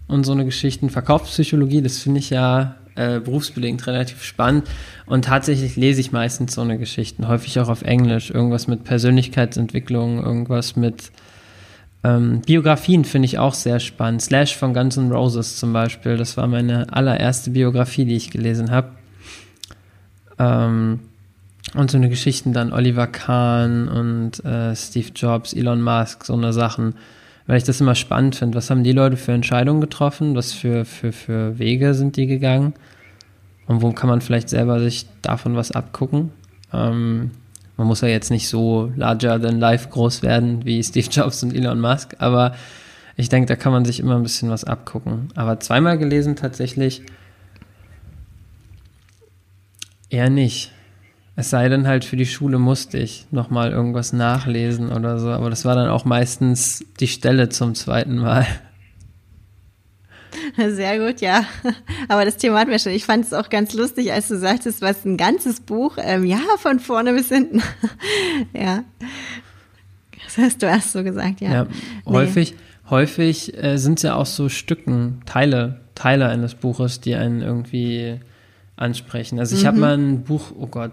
und 0.09 0.25
so 0.25 0.33
eine 0.33 0.45
Geschichten. 0.45 0.91
Verkaufspsychologie, 0.91 1.83
das 1.83 2.01
finde 2.01 2.19
ich 2.19 2.31
ja 2.31 2.75
äh, 2.97 3.21
berufsbedingt 3.21 3.87
relativ 3.87 4.23
spannend. 4.23 4.69
Und 5.07 5.27
tatsächlich 5.27 5.77
lese 5.77 6.01
ich 6.01 6.13
meistens 6.13 6.55
so 6.55 6.63
eine 6.63 6.79
Geschichten, 6.79 7.29
häufig 7.29 7.61
auch 7.61 7.69
auf 7.69 7.83
Englisch. 7.83 8.31
Irgendwas 8.31 8.67
mit 8.67 8.85
Persönlichkeitsentwicklung, 8.85 10.23
irgendwas 10.23 10.77
mit 10.77 11.13
ähm, 12.05 12.43
Biografien 12.43 13.07
finde 13.07 13.27
ich 13.27 13.39
auch 13.39 13.55
sehr 13.55 13.81
spannend. 13.81 14.21
Slash 14.21 14.57
von 14.57 14.75
Guns 14.75 14.99
N' 14.99 15.11
Roses 15.11 15.57
zum 15.57 15.73
Beispiel. 15.73 16.19
Das 16.19 16.37
war 16.37 16.47
meine 16.47 16.93
allererste 16.93 17.51
Biografie, 17.51 18.05
die 18.05 18.17
ich 18.17 18.31
gelesen 18.31 18.71
habe. 18.71 18.91
Ähm, 20.39 21.01
und 21.75 21.91
so 21.91 21.97
eine 21.97 22.11
Geschichten 22.11 22.53
dann 22.53 22.75
Oliver 22.75 23.07
Kahn 23.07 23.89
und 23.89 24.45
äh, 24.45 24.77
Steve 24.77 25.09
Jobs, 25.17 25.55
Elon 25.55 25.81
Musk, 25.81 26.27
so 26.27 26.35
eine 26.35 26.53
Sachen. 26.53 26.95
Weil 27.47 27.57
ich 27.57 27.65
das 27.65 27.81
immer 27.81 27.95
spannend 27.95 28.37
finde. 28.37 28.57
Was 28.57 28.69
haben 28.69 28.85
die 28.85 28.93
Leute 28.93 29.17
für 29.17 29.33
Entscheidungen 29.33 29.81
getroffen? 29.81 30.37
Was 30.37 30.53
für, 30.53 30.85
für, 30.85 31.13
für 31.13 31.59
Wege 31.59 31.95
sind 31.95 32.17
die 32.17 32.27
gegangen? 32.27 32.75
Und 33.67 33.81
wo 33.81 33.93
kann 33.93 34.11
man 34.11 34.21
vielleicht 34.21 34.51
selber 34.51 34.79
sich 34.79 35.07
davon 35.23 35.57
was 35.57 35.73
abgucken? 35.73 36.33
Ähm, 36.71 37.31
man 37.77 37.87
muss 37.87 38.01
ja 38.01 38.09
jetzt 38.09 38.31
nicht 38.31 38.49
so 38.49 38.93
larger 38.97 39.41
than 39.41 39.59
life 39.59 39.89
groß 39.89 40.23
werden 40.23 40.65
wie 40.65 40.83
Steve 40.83 41.09
Jobs 41.11 41.43
und 41.43 41.55
Elon 41.55 41.81
Musk, 41.81 42.17
aber 42.19 42.55
ich 43.17 43.29
denke, 43.29 43.47
da 43.47 43.57
kann 43.57 43.73
man 43.73 43.85
sich 43.85 44.01
immer 44.01 44.17
ein 44.17 44.23
bisschen 44.23 44.51
was 44.51 44.65
abgucken. 44.65 45.29
Aber 45.35 45.61
zweimal 45.61 45.99
gelesen 45.99 46.35
tatsächlich 46.35 47.03
eher 50.11 50.31
nicht. 50.31 50.73
Es 51.37 51.51
sei 51.51 51.69
denn 51.69 51.87
halt 51.87 52.05
für 52.05 52.17
die 52.17 52.27
Schule 52.27 52.59
musste 52.59 52.99
ich 52.99 53.27
nochmal 53.33 53.73
irgendwas 53.73 54.13
nachlesen 54.13 54.93
oder 54.93 55.19
so, 55.19 55.31
aber 55.31 55.51
das 55.51 55.65
war 55.65 55.75
dann 55.75 55.89
auch 55.89 56.05
meistens 56.05 56.85
die 57.01 57.09
Stelle 57.09 57.49
zum 57.49 57.75
zweiten 57.75 58.19
Mal. 58.19 58.47
Sehr 60.57 60.99
gut, 60.99 61.21
ja. 61.21 61.45
Aber 62.09 62.25
das 62.25 62.37
Thema 62.37 62.61
hatten 62.61 62.71
wir 62.71 62.79
schon. 62.79 62.93
Ich 62.93 63.05
fand 63.05 63.25
es 63.25 63.33
auch 63.33 63.49
ganz 63.51 63.75
lustig, 63.75 64.13
als 64.13 64.29
du 64.29 64.39
sagtest, 64.39 64.83
was 64.83 65.05
ein 65.05 65.17
ganzes 65.17 65.61
Buch, 65.61 65.97
ähm, 65.99 66.25
ja, 66.25 66.41
von 66.59 66.81
vorne 66.81 67.13
bis 67.13 67.29
hinten. 67.29 67.63
ja. 68.53 68.85
Das 70.25 70.39
hast 70.39 70.63
du 70.63 70.67
erst 70.67 70.93
so 70.93 71.05
gesagt, 71.05 71.41
ja. 71.41 71.53
ja 71.53 71.67
häufig, 72.07 72.53
nee. 72.53 72.91
häufig 72.91 73.63
äh, 73.63 73.77
sind 73.77 73.99
es 73.99 74.03
ja 74.03 74.17
auch 74.17 74.27
so 74.27 74.49
Stücken, 74.49 75.21
Teile, 75.27 75.81
Teile 75.95 76.29
eines 76.29 76.55
Buches, 76.55 77.01
die 77.01 77.15
einen 77.15 77.41
irgendwie 77.41 78.21
ansprechen. 78.77 79.39
Also 79.39 79.55
ich 79.55 79.63
mhm. 79.63 79.67
habe 79.67 79.79
mal 79.79 79.97
ein 79.97 80.25
Buch, 80.25 80.53
oh 80.59 80.67
Gott, 80.67 80.93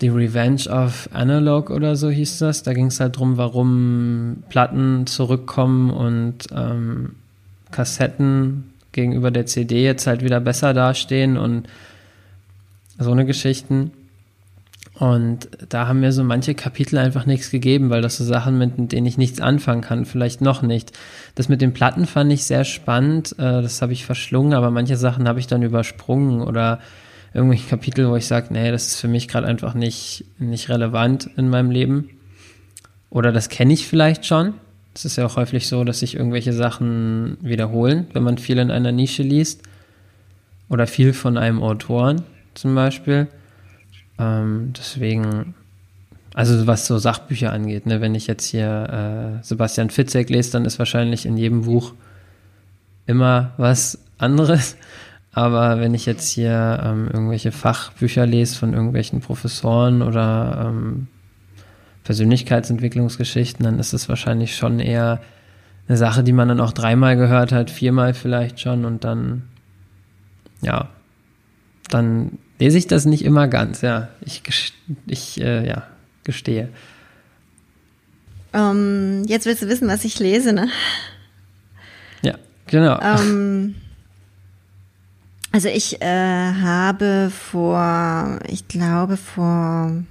The 0.00 0.08
Revenge 0.08 0.68
of 0.68 1.08
Analog 1.12 1.70
oder 1.70 1.94
so 1.94 2.10
hieß 2.10 2.38
das. 2.38 2.64
Da 2.64 2.74
ging 2.74 2.86
es 2.86 2.98
halt 2.98 3.16
drum, 3.16 3.36
warum 3.36 4.42
Platten 4.48 5.06
zurückkommen 5.06 5.90
und 5.90 6.48
ähm, 6.54 7.14
Kassetten 7.72 8.72
gegenüber 8.92 9.30
der 9.30 9.46
CD 9.46 9.82
jetzt 9.82 10.06
halt 10.06 10.22
wieder 10.22 10.38
besser 10.38 10.74
dastehen 10.74 11.36
und 11.36 11.66
so 12.98 13.10
eine 13.10 13.24
Geschichten. 13.24 13.90
Und 14.94 15.48
da 15.68 15.88
haben 15.88 16.00
mir 16.00 16.12
so 16.12 16.22
manche 16.22 16.54
Kapitel 16.54 16.98
einfach 16.98 17.26
nichts 17.26 17.50
gegeben, 17.50 17.90
weil 17.90 18.02
das 18.02 18.18
so 18.18 18.24
Sachen, 18.24 18.58
mit 18.58 18.92
denen 18.92 19.06
ich 19.06 19.18
nichts 19.18 19.40
anfangen 19.40 19.80
kann, 19.80 20.04
vielleicht 20.04 20.40
noch 20.42 20.62
nicht. 20.62 20.92
Das 21.34 21.48
mit 21.48 21.60
den 21.60 21.72
Platten 21.72 22.06
fand 22.06 22.32
ich 22.32 22.44
sehr 22.44 22.64
spannend, 22.64 23.32
äh, 23.38 23.62
das 23.62 23.82
habe 23.82 23.94
ich 23.94 24.04
verschlungen, 24.04 24.52
aber 24.52 24.70
manche 24.70 24.96
Sachen 24.96 25.26
habe 25.26 25.40
ich 25.40 25.46
dann 25.46 25.62
übersprungen 25.62 26.42
oder 26.42 26.78
irgendwelche 27.34 27.68
Kapitel, 27.68 28.08
wo 28.08 28.16
ich 28.16 28.26
sage, 28.26 28.48
nee, 28.50 28.70
das 28.70 28.88
ist 28.88 29.00
für 29.00 29.08
mich 29.08 29.28
gerade 29.28 29.46
einfach 29.46 29.74
nicht, 29.74 30.26
nicht 30.38 30.68
relevant 30.68 31.28
in 31.36 31.48
meinem 31.48 31.70
Leben. 31.70 32.10
Oder 33.08 33.32
das 33.32 33.48
kenne 33.48 33.72
ich 33.72 33.86
vielleicht 33.86 34.26
schon. 34.26 34.54
Es 34.94 35.04
ist 35.04 35.16
ja 35.16 35.26
auch 35.26 35.36
häufig 35.36 35.68
so, 35.68 35.84
dass 35.84 36.00
sich 36.00 36.16
irgendwelche 36.16 36.52
Sachen 36.52 37.38
wiederholen, 37.40 38.06
wenn 38.12 38.22
man 38.22 38.38
viel 38.38 38.58
in 38.58 38.70
einer 38.70 38.92
Nische 38.92 39.22
liest. 39.22 39.62
Oder 40.68 40.86
viel 40.86 41.12
von 41.12 41.36
einem 41.36 41.62
Autoren 41.62 42.22
zum 42.54 42.74
Beispiel. 42.74 43.28
Ähm, 44.18 44.72
deswegen, 44.76 45.54
also 46.34 46.66
was 46.66 46.86
so 46.86 46.98
Sachbücher 46.98 47.52
angeht, 47.52 47.86
ne, 47.86 48.00
wenn 48.00 48.14
ich 48.14 48.26
jetzt 48.26 48.46
hier 48.46 49.40
äh, 49.40 49.44
Sebastian 49.44 49.90
Fitzek 49.90 50.30
lese, 50.30 50.52
dann 50.52 50.64
ist 50.64 50.78
wahrscheinlich 50.78 51.26
in 51.26 51.36
jedem 51.36 51.62
Buch 51.62 51.92
immer 53.06 53.52
was 53.56 53.98
anderes. 54.18 54.76
Aber 55.32 55.80
wenn 55.80 55.94
ich 55.94 56.06
jetzt 56.06 56.30
hier 56.30 56.80
ähm, 56.84 57.08
irgendwelche 57.12 57.52
Fachbücher 57.52 58.26
lese 58.26 58.56
von 58.56 58.74
irgendwelchen 58.74 59.20
Professoren 59.20 60.02
oder 60.02 60.66
ähm, 60.68 61.08
Persönlichkeitsentwicklungsgeschichten, 62.04 63.64
dann 63.64 63.78
ist 63.78 63.92
es 63.92 64.08
wahrscheinlich 64.08 64.56
schon 64.56 64.80
eher 64.80 65.20
eine 65.88 65.96
Sache, 65.96 66.22
die 66.22 66.32
man 66.32 66.48
dann 66.48 66.60
auch 66.60 66.72
dreimal 66.72 67.16
gehört 67.16 67.52
hat, 67.52 67.70
viermal 67.70 68.14
vielleicht 68.14 68.60
schon 68.60 68.84
und 68.84 69.04
dann, 69.04 69.42
ja, 70.60 70.88
dann 71.88 72.38
lese 72.58 72.78
ich 72.78 72.86
das 72.86 73.04
nicht 73.04 73.24
immer 73.24 73.48
ganz, 73.48 73.82
ja. 73.82 74.08
Ich, 74.20 74.42
ich 75.06 75.40
äh, 75.40 75.66
ja, 75.66 75.84
gestehe. 76.24 76.68
Um, 78.52 78.60
ähm, 78.60 79.24
jetzt 79.26 79.46
willst 79.46 79.62
du 79.62 79.68
wissen, 79.68 79.88
was 79.88 80.04
ich 80.04 80.18
lese, 80.18 80.52
ne? 80.52 80.68
Ja, 82.22 82.34
genau. 82.66 82.96
Um, 82.98 83.26
ähm, 83.26 83.74
also 85.52 85.68
ich 85.68 86.02
äh, 86.02 86.52
habe 86.60 87.30
vor, 87.30 88.38
ich 88.46 88.68
glaube 88.68 89.16
vor 89.16 90.04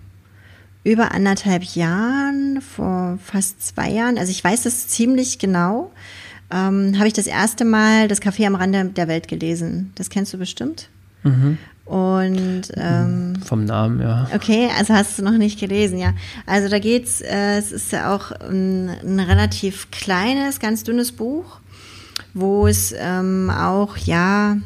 über 0.84 1.12
anderthalb 1.12 1.64
Jahren, 1.64 2.62
vor 2.62 3.20
fast 3.24 3.66
zwei 3.66 3.90
Jahren, 3.90 4.18
also 4.18 4.32
ich 4.32 4.44
weiß 4.44 4.64
das 4.64 4.88
ziemlich 4.88 5.40
genau, 5.40 5.92
ähm, 6.52 6.98
habe 6.98 7.08
ich 7.08 7.14
das 7.14 7.28
erste 7.28 7.66
Mal 7.66 8.08
das 8.08 8.22
Café 8.22 8.46
am 8.48 8.56
Rande 8.56 8.86
der 8.86 9.08
Welt 9.08 9.28
gelesen. 9.28 9.92
Das 9.96 10.10
kennst 10.10 10.34
du 10.34 10.38
bestimmt. 10.38 10.90
Mhm. 11.24 11.58
Und 11.86 12.64
ähm, 12.76 13.36
vom 13.44 13.66
Namen, 13.66 14.00
ja. 14.02 14.28
Okay, 14.34 14.70
also 14.78 14.94
hast 14.94 15.20
du 15.20 15.24
noch 15.24 15.38
nicht 15.38 15.60
gelesen, 15.60 15.98
ja. 15.98 16.14
Also 16.46 16.70
da 16.70 16.80
geht's, 16.80 17.22
äh, 17.22 17.58
es 17.58 17.72
ist 17.72 17.92
ja 17.92 18.16
auch 18.16 18.32
ein, 18.32 18.90
ein 18.90 19.20
relativ 19.20 19.92
kleines, 19.92 20.60
ganz 20.60 20.84
dünnes 20.84 21.12
Buch, 21.12 21.60
wo 22.34 22.68
es 22.68 22.94
ähm, 22.98 23.50
auch, 23.50 23.98
ja, 23.98 24.58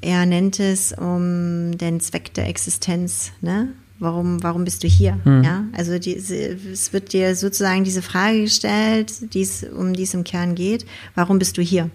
er 0.00 0.26
nennt 0.26 0.58
es 0.58 0.92
um 0.92 1.76
den 1.78 2.00
Zweck 2.00 2.34
der 2.34 2.48
Existenz, 2.48 3.30
ne? 3.40 3.68
Warum, 4.02 4.42
warum 4.42 4.64
bist 4.64 4.82
du 4.82 4.88
hier? 4.88 5.20
Hm. 5.22 5.44
Ja, 5.44 5.64
also 5.72 5.96
die, 5.96 6.16
es 6.16 6.92
wird 6.92 7.12
dir 7.12 7.36
sozusagen 7.36 7.84
diese 7.84 8.02
Frage 8.02 8.42
gestellt, 8.42 9.32
die's, 9.32 9.62
um 9.62 9.92
die 9.94 10.02
es 10.02 10.12
im 10.12 10.24
Kern 10.24 10.56
geht. 10.56 10.84
Warum 11.14 11.38
bist 11.38 11.56
du 11.56 11.62
hier? 11.62 11.88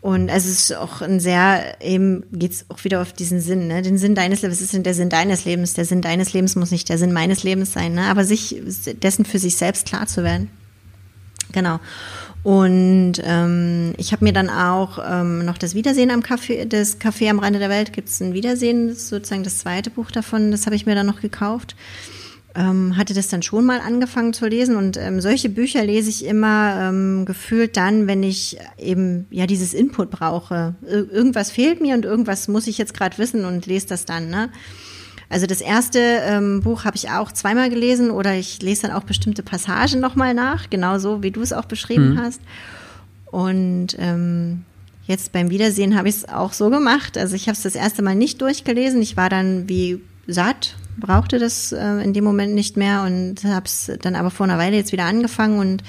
Und 0.00 0.28
es 0.28 0.46
ist 0.46 0.72
auch 0.76 1.02
ein 1.02 1.18
sehr, 1.18 1.78
eben 1.80 2.22
geht 2.30 2.52
es 2.52 2.66
auch 2.68 2.84
wieder 2.84 3.02
auf 3.02 3.12
diesen 3.12 3.40
Sinn, 3.40 3.66
ne? 3.66 3.82
Den 3.82 3.98
Sinn 3.98 4.14
deines 4.14 4.42
Lebens, 4.42 4.60
was 4.60 4.64
ist 4.66 4.72
denn 4.72 4.84
der 4.84 4.94
Sinn 4.94 5.08
deines 5.08 5.44
Lebens? 5.44 5.74
Der 5.74 5.84
Sinn 5.84 6.00
deines 6.00 6.32
Lebens 6.32 6.54
muss 6.54 6.70
nicht 6.70 6.88
der 6.88 6.98
Sinn 6.98 7.12
meines 7.12 7.42
Lebens 7.42 7.72
sein, 7.72 7.94
ne? 7.94 8.02
Aber 8.02 8.24
sich 8.24 8.62
dessen 9.02 9.24
für 9.24 9.40
sich 9.40 9.56
selbst 9.56 9.88
klar 9.88 10.06
zu 10.06 10.22
werden. 10.22 10.48
Genau. 11.50 11.80
Und 12.46 13.14
ähm, 13.24 13.94
ich 13.96 14.12
habe 14.12 14.24
mir 14.24 14.32
dann 14.32 14.50
auch 14.50 15.00
ähm, 15.04 15.44
noch 15.44 15.58
das 15.58 15.74
Wiedersehen 15.74 16.12
am 16.12 16.20
Café, 16.20 16.64
das 16.64 17.00
Café 17.00 17.28
am 17.28 17.40
Rande 17.40 17.58
der 17.58 17.70
Welt 17.70 17.92
gibt 17.92 18.08
es 18.08 18.20
ein 18.20 18.34
Wiedersehen, 18.34 18.94
sozusagen 18.94 19.42
das 19.42 19.58
zweite 19.58 19.90
Buch 19.90 20.12
davon, 20.12 20.52
das 20.52 20.64
habe 20.64 20.76
ich 20.76 20.86
mir 20.86 20.94
dann 20.94 21.06
noch 21.06 21.20
gekauft. 21.20 21.74
Ähm, 22.54 22.96
hatte 22.96 23.14
das 23.14 23.26
dann 23.26 23.42
schon 23.42 23.64
mal 23.66 23.80
angefangen 23.80 24.32
zu 24.32 24.46
lesen 24.46 24.76
und 24.76 24.96
ähm, 24.96 25.20
solche 25.20 25.48
Bücher 25.48 25.84
lese 25.84 26.08
ich 26.08 26.24
immer 26.24 26.88
ähm, 26.88 27.24
gefühlt 27.24 27.76
dann, 27.76 28.06
wenn 28.06 28.22
ich 28.22 28.58
eben 28.78 29.26
ja 29.30 29.48
dieses 29.48 29.74
Input 29.74 30.12
brauche. 30.12 30.76
Ir 30.82 31.10
irgendwas 31.10 31.50
fehlt 31.50 31.80
mir 31.80 31.96
und 31.96 32.04
irgendwas 32.04 32.46
muss 32.46 32.68
ich 32.68 32.78
jetzt 32.78 32.94
gerade 32.94 33.18
wissen 33.18 33.44
und 33.44 33.66
lese 33.66 33.88
das 33.88 34.04
dann. 34.04 34.30
Ne? 34.30 34.50
Also 35.28 35.46
das 35.46 35.60
erste 35.60 35.98
ähm, 35.98 36.60
Buch 36.62 36.84
habe 36.84 36.96
ich 36.96 37.10
auch 37.10 37.32
zweimal 37.32 37.68
gelesen 37.68 38.10
oder 38.10 38.34
ich 38.34 38.62
lese 38.62 38.82
dann 38.82 38.92
auch 38.92 39.02
bestimmte 39.02 39.42
Passagen 39.42 40.00
nochmal 40.00 40.34
nach, 40.34 40.70
genauso 40.70 41.22
wie 41.22 41.32
du 41.32 41.40
es 41.40 41.52
auch 41.52 41.64
beschrieben 41.64 42.14
mhm. 42.14 42.18
hast. 42.18 42.40
Und 43.26 43.96
ähm, 43.98 44.64
jetzt 45.06 45.32
beim 45.32 45.50
Wiedersehen 45.50 45.96
habe 45.96 46.08
ich 46.08 46.16
es 46.16 46.28
auch 46.28 46.52
so 46.52 46.70
gemacht. 46.70 47.18
Also 47.18 47.34
ich 47.34 47.48
habe 47.48 47.56
es 47.56 47.62
das 47.62 47.74
erste 47.74 48.02
Mal 48.02 48.14
nicht 48.14 48.40
durchgelesen. 48.40 49.02
Ich 49.02 49.16
war 49.16 49.28
dann 49.28 49.68
wie 49.68 50.00
satt, 50.28 50.76
brauchte 50.96 51.38
das 51.38 51.72
äh, 51.72 52.02
in 52.02 52.12
dem 52.12 52.24
Moment 52.24 52.54
nicht 52.54 52.76
mehr 52.76 53.02
und 53.02 53.44
habe 53.44 53.66
es 53.66 53.90
dann 54.00 54.14
aber 54.14 54.30
vor 54.30 54.44
einer 54.44 54.58
Weile 54.58 54.76
jetzt 54.76 54.92
wieder 54.92 55.04
angefangen 55.04 55.58
und 55.58 55.82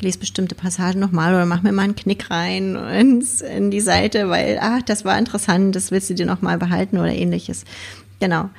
lese 0.00 0.18
bestimmte 0.18 0.54
Passagen 0.54 1.00
nochmal 1.00 1.34
oder 1.34 1.46
mach 1.46 1.62
mir 1.62 1.72
mal 1.72 1.82
einen 1.82 1.96
Knick 1.96 2.30
rein 2.30 2.76
ins, 2.76 3.40
in 3.40 3.70
die 3.70 3.80
Seite, 3.80 4.28
weil, 4.28 4.58
ach, 4.60 4.82
das 4.82 5.04
war 5.04 5.18
interessant, 5.18 5.74
das 5.74 5.90
willst 5.90 6.10
du 6.10 6.14
dir 6.14 6.26
nochmal 6.26 6.58
behalten 6.58 6.98
oder 6.98 7.12
ähnliches. 7.12 7.64
Genau. 8.20 8.50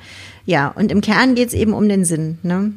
Ja, 0.44 0.68
und 0.68 0.92
im 0.92 1.00
Kern 1.00 1.34
geht 1.34 1.48
es 1.48 1.54
eben 1.54 1.72
um 1.72 1.88
den 1.88 2.04
Sinn, 2.04 2.38
ne? 2.42 2.72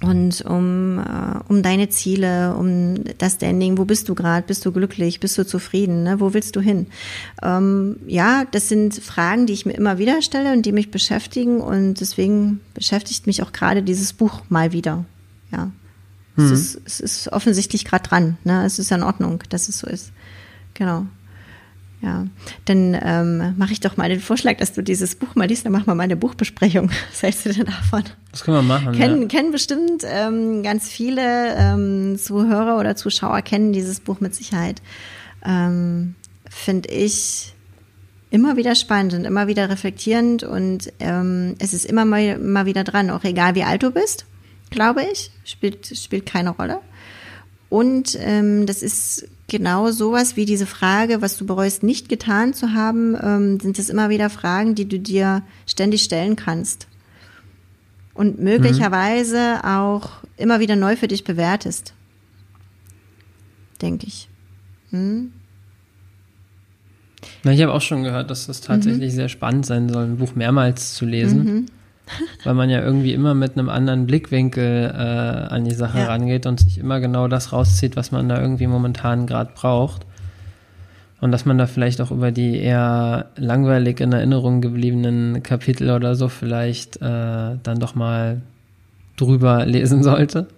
Und 0.00 0.42
um, 0.42 0.98
äh, 0.98 1.38
um 1.48 1.62
deine 1.62 1.88
Ziele, 1.88 2.54
um 2.56 3.04
das 3.18 3.34
Standing, 3.34 3.78
wo 3.78 3.84
bist 3.84 4.08
du 4.08 4.14
gerade, 4.14 4.46
bist 4.46 4.66
du 4.66 4.72
glücklich, 4.72 5.20
bist 5.20 5.38
du 5.38 5.46
zufrieden, 5.46 6.02
ne? 6.02 6.20
wo 6.20 6.34
willst 6.34 6.56
du 6.56 6.60
hin? 6.60 6.88
Ähm, 7.42 7.96
ja, 8.06 8.44
das 8.50 8.68
sind 8.68 8.94
Fragen, 8.94 9.46
die 9.46 9.52
ich 9.52 9.66
mir 9.66 9.72
immer 9.72 9.96
wieder 9.96 10.20
stelle 10.20 10.52
und 10.52 10.66
die 10.66 10.72
mich 10.72 10.90
beschäftigen 10.90 11.60
und 11.60 12.00
deswegen 12.00 12.60
beschäftigt 12.74 13.26
mich 13.26 13.42
auch 13.42 13.52
gerade 13.52 13.82
dieses 13.82 14.12
Buch 14.12 14.42
mal 14.50 14.72
wieder. 14.72 15.04
Ja, 15.52 15.70
mhm. 16.36 16.44
es, 16.44 16.50
ist, 16.50 16.80
es 16.84 17.00
ist 17.00 17.32
offensichtlich 17.32 17.84
gerade 17.84 18.06
dran, 18.06 18.36
ne? 18.44 18.66
es 18.66 18.78
ist 18.78 18.90
ja 18.90 18.96
in 18.96 19.04
Ordnung, 19.04 19.42
dass 19.48 19.68
es 19.68 19.78
so 19.78 19.86
ist. 19.86 20.12
Genau. 20.74 21.06
Ja, 22.04 22.26
dann 22.66 22.94
ähm, 23.02 23.54
mache 23.56 23.72
ich 23.72 23.80
doch 23.80 23.96
mal 23.96 24.10
den 24.10 24.20
Vorschlag, 24.20 24.58
dass 24.58 24.74
du 24.74 24.82
dieses 24.82 25.14
Buch 25.14 25.34
mal 25.36 25.48
liest, 25.48 25.64
dann 25.64 25.72
machen 25.72 25.86
wir 25.86 25.94
mal 25.94 26.02
eine 26.02 26.16
Buchbesprechung. 26.16 26.90
Was 27.10 27.22
hältst 27.22 27.46
du 27.46 27.52
denn 27.54 27.64
davon? 27.64 28.02
Das 28.30 28.44
können 28.44 28.58
wir 28.58 28.62
machen. 28.62 28.92
Kennen, 28.92 29.22
ja. 29.22 29.28
kennen 29.28 29.52
bestimmt 29.52 30.02
ähm, 30.04 30.62
ganz 30.62 30.86
viele 30.88 31.54
ähm, 31.56 32.18
Zuhörer 32.18 32.78
oder 32.78 32.94
Zuschauer 32.94 33.40
kennen 33.40 33.72
dieses 33.72 34.00
Buch 34.00 34.20
mit 34.20 34.34
Sicherheit. 34.34 34.82
Ähm, 35.46 36.14
Finde 36.50 36.90
ich 36.90 37.54
immer 38.30 38.58
wieder 38.58 38.74
spannend 38.74 39.14
und 39.14 39.24
immer 39.24 39.46
wieder 39.46 39.70
reflektierend 39.70 40.42
und 40.42 40.92
ähm, 41.00 41.54
es 41.58 41.72
ist 41.72 41.86
immer 41.86 42.04
mal, 42.04 42.20
immer 42.20 42.66
wieder 42.66 42.84
dran, 42.84 43.08
auch 43.08 43.24
egal 43.24 43.54
wie 43.54 43.64
alt 43.64 43.82
du 43.82 43.92
bist, 43.92 44.26
glaube 44.68 45.04
ich, 45.10 45.30
spielt, 45.44 45.86
spielt 45.86 46.26
keine 46.26 46.50
Rolle. 46.50 46.80
Und 47.74 48.16
ähm, 48.20 48.66
das 48.66 48.84
ist 48.84 49.26
genau 49.48 49.90
sowas 49.90 50.36
wie 50.36 50.44
diese 50.44 50.64
Frage, 50.64 51.22
was 51.22 51.36
du 51.36 51.44
bereust, 51.44 51.82
nicht 51.82 52.08
getan 52.08 52.54
zu 52.54 52.72
haben, 52.72 53.16
ähm, 53.20 53.58
sind 53.58 53.80
es 53.80 53.90
immer 53.90 54.10
wieder 54.10 54.30
Fragen, 54.30 54.76
die 54.76 54.88
du 54.88 55.00
dir 55.00 55.42
ständig 55.66 56.04
stellen 56.04 56.36
kannst. 56.36 56.86
Und 58.14 58.38
möglicherweise 58.38 59.56
mhm. 59.56 59.68
auch 59.68 60.10
immer 60.36 60.60
wieder 60.60 60.76
neu 60.76 60.94
für 60.94 61.08
dich 61.08 61.24
bewertest. 61.24 61.94
Denke 63.82 64.06
ich. 64.06 64.28
Hm? 64.90 65.32
Na, 67.42 67.50
ich 67.50 67.60
habe 67.60 67.72
auch 67.72 67.82
schon 67.82 68.04
gehört, 68.04 68.30
dass 68.30 68.46
das 68.46 68.60
tatsächlich 68.60 69.10
mhm. 69.10 69.16
sehr 69.16 69.28
spannend 69.28 69.66
sein 69.66 69.88
soll, 69.88 70.04
ein 70.04 70.18
Buch 70.18 70.36
mehrmals 70.36 70.94
zu 70.94 71.06
lesen. 71.06 71.44
Mhm. 71.44 71.66
Weil 72.44 72.54
man 72.54 72.70
ja 72.70 72.82
irgendwie 72.82 73.12
immer 73.12 73.34
mit 73.34 73.56
einem 73.56 73.68
anderen 73.68 74.06
Blickwinkel 74.06 74.92
äh, 74.94 75.52
an 75.52 75.64
die 75.64 75.74
Sache 75.74 75.98
ja. 75.98 76.06
rangeht 76.06 76.46
und 76.46 76.60
sich 76.60 76.78
immer 76.78 77.00
genau 77.00 77.28
das 77.28 77.52
rauszieht, 77.52 77.96
was 77.96 78.12
man 78.12 78.28
da 78.28 78.40
irgendwie 78.40 78.66
momentan 78.66 79.26
gerade 79.26 79.52
braucht. 79.54 80.06
Und 81.20 81.32
dass 81.32 81.46
man 81.46 81.56
da 81.56 81.66
vielleicht 81.66 82.02
auch 82.02 82.10
über 82.10 82.32
die 82.32 82.58
eher 82.58 83.30
langweilig 83.36 84.00
in 84.00 84.12
Erinnerung 84.12 84.60
gebliebenen 84.60 85.42
Kapitel 85.42 85.90
oder 85.90 86.14
so 86.14 86.28
vielleicht 86.28 86.96
äh, 86.96 87.56
dann 87.62 87.78
doch 87.80 87.94
mal 87.94 88.42
drüber 89.16 89.64
lesen 89.64 90.02
sollte. 90.02 90.48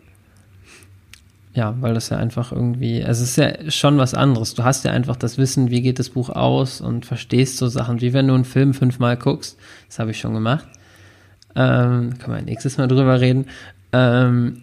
Ja, 1.55 1.75
weil 1.81 1.95
das 1.95 2.11
ja 2.11 2.19
einfach 2.19 2.53
irgendwie, 2.53 3.03
also 3.03 3.23
es 3.23 3.31
ist 3.31 3.37
ja 3.37 3.71
schon 3.71 3.97
was 3.97 4.13
anderes. 4.13 4.55
Du 4.55 4.65
hast 4.65 4.85
ja 4.85 4.91
einfach 4.91 5.17
das 5.17 5.39
Wissen, 5.39 5.71
wie 5.71 5.81
geht 5.81 5.99
das 5.99 6.11
Buch 6.11 6.29
aus 6.31 6.83
und 6.83 7.07
verstehst 7.07 7.57
so 7.57 7.69
Sachen, 7.69 8.01
wie 8.01 8.13
wenn 8.13 8.29
du 8.29 8.35
einen 8.35 8.45
Film 8.45 8.75
fünfmal 8.75 9.17
guckst. 9.17 9.57
Das 9.87 9.99
habe 9.99 10.11
ich 10.11 10.19
schon 10.19 10.35
gemacht. 10.35 10.67
Ähm, 11.57 12.19
können 12.19 12.37
wir 12.37 12.43
nächstes 12.43 12.77
Mal 12.79 12.87
drüber 12.87 13.21
reden. 13.21 13.47
Ähm, 13.93 14.63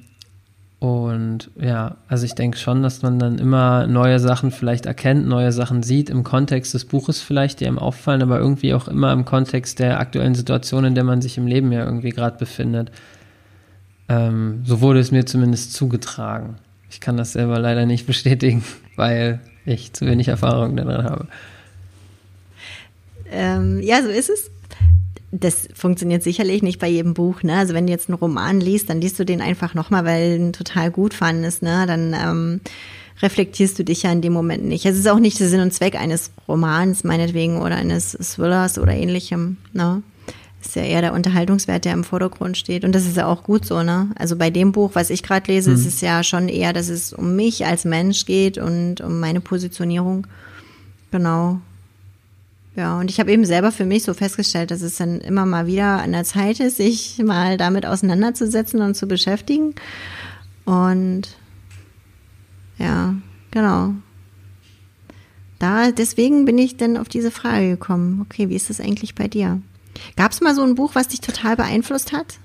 Und 0.79 1.49
ja, 1.55 1.95
also 2.09 2.25
ich 2.25 2.35
denke 2.35 2.57
schon, 2.57 2.83
dass 2.83 3.01
man 3.03 3.17
dann 3.17 3.39
immer 3.39 3.87
neue 3.87 4.19
Sachen 4.19 4.51
vielleicht 4.51 4.85
erkennt, 4.85 5.25
neue 5.25 5.53
Sachen 5.53 5.81
sieht, 5.81 6.09
im 6.09 6.23
Kontext 6.25 6.73
des 6.73 6.83
Buches 6.83 7.21
vielleicht, 7.21 7.61
die 7.61 7.67
einem 7.67 7.79
auffallen, 7.79 8.21
aber 8.21 8.37
irgendwie 8.37 8.73
auch 8.73 8.89
immer 8.89 9.13
im 9.13 9.23
Kontext 9.23 9.79
der 9.79 10.01
aktuellen 10.01 10.35
Situation, 10.35 10.83
in 10.83 10.93
der 10.93 11.05
man 11.05 11.21
sich 11.21 11.37
im 11.37 11.47
Leben 11.47 11.71
ja 11.71 11.85
irgendwie 11.85 12.09
gerade 12.09 12.37
befindet. 12.37 12.91
Ähm, 14.09 14.63
so 14.65 14.81
wurde 14.81 14.99
es 14.99 15.11
mir 15.11 15.25
zumindest 15.25 15.73
zugetragen. 15.73 16.57
Ich 16.89 16.99
kann 16.99 17.15
das 17.15 17.31
selber 17.31 17.59
leider 17.59 17.85
nicht 17.85 18.05
bestätigen, 18.05 18.61
weil 18.97 19.39
ich 19.65 19.93
zu 19.93 20.05
wenig 20.05 20.27
Erfahrung 20.27 20.75
darin 20.75 21.05
habe. 21.05 21.27
Ähm, 23.31 23.79
ja, 23.81 24.03
so 24.03 24.09
ist 24.09 24.29
es 24.29 24.51
das 25.33 25.67
funktioniert 25.73 26.21
sicherlich 26.21 26.61
nicht 26.61 26.79
bei 26.79 26.87
jedem 26.87 27.13
Buch. 27.13 27.43
Ne? 27.43 27.57
Also 27.57 27.73
wenn 27.73 27.87
du 27.87 27.91
jetzt 27.91 28.07
einen 28.07 28.17
Roman 28.17 28.61
liest, 28.61 28.89
dann 28.89 29.01
liest 29.01 29.19
du 29.19 29.25
den 29.25 29.41
einfach 29.41 29.73
nochmal, 29.73 30.05
weil 30.05 30.37
du 30.37 30.45
ihn 30.45 30.53
total 30.53 30.91
gut 30.91 31.13
fandest. 31.13 31.63
Ne? 31.63 31.85
Dann 31.87 32.13
ähm, 32.13 32.61
reflektierst 33.21 33.77
du 33.79 33.83
dich 33.83 34.03
ja 34.03 34.11
in 34.11 34.21
dem 34.21 34.33
Moment 34.33 34.63
nicht. 34.63 34.85
Es 34.85 34.97
ist 34.97 35.07
auch 35.07 35.19
nicht 35.19 35.39
der 35.39 35.49
Sinn 35.49 35.61
und 35.61 35.73
Zweck 35.73 35.95
eines 35.95 36.31
Romans, 36.47 37.03
meinetwegen, 37.03 37.61
oder 37.61 37.75
eines 37.75 38.11
Thrillers 38.11 38.77
oder 38.77 38.93
ähnlichem. 38.93 39.57
Ne? 39.73 40.03
ist 40.65 40.75
ja 40.75 40.83
eher 40.83 41.01
der 41.01 41.13
Unterhaltungswert, 41.13 41.83
der 41.83 41.93
im 41.93 42.05
Vordergrund 42.05 42.57
steht. 42.57 42.85
Und 42.85 42.93
das 42.93 43.05
ist 43.05 43.17
ja 43.17 43.27
auch 43.27 43.43
gut 43.43 43.65
so, 43.65 43.83
ne? 43.83 44.11
Also 44.15 44.37
bei 44.37 44.49
dem 44.49 44.71
Buch, 44.71 44.91
was 44.93 45.09
ich 45.09 45.21
gerade 45.21 45.51
lese, 45.51 45.71
mhm. 45.71 45.75
ist 45.75 45.85
es 45.85 45.99
ja 45.99 46.23
schon 46.23 46.47
eher, 46.47 46.71
dass 46.71 46.87
es 46.87 47.11
um 47.11 47.35
mich 47.35 47.65
als 47.65 47.83
Mensch 47.83 48.25
geht 48.25 48.57
und 48.57 49.01
um 49.01 49.19
meine 49.19 49.41
Positionierung. 49.41 50.25
Genau. 51.11 51.59
Ja, 52.75 52.99
und 52.99 53.11
ich 53.11 53.19
habe 53.19 53.31
eben 53.31 53.45
selber 53.45 53.71
für 53.71 53.85
mich 53.85 54.03
so 54.03 54.13
festgestellt, 54.13 54.71
dass 54.71 54.81
es 54.81 54.97
dann 54.97 55.21
immer 55.21 55.45
mal 55.45 55.67
wieder 55.67 56.01
an 56.01 56.11
der 56.11 56.23
Zeit 56.23 56.59
ist, 56.59 56.77
sich 56.77 57.19
mal 57.23 57.57
damit 57.57 57.85
auseinanderzusetzen 57.85 58.81
und 58.81 58.95
zu 58.95 59.07
beschäftigen. 59.07 59.75
Und 60.65 61.37
ja, 62.79 63.13
genau. 63.51 63.93
Da, 65.59 65.91
deswegen 65.91 66.45
bin 66.45 66.57
ich 66.57 66.75
dann 66.75 66.97
auf 66.97 67.09
diese 67.09 67.31
Frage 67.31 67.69
gekommen. 67.69 68.21
Okay, 68.21 68.49
wie 68.49 68.55
ist 68.55 68.69
das 68.69 68.81
eigentlich 68.81 69.13
bei 69.13 69.27
dir? 69.27 69.61
Gab 70.17 70.31
es 70.31 70.41
mal 70.41 70.55
so 70.55 70.63
ein 70.63 70.75
Buch, 70.75 70.95
was 70.95 71.09
dich 71.09 71.21
total 71.21 71.55
beeinflusst 71.55 72.11
hat? 72.11 72.39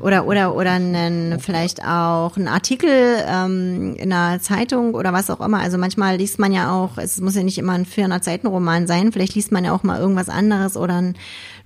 Oder, 0.00 0.26
oder, 0.26 0.54
oder 0.54 0.72
einen, 0.72 1.40
vielleicht 1.40 1.82
auch 1.82 2.36
ein 2.36 2.46
Artikel 2.46 2.90
ähm, 3.26 3.96
in 3.96 4.12
einer 4.12 4.40
Zeitung 4.40 4.94
oder 4.94 5.12
was 5.12 5.30
auch 5.30 5.40
immer. 5.40 5.58
Also 5.58 5.78
manchmal 5.78 6.16
liest 6.16 6.38
man 6.38 6.52
ja 6.52 6.72
auch, 6.72 6.96
es 6.96 7.20
muss 7.20 7.34
ja 7.34 7.42
nicht 7.42 7.58
immer 7.58 7.72
ein 7.72 7.86
400-Seiten-Roman 7.86 8.86
sein, 8.86 9.10
vielleicht 9.10 9.34
liest 9.34 9.50
man 9.50 9.64
ja 9.64 9.72
auch 9.72 9.82
mal 9.82 9.98
irgendwas 9.98 10.28
anderes 10.28 10.76
oder 10.76 10.94
ein, 11.02 11.16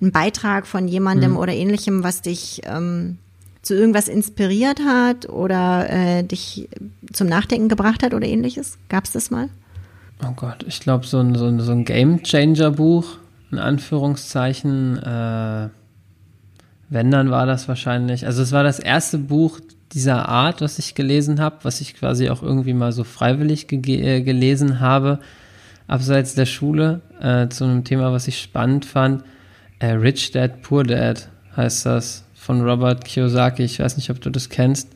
ein 0.00 0.10
Beitrag 0.10 0.66
von 0.66 0.88
jemandem 0.88 1.32
mhm. 1.32 1.36
oder 1.36 1.52
ähnlichem, 1.52 2.02
was 2.02 2.22
dich 2.22 2.62
ähm, 2.64 3.18
zu 3.60 3.74
irgendwas 3.74 4.08
inspiriert 4.08 4.80
hat 4.80 5.28
oder 5.28 5.90
äh, 5.90 6.22
dich 6.22 6.66
zum 7.12 7.26
Nachdenken 7.26 7.68
gebracht 7.68 8.02
hat 8.02 8.14
oder 8.14 8.26
ähnliches. 8.26 8.78
Gab 8.88 9.04
es 9.04 9.12
das 9.12 9.30
mal? 9.30 9.50
Oh 10.26 10.32
Gott, 10.34 10.64
ich 10.66 10.80
glaube, 10.80 11.06
so 11.06 11.18
ein, 11.18 11.34
so 11.34 11.44
ein, 11.44 11.60
so 11.60 11.72
ein 11.72 11.84
Game-Changer-Buch, 11.84 13.18
in 13.50 13.58
Anführungszeichen, 13.58 14.96
äh 14.96 15.68
wenn, 16.90 17.10
dann 17.10 17.30
war 17.30 17.46
das 17.46 17.68
wahrscheinlich, 17.68 18.26
also 18.26 18.42
es 18.42 18.52
war 18.52 18.64
das 18.64 18.80
erste 18.80 19.16
Buch 19.16 19.60
dieser 19.92 20.28
Art, 20.28 20.60
was 20.60 20.78
ich 20.78 20.94
gelesen 20.94 21.40
habe, 21.40 21.58
was 21.62 21.80
ich 21.80 21.94
quasi 21.94 22.28
auch 22.28 22.42
irgendwie 22.42 22.74
mal 22.74 22.92
so 22.92 23.04
freiwillig 23.04 23.68
ge 23.68 24.00
äh, 24.00 24.22
gelesen 24.22 24.80
habe, 24.80 25.20
abseits 25.86 26.34
der 26.34 26.46
Schule, 26.46 27.00
äh, 27.20 27.48
zu 27.48 27.64
einem 27.64 27.84
Thema, 27.84 28.12
was 28.12 28.28
ich 28.28 28.40
spannend 28.40 28.84
fand. 28.84 29.24
Äh, 29.78 29.92
Rich 29.92 30.32
Dad, 30.32 30.62
Poor 30.62 30.84
Dad 30.84 31.30
heißt 31.56 31.86
das, 31.86 32.24
von 32.34 32.60
Robert 32.60 33.04
Kiyosaki. 33.04 33.62
Ich 33.62 33.78
weiß 33.78 33.96
nicht, 33.96 34.10
ob 34.10 34.20
du 34.20 34.30
das 34.30 34.48
kennst. 34.48 34.88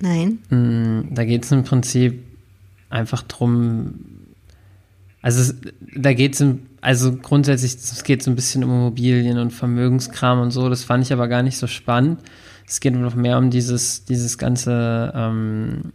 Nein. 0.00 0.38
Mm, 0.50 1.14
da 1.14 1.24
geht 1.24 1.44
es 1.44 1.52
im 1.52 1.64
Prinzip 1.64 2.24
einfach 2.88 3.22
drum, 3.22 3.94
also 5.22 5.40
es, 5.40 5.54
da 5.94 6.12
geht 6.12 6.34
es 6.34 6.40
im 6.40 6.66
also 6.80 7.16
grundsätzlich, 7.16 7.74
es 7.74 8.04
geht 8.04 8.22
so 8.22 8.30
ein 8.30 8.36
bisschen 8.36 8.62
um 8.64 8.70
Immobilien 8.70 9.38
und 9.38 9.52
Vermögenskram 9.52 10.40
und 10.40 10.50
so. 10.50 10.68
Das 10.68 10.84
fand 10.84 11.04
ich 11.04 11.12
aber 11.12 11.28
gar 11.28 11.42
nicht 11.42 11.58
so 11.58 11.66
spannend. 11.66 12.20
Es 12.66 12.80
geht 12.80 12.94
noch 12.94 13.14
mehr 13.14 13.36
um 13.38 13.50
dieses, 13.50 14.04
dieses 14.04 14.38
ganze, 14.38 15.12
ähm, 15.14 15.92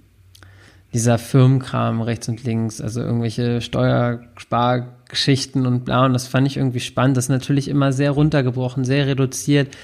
dieser 0.94 1.18
Firmenkram 1.18 2.02
rechts 2.02 2.30
und 2.30 2.44
links, 2.44 2.82
also 2.82 3.02
irgendwelche 3.02 3.62
Steuerspargeschichten 3.62 5.66
und 5.66 5.86
bla. 5.86 6.06
Und 6.06 6.14
das 6.14 6.28
fand 6.28 6.46
ich 6.48 6.58
irgendwie 6.58 6.82
spannend. 6.82 7.18
Das 7.18 7.26
ist 7.26 7.30
natürlich 7.30 7.68
immer 7.68 7.92
sehr 7.92 8.12
runtergebrochen, 8.12 8.86
sehr 8.86 9.08
reduziert, 9.08 9.76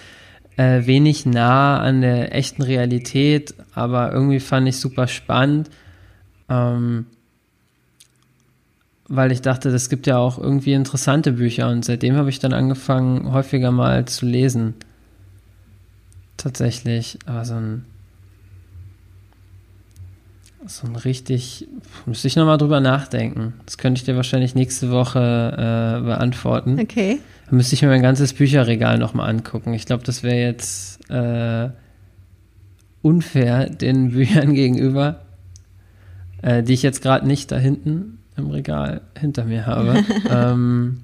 äh, 0.57 0.85
wenig 0.85 1.25
nah 1.25 1.79
an 1.79 2.01
der 2.01 2.35
echten 2.35 2.61
Realität, 2.61 3.55
aber 3.73 4.11
irgendwie 4.11 4.39
fand 4.39 4.67
ich 4.67 4.77
super 4.77 5.07
spannend. 5.07 5.71
Ähm, 6.49 7.07
weil 9.13 9.33
ich 9.33 9.41
dachte, 9.41 9.71
das 9.71 9.89
gibt 9.89 10.07
ja 10.07 10.17
auch 10.17 10.39
irgendwie 10.39 10.71
interessante 10.71 11.33
Bücher 11.33 11.69
und 11.69 11.83
seitdem 11.83 12.15
habe 12.15 12.29
ich 12.29 12.39
dann 12.39 12.53
angefangen, 12.53 13.33
häufiger 13.33 13.69
mal 13.69 14.05
zu 14.05 14.25
lesen. 14.25 14.73
Tatsächlich, 16.37 17.19
aber 17.25 17.43
so 17.43 17.55
ein 17.55 17.85
so 20.65 20.87
ein 20.87 20.95
richtig, 20.95 21.67
müsste 22.05 22.27
ich 22.27 22.35
nochmal 22.35 22.57
drüber 22.57 22.79
nachdenken. 22.79 23.55
Das 23.65 23.77
könnte 23.77 23.99
ich 23.99 24.05
dir 24.05 24.15
wahrscheinlich 24.15 24.55
nächste 24.55 24.91
Woche 24.91 25.19
äh, 25.19 26.05
beantworten. 26.05 26.79
Okay. 26.79 27.19
Dann 27.47 27.57
müsste 27.57 27.73
ich 27.75 27.81
mir 27.81 27.89
mein 27.89 28.03
ganzes 28.03 28.31
Bücherregal 28.33 28.97
nochmal 28.97 29.29
angucken. 29.29 29.73
Ich 29.73 29.87
glaube, 29.87 30.03
das 30.03 30.23
wäre 30.23 30.39
jetzt 30.39 31.09
äh, 31.09 31.69
unfair 33.01 33.69
den 33.69 34.11
Büchern 34.11 34.53
gegenüber, 34.53 35.21
äh, 36.43 36.63
die 36.63 36.73
ich 36.73 36.83
jetzt 36.83 37.01
gerade 37.01 37.27
nicht 37.27 37.51
da 37.51 37.57
hinten 37.57 38.19
im 38.41 38.51
Regal 38.51 39.01
hinter 39.19 39.45
mir 39.45 39.65
habe. 39.65 40.03
ähm, 40.29 41.01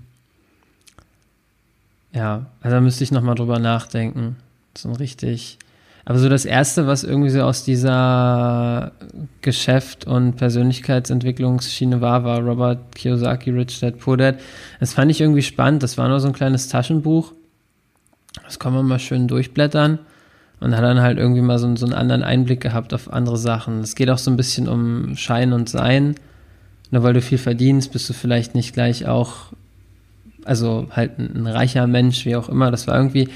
ja, 2.13 2.47
also 2.61 2.75
da 2.75 2.81
müsste 2.81 3.03
ich 3.03 3.11
nochmal 3.11 3.35
drüber 3.35 3.59
nachdenken. 3.59 4.37
So 4.75 4.89
ein 4.89 4.95
richtig. 4.95 5.59
Aber 6.05 6.19
so 6.19 6.29
das 6.29 6.45
Erste, 6.45 6.87
was 6.87 7.03
irgendwie 7.03 7.29
so 7.29 7.41
aus 7.41 7.65
dieser 7.65 8.93
Geschäft- 9.41 10.05
und 10.05 10.37
Persönlichkeitsentwicklungsschiene 10.37 11.99
war, 11.99 12.23
war 12.23 12.39
Robert 12.39 12.95
Kiyosaki, 12.95 13.51
Rich 13.51 13.81
Dad, 13.81 13.99
Poor 13.99 14.15
Dad. 14.15 14.39
Das 14.79 14.93
fand 14.93 15.11
ich 15.11 15.19
irgendwie 15.19 15.41
spannend. 15.41 15.83
Das 15.83 15.97
war 15.97 16.07
nur 16.07 16.21
so 16.21 16.27
ein 16.27 16.33
kleines 16.33 16.69
Taschenbuch. 16.69 17.33
Das 18.45 18.57
kann 18.57 18.73
man 18.73 18.87
mal 18.87 18.99
schön 18.99 19.27
durchblättern. 19.27 19.99
Und 20.59 20.75
hat 20.75 20.83
dann 20.83 21.01
halt 21.01 21.17
irgendwie 21.17 21.41
mal 21.41 21.59
so, 21.59 21.75
so 21.75 21.85
einen 21.85 21.93
anderen 21.93 22.23
Einblick 22.23 22.61
gehabt 22.61 22.93
auf 22.93 23.11
andere 23.11 23.37
Sachen. 23.37 23.81
Es 23.81 23.93
geht 23.93 24.09
auch 24.09 24.17
so 24.17 24.31
ein 24.31 24.37
bisschen 24.37 24.67
um 24.67 25.15
Schein 25.17 25.51
und 25.51 25.69
Sein 25.69 26.15
nur 26.91 27.03
weil 27.03 27.13
du 27.13 27.21
viel 27.21 27.37
verdienst, 27.37 27.91
bist 27.91 28.09
du 28.09 28.13
vielleicht 28.13 28.55
nicht 28.55 28.73
gleich 28.73 29.07
auch, 29.07 29.53
also 30.45 30.87
halt 30.91 31.19
ein, 31.19 31.35
ein 31.35 31.47
reicher 31.47 31.87
Mensch, 31.87 32.25
wie 32.25 32.35
auch 32.35 32.49
immer. 32.49 32.71
Das 32.71 32.87
war 32.87 32.95
irgendwie, 32.95 33.29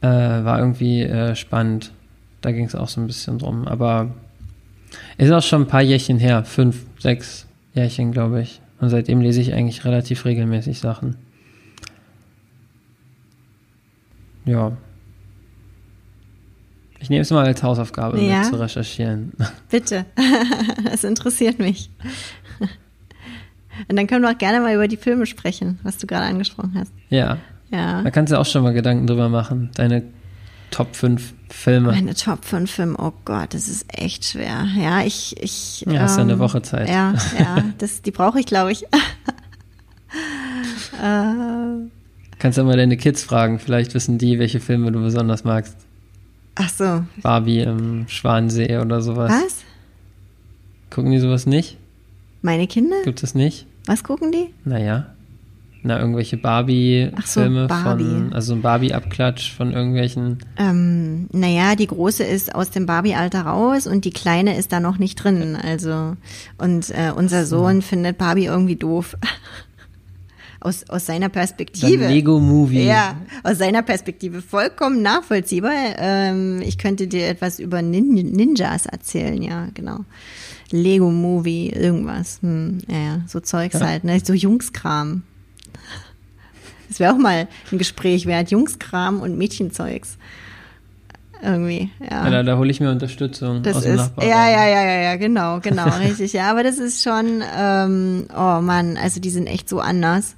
äh, 0.00 0.08
war 0.08 0.58
irgendwie 0.58 1.02
äh, 1.02 1.34
spannend. 1.34 1.92
Da 2.40 2.52
ging 2.52 2.66
es 2.66 2.74
auch 2.74 2.88
so 2.88 3.00
ein 3.00 3.06
bisschen 3.06 3.38
drum. 3.38 3.66
Aber 3.66 4.14
ist 5.16 5.32
auch 5.32 5.42
schon 5.42 5.62
ein 5.62 5.68
paar 5.68 5.82
Jährchen 5.82 6.18
her, 6.18 6.44
fünf, 6.44 6.84
sechs 6.98 7.46
Jährchen, 7.74 8.12
glaube 8.12 8.42
ich. 8.42 8.60
Und 8.80 8.90
seitdem 8.90 9.20
lese 9.20 9.40
ich 9.40 9.54
eigentlich 9.54 9.84
relativ 9.84 10.24
regelmäßig 10.24 10.78
Sachen. 10.78 11.16
Ja. 14.44 14.76
Ich 17.00 17.10
nehme 17.10 17.22
es 17.22 17.30
mal 17.30 17.44
als 17.44 17.62
Hausaufgabe 17.62 18.20
ja. 18.20 18.40
mit 18.40 18.46
zu 18.46 18.60
recherchieren. 18.60 19.32
Bitte. 19.70 20.04
Das 20.84 21.02
interessiert 21.02 21.58
mich. 21.58 21.90
Und 23.88 23.96
dann 23.96 24.06
können 24.06 24.22
wir 24.22 24.30
auch 24.30 24.38
gerne 24.38 24.60
mal 24.60 24.74
über 24.74 24.86
die 24.88 24.96
Filme 24.96 25.26
sprechen, 25.26 25.80
was 25.82 25.98
du 25.98 26.06
gerade 26.06 26.26
angesprochen 26.26 26.74
hast. 26.76 26.92
Ja. 27.08 27.38
Ja. 27.70 28.02
Da 28.02 28.10
kannst 28.10 28.32
du 28.32 28.38
auch 28.38 28.46
schon 28.46 28.62
mal 28.62 28.72
Gedanken 28.72 29.06
drüber 29.06 29.28
machen. 29.28 29.70
Deine 29.74 30.04
Top 30.70 30.94
5 30.96 31.34
Filme. 31.50 31.92
Meine 31.92 32.14
Top 32.14 32.44
5 32.44 32.70
Filme, 32.70 32.96
oh 32.98 33.12
Gott, 33.24 33.54
das 33.54 33.68
ist 33.68 33.86
echt 33.88 34.24
schwer. 34.24 34.66
Ja, 34.76 35.02
ich. 35.02 35.36
ich 35.40 35.82
ja, 35.82 36.00
hast 36.00 36.12
ähm, 36.12 36.28
ja 36.28 36.34
eine 36.34 36.38
Woche 36.38 36.62
Zeit. 36.62 36.88
Ja, 36.88 37.14
ja, 37.38 37.64
das, 37.78 38.02
die 38.02 38.10
brauche 38.10 38.40
ich, 38.40 38.46
glaube 38.46 38.72
ich. 38.72 38.82
äh, 41.02 41.88
Kannst 42.38 42.58
du 42.58 42.64
mal 42.64 42.76
deine 42.76 42.96
Kids 42.96 43.22
fragen, 43.22 43.58
vielleicht 43.58 43.94
wissen 43.94 44.18
die, 44.18 44.38
welche 44.38 44.60
Filme 44.60 44.90
du 44.92 45.00
besonders 45.00 45.44
magst. 45.44 45.76
Ach 46.56 46.68
so. 46.68 47.04
Barbie 47.22 47.60
im 47.60 48.06
Schwansee 48.08 48.78
oder 48.78 49.00
sowas. 49.00 49.32
Was? 49.32 49.64
Gucken 50.90 51.10
die 51.12 51.18
sowas 51.18 51.46
nicht? 51.46 51.78
Meine 52.44 52.66
Kinder? 52.66 52.96
Gibt 53.04 53.22
es 53.22 53.34
nicht? 53.34 53.64
Was 53.86 54.04
gucken 54.04 54.30
die? 54.30 54.50
Naja. 54.66 55.06
Na, 55.82 55.98
irgendwelche 55.98 56.36
Barbie-Filme 56.36 57.62
so, 57.62 57.68
Barbie. 57.68 58.04
von, 58.04 58.32
also 58.34 58.52
ein 58.52 58.60
Barbie-Abklatsch 58.60 59.50
von 59.54 59.72
irgendwelchen. 59.72 60.40
Ähm, 60.58 61.26
naja, 61.32 61.74
die 61.74 61.86
große 61.86 62.22
ist 62.22 62.54
aus 62.54 62.70
dem 62.70 62.84
Barbie-Alter 62.84 63.46
raus 63.46 63.86
und 63.86 64.04
die 64.04 64.10
kleine 64.10 64.58
ist 64.58 64.72
da 64.72 64.80
noch 64.80 64.98
nicht 64.98 65.16
drin. 65.16 65.56
Also, 65.56 66.18
und 66.58 66.90
äh, 66.90 67.12
unser 67.16 67.46
Sohn 67.46 67.80
findet 67.80 68.18
Barbie 68.18 68.44
irgendwie 68.44 68.76
doof. 68.76 69.16
aus, 70.60 70.84
aus 70.90 71.06
seiner 71.06 71.30
Perspektive. 71.30 72.08
Lego-Movie. 72.08 72.84
Ja, 72.84 73.16
aus 73.42 73.56
seiner 73.56 73.82
Perspektive 73.82 74.42
vollkommen 74.42 75.00
nachvollziehbar. 75.00 75.72
Ähm, 75.96 76.60
ich 76.60 76.76
könnte 76.76 77.06
dir 77.06 77.26
etwas 77.26 77.58
über 77.58 77.80
Nin 77.80 78.12
Ninjas 78.12 78.84
erzählen, 78.84 79.40
ja, 79.40 79.68
genau. 79.72 80.00
Lego-Movie, 80.70 81.70
irgendwas. 81.70 82.38
Hm, 82.42 82.78
ja, 82.88 82.98
ja, 82.98 83.20
so 83.26 83.40
Zeugs 83.40 83.80
ja. 83.80 83.86
halt, 83.86 84.04
ne? 84.04 84.20
So 84.20 84.32
Jungskram. 84.32 85.22
Das 86.88 87.00
wäre 87.00 87.12
auch 87.12 87.18
mal 87.18 87.48
ein 87.72 87.78
Gespräch 87.78 88.26
wert. 88.26 88.50
Jungskram 88.50 89.20
und 89.20 89.36
Mädchenzeugs. 89.36 90.18
Irgendwie, 91.42 91.90
ja. 92.00 92.24
ja 92.24 92.30
da, 92.30 92.42
da 92.42 92.56
hole 92.56 92.70
ich 92.70 92.80
mir 92.80 92.90
Unterstützung 92.90 93.62
das 93.62 93.76
aus 93.76 93.82
dem 93.82 93.94
ist, 93.94 93.98
Nachbarraum. 93.98 94.30
Ja, 94.30 94.48
ja, 94.48 94.66
ja, 94.66 94.82
ja, 94.82 95.00
ja, 95.02 95.16
genau, 95.16 95.60
genau, 95.60 95.88
richtig. 95.98 96.32
Ja, 96.32 96.50
aber 96.50 96.62
das 96.62 96.78
ist 96.78 97.02
schon, 97.02 97.42
ähm, 97.56 98.26
oh 98.34 98.60
Mann, 98.60 98.96
also 98.96 99.20
die 99.20 99.30
sind 99.30 99.46
echt 99.46 99.68
so 99.68 99.80
anders. 99.80 100.36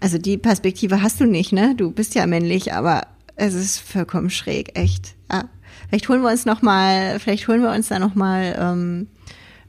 Also 0.00 0.18
die 0.18 0.36
Perspektive 0.36 1.02
hast 1.02 1.20
du 1.20 1.26
nicht, 1.26 1.52
ne? 1.52 1.74
Du 1.76 1.90
bist 1.90 2.14
ja 2.14 2.26
männlich, 2.26 2.72
aber 2.72 3.02
es 3.36 3.54
ist 3.54 3.78
vollkommen 3.78 4.30
schräg, 4.30 4.76
echt. 4.78 5.14
Ja. 5.30 5.44
Vielleicht 5.88 6.08
holen 6.08 6.22
wir 6.22 6.30
uns 6.30 6.44
noch 6.44 6.62
mal, 6.62 7.20
vielleicht 7.20 7.46
holen 7.46 7.62
wir 7.62 7.70
uns 7.70 7.88
da 7.88 7.98
noch 7.98 8.14
mal 8.14 8.56
ähm, 8.58 9.06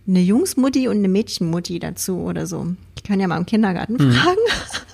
eine 0.07 0.19
Jungsmutti 0.19 0.87
und 0.87 0.97
eine 0.97 1.07
Mädchenmutti 1.07 1.79
dazu 1.79 2.19
oder 2.19 2.47
so. 2.47 2.75
Ich 2.95 3.03
kann 3.03 3.19
ja 3.19 3.27
mal 3.27 3.37
im 3.37 3.45
Kindergarten 3.45 3.99
hm. 3.99 4.11
fragen. 4.11 4.37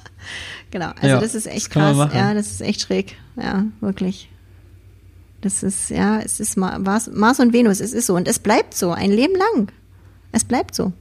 genau, 0.72 0.92
also 0.96 1.08
ja, 1.08 1.20
das 1.20 1.36
ist 1.36 1.46
echt 1.46 1.68
das 1.68 1.98
krass. 1.98 2.14
Ja, 2.14 2.34
das 2.34 2.52
ist 2.52 2.62
echt 2.62 2.82
schräg. 2.82 3.16
Ja, 3.36 3.66
wirklich. 3.80 4.30
Das 5.42 5.62
ist, 5.62 5.90
ja, 5.90 6.20
es 6.20 6.40
ist 6.40 6.56
Mars, 6.58 7.10
Mars 7.12 7.40
und 7.40 7.52
Venus, 7.52 7.80
es 7.80 7.94
ist 7.94 8.08
so. 8.08 8.16
Und 8.16 8.28
es 8.28 8.40
bleibt 8.40 8.74
so, 8.74 8.92
ein 8.92 9.12
Leben 9.12 9.36
lang. 9.36 9.72
Es 10.32 10.46
bleibt 10.46 10.74
so. 10.74 10.94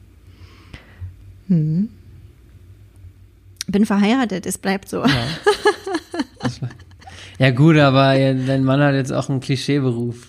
Hm. 1.48 1.88
Bin 3.68 3.86
verheiratet, 3.86 4.44
es 4.46 4.58
bleibt 4.58 4.88
so. 4.88 5.04
Ja, 5.06 5.26
ja 7.38 7.50
gut, 7.52 7.76
aber 7.76 8.14
dein 8.14 8.64
Mann 8.64 8.80
hat 8.80 8.94
jetzt 8.94 9.12
auch 9.12 9.30
einen 9.30 9.40
Klischeeberuf. 9.40 10.26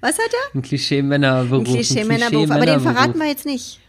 Was 0.00 0.18
hat 0.18 0.30
er? 0.32 0.58
Ein 0.58 0.62
Klischee-Männerberuf. 0.62 1.66
Ein 1.66 1.74
Klischee-Männerberuf, 1.74 2.50
aber 2.50 2.66
den 2.66 2.80
verraten 2.80 3.18
wir 3.18 3.26
jetzt 3.26 3.46
nicht. 3.46 3.80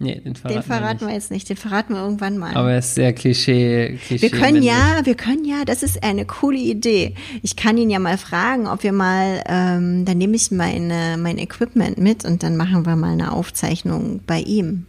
Nee, 0.00 0.20
den 0.20 0.36
verraten, 0.36 0.60
den 0.60 0.62
verraten 0.62 1.00
wir, 1.00 1.08
wir, 1.08 1.14
jetzt 1.14 1.30
nicht. 1.32 1.48
Den 1.48 1.56
verraten 1.56 1.94
wir 1.94 2.00
irgendwann 2.00 2.38
mal. 2.38 2.54
Aber 2.54 2.70
er 2.70 2.78
ist 2.78 2.94
sehr 2.94 3.12
Klischee. 3.12 3.98
Klischee 4.06 4.22
wir 4.22 4.30
können 4.30 4.62
ja, 4.62 5.00
wir 5.02 5.16
können 5.16 5.44
ja, 5.44 5.64
das 5.64 5.82
ist 5.82 6.04
eine 6.04 6.24
coole 6.24 6.58
Idee. 6.58 7.16
Ich 7.42 7.56
kann 7.56 7.76
ihn 7.78 7.90
ja 7.90 7.98
mal 7.98 8.16
fragen, 8.16 8.68
ob 8.68 8.84
wir 8.84 8.92
mal, 8.92 9.42
ähm, 9.46 10.04
dann 10.04 10.18
nehme 10.18 10.36
ich 10.36 10.52
meine, 10.52 11.16
mein 11.18 11.36
Equipment 11.38 11.98
mit 11.98 12.24
und 12.24 12.44
dann 12.44 12.56
machen 12.56 12.86
wir 12.86 12.94
mal 12.94 13.12
eine 13.12 13.32
Aufzeichnung 13.32 14.20
bei 14.24 14.38
ihm. 14.40 14.86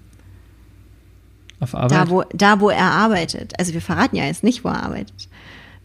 Auf 1.59 1.73
Arbeit? 1.73 1.91
Da 1.91 2.09
wo, 2.09 2.23
da, 2.31 2.59
wo 2.59 2.69
er 2.69 2.91
arbeitet. 2.91 3.57
Also 3.57 3.73
wir 3.73 3.81
verraten 3.81 4.15
ja 4.15 4.25
jetzt 4.25 4.43
nicht, 4.43 4.63
wo 4.63 4.69
er 4.69 4.83
arbeitet. 4.83 5.27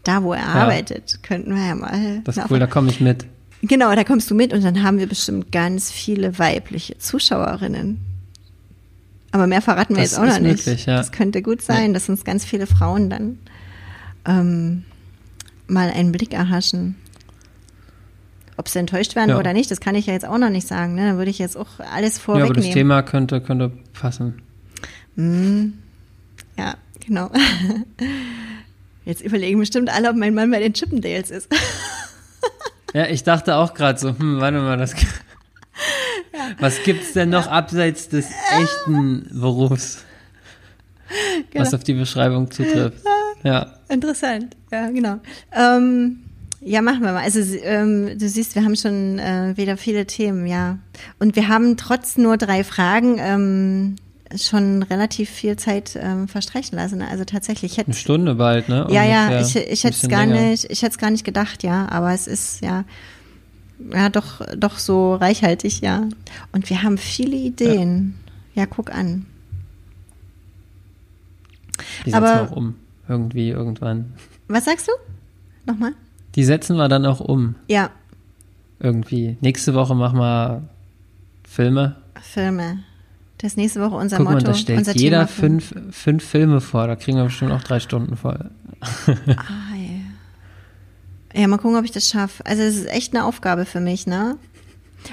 Da, 0.03 0.21
wo 0.21 0.33
er 0.33 0.41
ja. 0.41 0.45
arbeitet, 0.45 1.23
könnten 1.23 1.55
wir 1.55 1.65
ja 1.65 1.73
mal. 1.73 2.21
Das 2.25 2.37
ist 2.37 2.45
cool, 2.51 2.59
da 2.59 2.67
komme 2.67 2.91
ich 2.91 3.01
mit. 3.01 3.25
Genau, 3.67 3.95
da 3.95 4.03
kommst 4.03 4.29
du 4.29 4.35
mit 4.35 4.53
und 4.53 4.63
dann 4.63 4.83
haben 4.83 4.99
wir 4.99 5.07
bestimmt 5.07 5.51
ganz 5.51 5.91
viele 5.91 6.37
weibliche 6.37 6.97
Zuschauerinnen. 6.97 7.99
Aber 9.31 9.47
mehr 9.47 9.61
verraten 9.61 9.95
wir 9.95 10.03
das 10.03 10.11
jetzt 10.11 10.19
auch 10.19 10.25
noch 10.25 10.39
möglich, 10.39 10.65
nicht. 10.65 10.85
Ja. 10.85 10.97
Das 10.97 11.11
könnte 11.11 11.41
gut 11.41 11.61
sein, 11.61 11.87
ja. 11.87 11.93
dass 11.93 12.07
uns 12.07 12.23
ganz 12.23 12.45
viele 12.45 12.67
Frauen 12.67 13.09
dann 13.09 13.39
ähm, 14.25 14.83
mal 15.67 15.89
einen 15.89 16.11
Blick 16.11 16.33
erhaschen. 16.33 16.95
Ob 18.57 18.69
sie 18.69 18.79
enttäuscht 18.79 19.15
werden 19.15 19.31
ja. 19.31 19.39
oder 19.39 19.51
nicht, 19.51 19.69
das 19.71 19.81
kann 19.81 19.95
ich 19.95 20.05
ja 20.05 20.13
jetzt 20.13 20.25
auch 20.25 20.37
noch 20.37 20.49
nicht 20.49 20.67
sagen. 20.67 20.95
Ne? 20.95 21.11
Da 21.11 21.17
würde 21.17 21.31
ich 21.31 21.39
jetzt 21.39 21.57
auch 21.57 21.79
alles 21.93 22.17
vorwegnehmen. 22.17 22.55
Ja, 22.55 22.59
aber 22.59 22.65
das 22.65 22.73
Thema 22.73 23.01
könnte, 23.03 23.41
könnte 23.41 23.71
passen. 23.93 24.41
Mm, 25.15 25.73
ja, 26.57 26.75
genau. 27.05 27.31
Jetzt 29.05 29.21
überlegen 29.21 29.59
bestimmt 29.59 29.89
alle, 29.89 30.09
ob 30.09 30.15
mein 30.15 30.33
Mann 30.33 30.49
bei 30.49 30.59
den 30.59 30.73
Chippendales 30.73 31.29
ist. 31.29 31.47
ja, 32.95 33.07
ich 33.07 33.23
dachte 33.23 33.55
auch 33.57 33.73
gerade 33.73 33.99
so, 33.99 34.17
hm, 34.17 34.39
warte 34.39 34.59
mal, 34.59 34.77
das. 34.77 34.95
Was 36.59 36.81
gibt's 36.83 37.11
denn 37.11 37.29
noch 37.29 37.47
abseits 37.47 38.07
des 38.07 38.29
echten 38.57 39.27
Berufs? 39.37 40.05
Genau. 41.51 41.65
Was 41.65 41.73
auf 41.73 41.83
die 41.83 41.93
Beschreibung 41.93 42.49
zutrifft. 42.49 43.03
Ja. 43.43 43.75
Interessant. 43.89 44.57
Ja, 44.71 44.89
genau. 44.89 45.19
Ähm, 45.51 46.23
ja, 46.61 46.81
machen 46.81 47.03
wir 47.03 47.11
mal. 47.11 47.21
Also 47.21 47.41
ähm, 47.61 48.17
du 48.17 48.27
siehst, 48.27 48.55
wir 48.55 48.63
haben 48.63 48.75
schon 48.75 49.19
äh, 49.19 49.53
wieder 49.55 49.77
viele 49.77 50.07
Themen, 50.07 50.47
ja. 50.47 50.79
Und 51.19 51.35
wir 51.35 51.47
haben 51.47 51.77
trotz 51.77 52.17
nur 52.17 52.37
drei 52.37 52.63
Fragen 52.63 53.17
ähm, 53.19 53.97
schon 54.35 54.83
relativ 54.83 55.29
viel 55.29 55.55
Zeit 55.57 55.97
ähm, 56.01 56.27
verstreichen 56.27 56.77
lassen. 56.77 57.01
Also 57.01 57.25
tatsächlich. 57.25 57.73
Ich 57.73 57.77
hätte, 57.77 57.89
Eine 57.89 57.95
Stunde 57.95 58.35
bald, 58.35 58.69
ne? 58.69 58.87
Ja, 58.89 59.03
ja, 59.03 59.41
ich, 59.41 59.55
ich 59.55 59.83
hätte 59.83 59.97
es 60.01 60.09
gar 60.09 60.25
länger. 60.25 60.49
nicht, 60.49 60.65
ich 60.69 60.81
hätte 60.81 60.91
es 60.91 60.97
gar 60.97 61.11
nicht 61.11 61.23
gedacht, 61.23 61.63
ja. 61.63 61.87
Aber 61.89 62.13
es 62.13 62.27
ist 62.27 62.61
ja 62.61 62.85
ja, 63.91 64.09
doch, 64.09 64.41
doch 64.57 64.77
so 64.77 65.15
reichhaltig, 65.15 65.81
ja. 65.81 66.07
Und 66.51 66.69
wir 66.69 66.83
haben 66.83 66.97
viele 66.97 67.35
Ideen. 67.35 68.15
Ja, 68.53 68.63
ja 68.63 68.65
guck 68.65 68.91
an. 68.91 69.25
Die 72.05 72.11
setzen 72.11 72.15
Aber, 72.15 72.35
wir 72.35 72.41
auch 72.43 72.55
um. 72.55 72.75
Irgendwie, 73.07 73.49
irgendwann. 73.49 74.13
Was 74.47 74.65
sagst 74.65 74.87
du? 74.87 74.91
Nochmal? 75.71 75.93
Die 76.35 76.43
setzen 76.43 76.77
wir 76.77 76.87
dann 76.87 77.05
auch 77.05 77.19
um. 77.19 77.55
Ja. 77.67 77.89
Irgendwie. 78.79 79.37
Nächste 79.41 79.73
Woche 79.73 79.95
machen 79.95 80.19
wir 80.19 80.63
Filme. 81.47 81.97
Filme. 82.21 82.83
Das 83.37 83.57
nächste 83.57 83.81
Woche 83.81 83.95
unser 83.95 84.17
Guck 84.17 84.25
Motto. 84.25 84.37
Mal, 84.37 84.43
da 84.43 84.53
stellt 84.53 84.95
jeder 84.95 85.27
fünf, 85.27 85.73
fünf 85.91 86.23
Filme 86.23 86.61
vor. 86.61 86.87
Da 86.87 86.95
kriegen 86.95 87.17
wir 87.17 87.25
bestimmt 87.25 87.51
auch 87.51 87.63
drei 87.63 87.79
Stunden 87.79 88.15
voll. 88.15 88.49
ah, 89.07 89.75
ja, 91.33 91.47
mal 91.47 91.57
gucken, 91.57 91.77
ob 91.77 91.83
ich 91.83 91.91
das 91.91 92.07
schaffe. 92.07 92.45
Also 92.45 92.63
es 92.63 92.77
ist 92.77 92.87
echt 92.87 93.13
eine 93.13 93.25
Aufgabe 93.25 93.65
für 93.65 93.81
mich, 93.81 94.07
ne? 94.07 94.37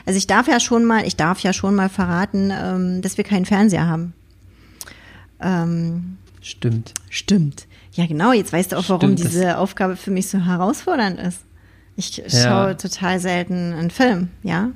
Also 0.06 0.16
ich 0.16 0.28
darf 0.28 0.46
ja 0.46 0.60
schon 0.60 0.84
mal, 0.84 1.04
ich 1.06 1.16
darf 1.16 1.40
ja 1.40 1.52
schon 1.52 1.74
mal 1.74 1.88
verraten, 1.88 2.52
ähm, 2.52 3.02
dass 3.02 3.16
wir 3.16 3.24
keinen 3.24 3.44
Fernseher 3.44 3.88
haben. 3.88 4.14
Ähm, 5.40 6.16
stimmt. 6.40 6.94
Stimmt. 7.10 7.66
Ja, 7.94 8.06
genau. 8.06 8.32
Jetzt 8.32 8.52
weißt 8.52 8.72
du 8.72 8.76
auch, 8.76 8.88
warum 8.88 9.16
stimmt, 9.16 9.32
diese 9.32 9.58
Aufgabe 9.58 9.96
für 9.96 10.12
mich 10.12 10.28
so 10.28 10.38
herausfordernd 10.38 11.18
ist. 11.18 11.40
Ich 11.96 12.16
ja. 12.16 12.28
schaue 12.28 12.76
total 12.76 13.18
selten 13.20 13.72
einen 13.72 13.90
Film, 13.90 14.28
ja. 14.42 14.70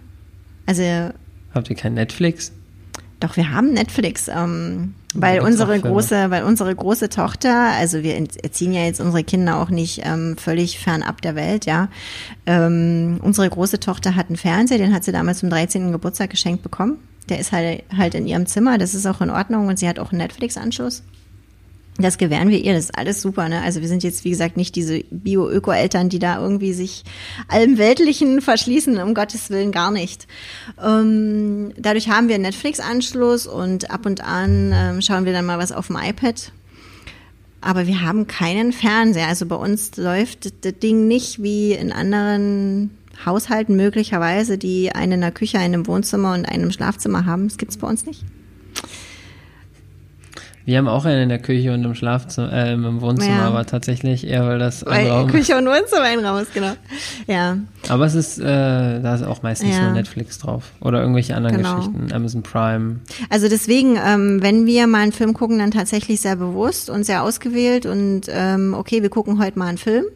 Also. 0.67 0.83
Habt 1.55 1.71
ihr 1.71 1.77
kein 1.77 1.95
Netflix? 1.95 2.53
Doch, 3.21 3.37
wir 3.37 3.51
haben 3.51 3.73
Netflix. 3.73 4.29
Ähm, 4.29 4.95
weil 5.15 5.41
unsere 5.41 5.81
große, 5.81 6.31
weil 6.31 6.45
unsere 6.45 6.75
große 6.75 7.09
Tochter, 7.09 7.73
also 7.73 8.03
wir 8.03 8.17
erziehen 8.17 8.75
ja 8.75 8.85
jetzt 8.85 9.01
unsere 9.01 9.25
Kinder 9.25 9.57
auch 9.57 9.71
nicht 9.71 10.03
ähm, 10.05 10.37
völlig 10.37 10.79
fernab 10.79 11.23
der 11.23 11.35
Welt, 11.35 11.65
ja. 11.65 11.89
Ähm, 12.45 13.19
unsere 13.23 13.49
große 13.49 13.81
Tochter 13.81 14.15
hat 14.15 14.27
einen 14.27 14.37
Fernseher, 14.37 14.79
den 14.79 14.95
hat 14.95 15.05
sie 15.05 15.13
damals 15.13 15.39
zum 15.39 15.49
13. 15.49 15.93
Geburtstag 15.93 16.31
geschenkt 16.31 16.63
bekommen. 16.63 16.99
Der 17.31 17.39
ist 17.41 17.53
halt, 17.53 17.85
halt 17.97 18.15
in 18.15 18.27
ihrem 18.27 18.47
Zimmer, 18.47 18.77
das 18.77 18.95
ist 18.95 19.07
auch 19.07 19.21
in 19.21 19.31
Ordnung 19.31 19.69
und 19.69 19.79
sie 19.79 19.89
hat 19.89 19.99
auch 19.99 20.13
einen 20.13 20.19
Netflix-Anschluss. 20.19 21.03
Das 21.99 22.19
gewähren 22.19 22.51
wir 22.51 22.63
ihr, 22.63 22.75
das 22.75 22.85
ist 22.85 22.99
alles 22.99 23.23
super. 23.23 23.49
Ne? 23.49 23.63
Also 23.63 23.81
wir 23.81 23.89
sind 23.89 24.03
jetzt, 24.03 24.25
wie 24.25 24.31
gesagt, 24.31 24.57
nicht 24.57 24.77
diese 24.77 25.01
Bio-Öko-Eltern, 25.11 26.11
die 26.11 26.19
da 26.19 26.41
irgendwie 26.41 26.75
sich 26.75 27.05
allem 27.49 27.79
Weltlichen 27.79 28.43
verschließen, 28.43 29.01
um 29.01 29.15
Gottes 29.15 29.49
Willen 29.49 29.73
gar 29.73 29.91
nicht. 29.91 30.27
Ähm, 30.83 31.73
dadurch 31.79 32.11
haben 32.11 32.29
wir 32.29 32.35
einen 32.35 32.45
Netflix-Anschluss 32.45 33.47
und 33.47 33.91
ab 33.91 34.05
und 34.05 34.23
an 34.23 34.73
ähm, 34.75 35.01
schauen 35.01 35.25
wir 35.25 35.33
dann 35.33 35.47
mal 35.47 35.59
was 35.59 35.73
auf 35.73 35.87
dem 35.87 35.97
iPad. 35.97 36.53
Aber 37.63 37.87
wir 37.87 38.03
haben 38.03 38.27
keinen 38.27 38.73
Fernseher. 38.73 39.29
Also 39.29 39.47
bei 39.47 39.57
uns 39.57 39.97
läuft 39.97 40.65
das 40.65 40.79
Ding 40.79 41.09
nicht 41.09 41.43
wie 41.43 41.73
in 41.73 41.93
anderen 41.93 42.91
Haushalten 43.25 43.75
möglicherweise, 43.75 44.59
die 44.59 44.93
einen 44.95 45.13
in 45.13 45.21
der 45.23 45.33
Küche, 45.33 45.59
einen 45.59 45.75
im 45.75 45.87
Wohnzimmer 45.87 46.35
und 46.35 46.45
einen 46.45 46.65
im 46.65 46.73
Schlafzimmer 46.73 47.25
haben. 47.25 47.49
Das 47.49 47.57
gibt's 47.57 47.79
bei 47.79 47.89
uns 47.89 48.05
nicht. 48.05 48.23
Wir 50.67 50.79
haben 50.79 50.89
auch 50.89 51.05
einen 51.05 51.23
in 51.23 51.29
der 51.29 51.39
Küche 51.39 51.73
und 51.73 51.85
im 51.85 51.95
Schlafzimmer, 51.95 52.53
äh, 52.53 52.73
im 52.73 53.01
Wohnzimmer, 53.01 53.37
ja. 53.37 53.47
aber 53.47 53.67
tatsächlich 53.67 54.27
eher, 54.27 54.45
weil 54.49 54.59
das 54.59 54.85
weil 54.85 55.09
Raum 55.09 55.29
Küche 55.29 55.57
und 55.57 55.67
Wohnzimmer 55.67 56.03
ein 56.03 56.19
Raum 56.19 56.43
ist, 56.43 56.53
genau. 56.53 56.73
Ja. 57.29 57.59
Aber 57.89 58.05
es 58.05 58.17
ist, 58.17 58.41
äh, 58.41 58.43
da 59.01 59.15
ist 59.15 59.23
auch 59.23 59.45
meistens 59.45 59.77
ja. 59.77 59.85
nur 59.85 59.93
Netflix 59.93 60.39
drauf 60.39 60.73
oder 60.81 61.01
irgendwelche 61.01 61.37
anderen 61.37 61.59
genau. 61.59 61.77
Geschichten, 61.77 62.13
Amazon 62.13 62.43
Prime. 62.43 62.97
Also 63.31 63.49
deswegen, 63.49 63.97
ähm, 64.05 64.43
wenn 64.43 64.67
wir 64.67 64.89
mal 64.89 65.03
einen 65.03 65.13
Film 65.13 65.35
gucken, 65.35 65.61
dann 65.61 65.71
tatsächlich 65.71 66.21
sehr 66.21 66.35
bewusst 66.35 66.91
und 66.91 67.05
sehr 67.05 67.23
ausgewählt 67.23 67.87
und 67.87 68.23
ähm, 68.29 68.75
okay, 68.77 69.03
wir 69.03 69.09
gucken 69.09 69.39
heute 69.39 69.61
mal 69.61 69.69
einen 69.69 69.79
Film 69.79 70.07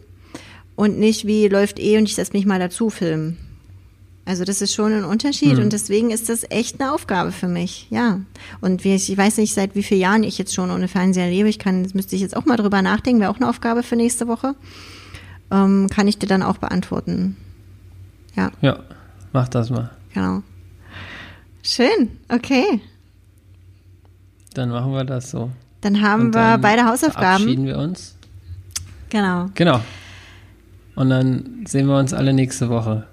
und 0.74 0.98
nicht 0.98 1.28
wie 1.28 1.46
läuft 1.46 1.78
eh 1.78 1.96
und 1.96 2.07
ich 2.07 2.16
setze 2.16 2.32
mich 2.32 2.44
mal 2.44 2.59
dazu 2.59 2.90
filmen. 2.90 3.36
Also 4.31 4.45
das 4.45 4.62
ist 4.62 4.72
schon 4.72 4.93
ein 4.93 5.05
Unterschied 5.05 5.57
mhm. 5.57 5.64
und 5.64 5.72
deswegen 5.72 6.12
ist 6.12 6.28
das 6.28 6.45
echt 6.51 6.81
eine 6.81 6.93
Aufgabe 6.93 7.33
für 7.33 7.49
mich, 7.49 7.89
ja. 7.91 8.20
Und 8.61 8.85
wie, 8.85 8.95
ich 8.95 9.16
weiß 9.16 9.39
nicht, 9.39 9.55
seit 9.55 9.74
wie 9.74 9.83
vielen 9.83 10.01
Jahren 10.01 10.22
ich 10.22 10.39
jetzt 10.39 10.55
schon 10.55 10.70
ohne 10.70 10.87
Fernseher 10.87 11.28
lebe. 11.28 11.49
Ich 11.49 11.59
kann, 11.59 11.83
das 11.83 11.95
müsste 11.95 12.14
ich 12.14 12.22
jetzt 12.22 12.37
auch 12.37 12.45
mal 12.45 12.57
drüber 12.57 12.81
nachdenken, 12.81 13.20
wäre 13.20 13.33
auch 13.33 13.39
eine 13.39 13.49
Aufgabe 13.49 13.83
für 13.83 13.97
nächste 13.97 14.28
Woche. 14.28 14.55
Ähm, 15.51 15.89
kann 15.91 16.07
ich 16.07 16.16
dir 16.16 16.28
dann 16.28 16.45
auch 16.45 16.59
beantworten. 16.59 17.39
Ja. 18.37 18.53
Ja, 18.61 18.78
mach 19.33 19.49
das 19.49 19.68
mal. 19.68 19.91
Genau. 20.14 20.45
Schön, 21.64 22.16
okay. 22.28 22.81
Dann 24.55 24.70
machen 24.70 24.93
wir 24.93 25.03
das 25.03 25.33
so. 25.33 25.51
Dann 25.81 26.03
haben 26.03 26.26
Und 26.26 26.35
wir 26.35 26.41
dann 26.41 26.61
beide 26.61 26.85
Hausaufgaben. 26.85 27.43
Verabschieden 27.43 27.66
wir 27.66 27.78
uns. 27.78 28.16
Genau. 29.09 29.47
Genau. 29.57 29.81
Und 30.95 31.11
dann 31.11 31.64
sehen 31.66 31.89
wir 31.89 31.99
uns 31.99 32.12
alle 32.12 32.33
nächste 32.33 32.68
Woche. 32.68 33.09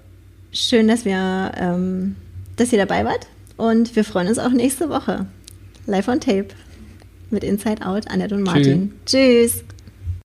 Schön, 0.52 0.88
dass 0.88 1.04
wir, 1.04 1.52
ähm, 1.56 2.16
dass 2.56 2.72
ihr 2.72 2.78
dabei 2.78 3.04
wart. 3.04 3.26
Und 3.56 3.96
wir 3.96 4.04
freuen 4.04 4.28
uns 4.28 4.38
auch 4.38 4.50
nächste 4.50 4.88
Woche. 4.88 5.26
Live 5.86 6.08
on 6.08 6.20
Tape. 6.20 6.48
Mit 7.30 7.44
Inside 7.44 7.84
Out, 7.84 8.10
Annette 8.10 8.34
und 8.34 8.42
Martin. 8.42 8.92
Tschüss. 9.04 9.64